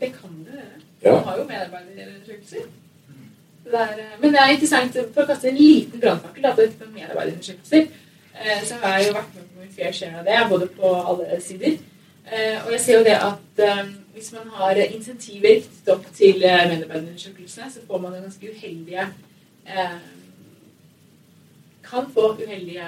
Det 0.01 0.09
kan 0.13 0.33
du 0.33 0.51
gjøre. 0.51 0.81
Ja. 1.03 1.13
Du 1.13 1.29
har 1.29 1.37
jo 1.37 1.45
medarbeiderundersøkelser. 1.47 2.65
Er, 3.67 3.93
eh, 3.99 4.17
men 4.19 4.33
det 4.33 4.41
er 4.41 4.51
interessant 4.53 4.97
for 5.13 5.23
å 5.23 5.27
kaste 5.29 5.49
en 5.49 5.59
liten 5.59 6.03
brannfakkel 6.03 6.49
på 6.57 6.89
medarbeiderundersøkelser. 6.97 7.87
Eh, 8.35 8.59
så 8.67 8.81
har 8.83 8.97
jeg 8.97 9.07
jo 9.07 9.15
vært 9.15 9.37
med 9.37 9.47
på 9.47 9.63
min 9.63 9.71
fair 9.77 9.95
share 9.95 10.19
av 10.19 10.27
det, 10.27 10.41
både 10.51 10.67
på 10.75 10.91
alle 11.13 11.39
sider. 11.43 11.79
Og 12.27 12.71
jeg 12.73 12.81
ser 12.83 12.97
jo 12.97 13.03
det 13.07 13.13
at 13.23 13.61
hvis 14.11 14.33
man 14.35 14.49
har 14.57 14.79
insentiver 14.83 15.61
knyttet 15.61 15.91
opp 15.93 16.09
til 16.17 16.41
medarbeiderundersøkelsene, 16.43 17.69
så 17.71 17.85
får 17.87 18.01
man 18.03 18.17
jo 18.17 18.23
ganske 18.25 18.49
uheldige 18.51 19.05
kan 21.89 22.09
få 22.13 22.29
uheldige 22.35 22.87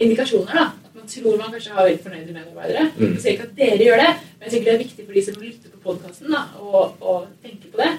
indikasjoner. 0.00 0.52
da, 0.54 0.66
At 0.84 0.94
man 0.94 1.08
tror 1.08 1.36
man 1.36 1.52
kanskje 1.52 1.72
har 1.72 1.88
veldig 1.88 2.02
fornøyde 2.02 2.32
medarbeidere. 2.32 2.86
Mm. 2.96 3.12
Jeg 3.12 3.20
sier 3.22 3.36
ikke 3.36 3.48
at 3.48 3.56
dere 3.56 3.84
gjør 3.84 4.04
det, 4.04 4.12
men 4.38 4.46
jeg 4.46 4.52
tenker 4.52 4.70
det 4.70 4.74
er 4.74 4.84
viktig 4.84 5.06
for 5.06 5.18
de 5.18 5.24
som 5.24 5.42
lytter 5.42 5.74
på 5.74 5.82
podkasten 5.88 6.38
og, 6.58 6.96
og 7.00 7.28
tenker 7.42 7.74
på 7.74 7.82
det. 7.82 7.92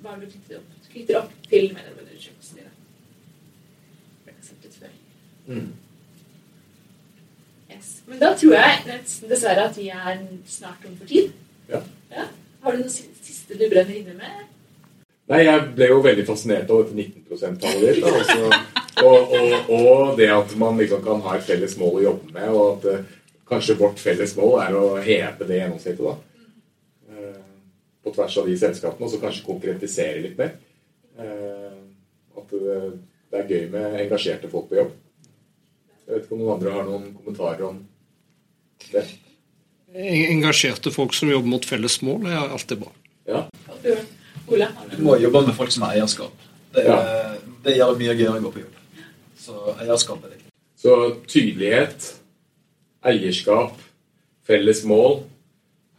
Hva 0.00 0.16
du 0.16 0.24
knytter 0.24 0.56
opp, 0.56 0.68
knytter 0.90 1.18
opp 1.18 1.32
til 1.50 1.66
medarbeiderundersøkelsen 1.74 2.56
din? 2.56 2.68
Det 4.24 4.34
har 4.48 4.76
før. 4.78 4.94
Mm. 5.46 5.66
Yes. 7.70 7.90
Men 8.06 8.22
da 8.22 8.30
tror 8.40 8.54
jeg 8.56 9.00
dessverre 9.28 9.66
at 9.68 9.76
vi 9.76 9.88
er 9.92 10.22
snart 10.48 10.80
tom 10.82 10.96
for 10.96 11.10
tid. 11.10 11.34
Ja. 11.68 11.82
ja. 12.14 12.24
Har 12.62 12.76
du 12.76 12.82
noe 12.82 12.92
siste 12.92 13.58
du 13.60 13.66
brenner 13.68 14.00
inne 14.00 14.16
med? 14.16 14.40
Nei, 15.30 15.44
jeg 15.46 15.66
ble 15.76 15.86
jo 15.92 16.00
veldig 16.02 16.24
fascinert 16.26 16.70
av 16.74 16.80
dette 16.82 16.96
19 16.96 17.26
%-tallet 17.30 17.84
ditt. 17.86 18.06
Altså, 18.08 18.48
og, 19.06 19.34
og, 19.36 19.68
og, 19.76 20.00
det 20.18 20.26
at 20.34 20.56
man 20.58 20.80
liksom 20.80 21.04
kan 21.04 21.22
ha 21.22 21.36
et 21.36 21.46
felles 21.46 21.76
mål 21.78 22.00
å 22.00 22.02
jobbe 22.08 22.32
med, 22.34 22.48
og 22.50 22.72
at 22.72 22.88
uh, 22.90 23.12
kanskje 23.50 23.78
vårt 23.78 24.02
felles 24.02 24.34
mål 24.38 24.56
er 24.64 24.78
å 24.78 24.88
heve 24.98 25.46
det 25.46 25.60
gjennomsnittet. 25.60 26.02
da. 26.02 26.16
Uh, 27.14 27.38
på 28.02 28.14
tvers 28.16 28.40
av 28.42 28.50
de 28.50 28.58
selskapene, 28.58 29.06
og 29.06 29.14
så 29.14 29.22
kanskje 29.22 29.46
konkretisere 29.46 30.26
litt 30.26 30.36
mer. 30.40 30.56
Uh, 31.20 31.78
at 32.40 32.50
det, 32.58 32.82
det 33.30 33.42
er 33.44 33.54
gøy 33.54 33.64
med 33.76 33.98
engasjerte 34.08 34.50
folk 34.50 34.70
på 34.72 34.82
jobb. 34.82 34.94
Jeg 36.10 36.16
vet 36.16 36.24
ikke 36.26 36.34
om 36.34 36.42
noen 36.42 36.56
andre 36.58 36.74
har 36.74 36.88
noen 36.88 37.10
kommentarer 37.14 37.68
om 37.70 37.82
det. 38.90 39.06
Engasjerte 39.94 40.90
folk 40.90 41.14
som 41.14 41.30
jobber 41.30 41.54
mot 41.54 41.66
felles 41.66 42.02
mål, 42.02 42.26
er 42.26 42.48
alltid 42.50 42.82
bra. 42.82 42.96
Ja. 43.30 43.44
Ole? 44.50 44.68
Du 44.90 45.02
må 45.06 45.16
jobbe 45.20 45.44
med 45.46 45.56
folk 45.56 45.72
som 45.74 45.86
har 45.86 45.96
eierskap. 45.98 46.46
Det, 46.74 46.84
ja. 46.86 46.98
det 47.64 47.76
gjør 47.76 47.94
det 47.94 48.02
mye 48.02 48.16
gøyere 48.18 48.38
å 48.38 48.44
gå 48.46 48.54
på 48.54 48.62
jobb. 48.64 49.04
Så 49.40 49.74
eierskap 49.76 50.24
er 50.26 50.34
viktig. 50.34 50.52
Så 50.80 50.96
tydelighet, 51.28 52.06
eierskap, 53.10 53.78
felles 54.48 54.82
mål, 54.88 55.20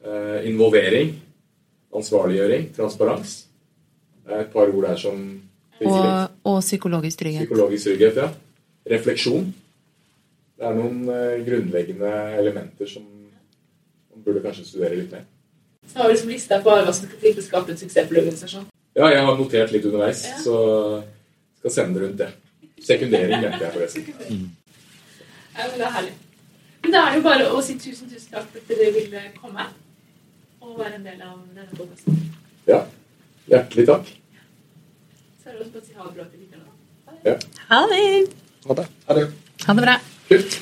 eh, 0.04 0.50
involvering, 0.50 1.14
ansvarliggjøring, 1.96 2.72
transparens. 2.76 3.36
Det 4.26 4.36
er 4.36 4.46
et 4.46 4.54
par 4.54 4.72
ord 4.72 4.88
der 4.88 5.00
som 5.00 5.22
og, 5.82 6.30
og, 6.46 6.60
psykologisk 6.62 7.20
trygghet. 7.24 7.48
Psykologisk 7.48 7.88
trygghet, 7.90 8.20
ja. 8.22 8.28
Refleksjon. 8.92 9.48
Det 10.58 10.68
er 10.68 10.76
noen 10.78 11.08
eh, 11.10 11.40
grunnleggende 11.46 12.12
elementer 12.38 12.90
som 12.90 13.06
man 13.06 14.26
burde 14.26 14.44
kanskje 14.44 14.68
studere 14.68 15.00
litt 15.00 15.14
mer. 15.14 15.26
Så 15.88 16.00
har 16.00 16.08
vi 16.08 16.14
liksom 16.14 16.30
lista 16.30 16.62
på 16.62 16.70
hva 16.72 16.94
som 16.94 17.08
skal 17.08 17.20
til 17.20 17.34
for 17.34 17.42
å 17.42 17.48
skape 17.48 17.74
en 17.74 17.80
suksessfull 17.80 18.22
organisasjon. 18.22 18.68
Ja, 18.96 19.08
jeg 19.12 19.26
har 19.26 19.38
notert 19.40 19.74
litt 19.74 19.86
underveis, 19.88 20.24
ja. 20.28 20.38
så 20.44 20.56
skal 21.62 21.76
sende 21.76 22.04
rundt 22.04 22.20
det. 22.20 22.30
Sekundering 22.82 23.42
mente 23.42 23.62
jeg 23.64 23.74
forresten. 23.76 24.08
Mm. 24.30 24.48
Ja, 25.58 25.68
men 25.68 25.76
det 25.78 25.86
er 25.88 25.96
herlig. 25.98 26.16
Men 26.82 26.96
da 26.96 27.04
er 27.04 27.12
det 27.12 27.20
jo 27.20 27.26
bare 27.28 27.50
å 27.54 27.62
si 27.66 27.78
tusen, 27.80 28.10
tusen 28.10 28.34
takk 28.34 28.48
for 28.50 28.62
at 28.62 28.72
dere 28.72 28.90
ville 28.96 29.22
komme 29.38 29.68
og 30.62 30.80
være 30.80 30.98
en 30.98 31.06
del 31.06 31.22
av 31.26 31.38
denne 31.54 31.70
podkasten. 31.78 32.18
Ja. 32.70 32.82
Hjertelig 33.52 33.88
takk. 33.90 34.12
Så 35.42 35.50
er 35.50 35.54
det 35.54 35.62
også 35.62 35.72
bare 35.76 35.84
å 35.84 35.88
si 35.88 35.96
ha 36.00 36.10
det 36.10 36.18
bra 36.18 36.26
til 36.26 36.44
videre 36.44 36.66
nå. 36.66 36.74
Ha 37.70 37.86
det. 37.94 38.10
Ha 38.66 38.82
det. 38.82 38.90
Ha 39.68 39.78
det 39.78 39.88
bra. 39.88 40.02
Kult. 40.30 40.62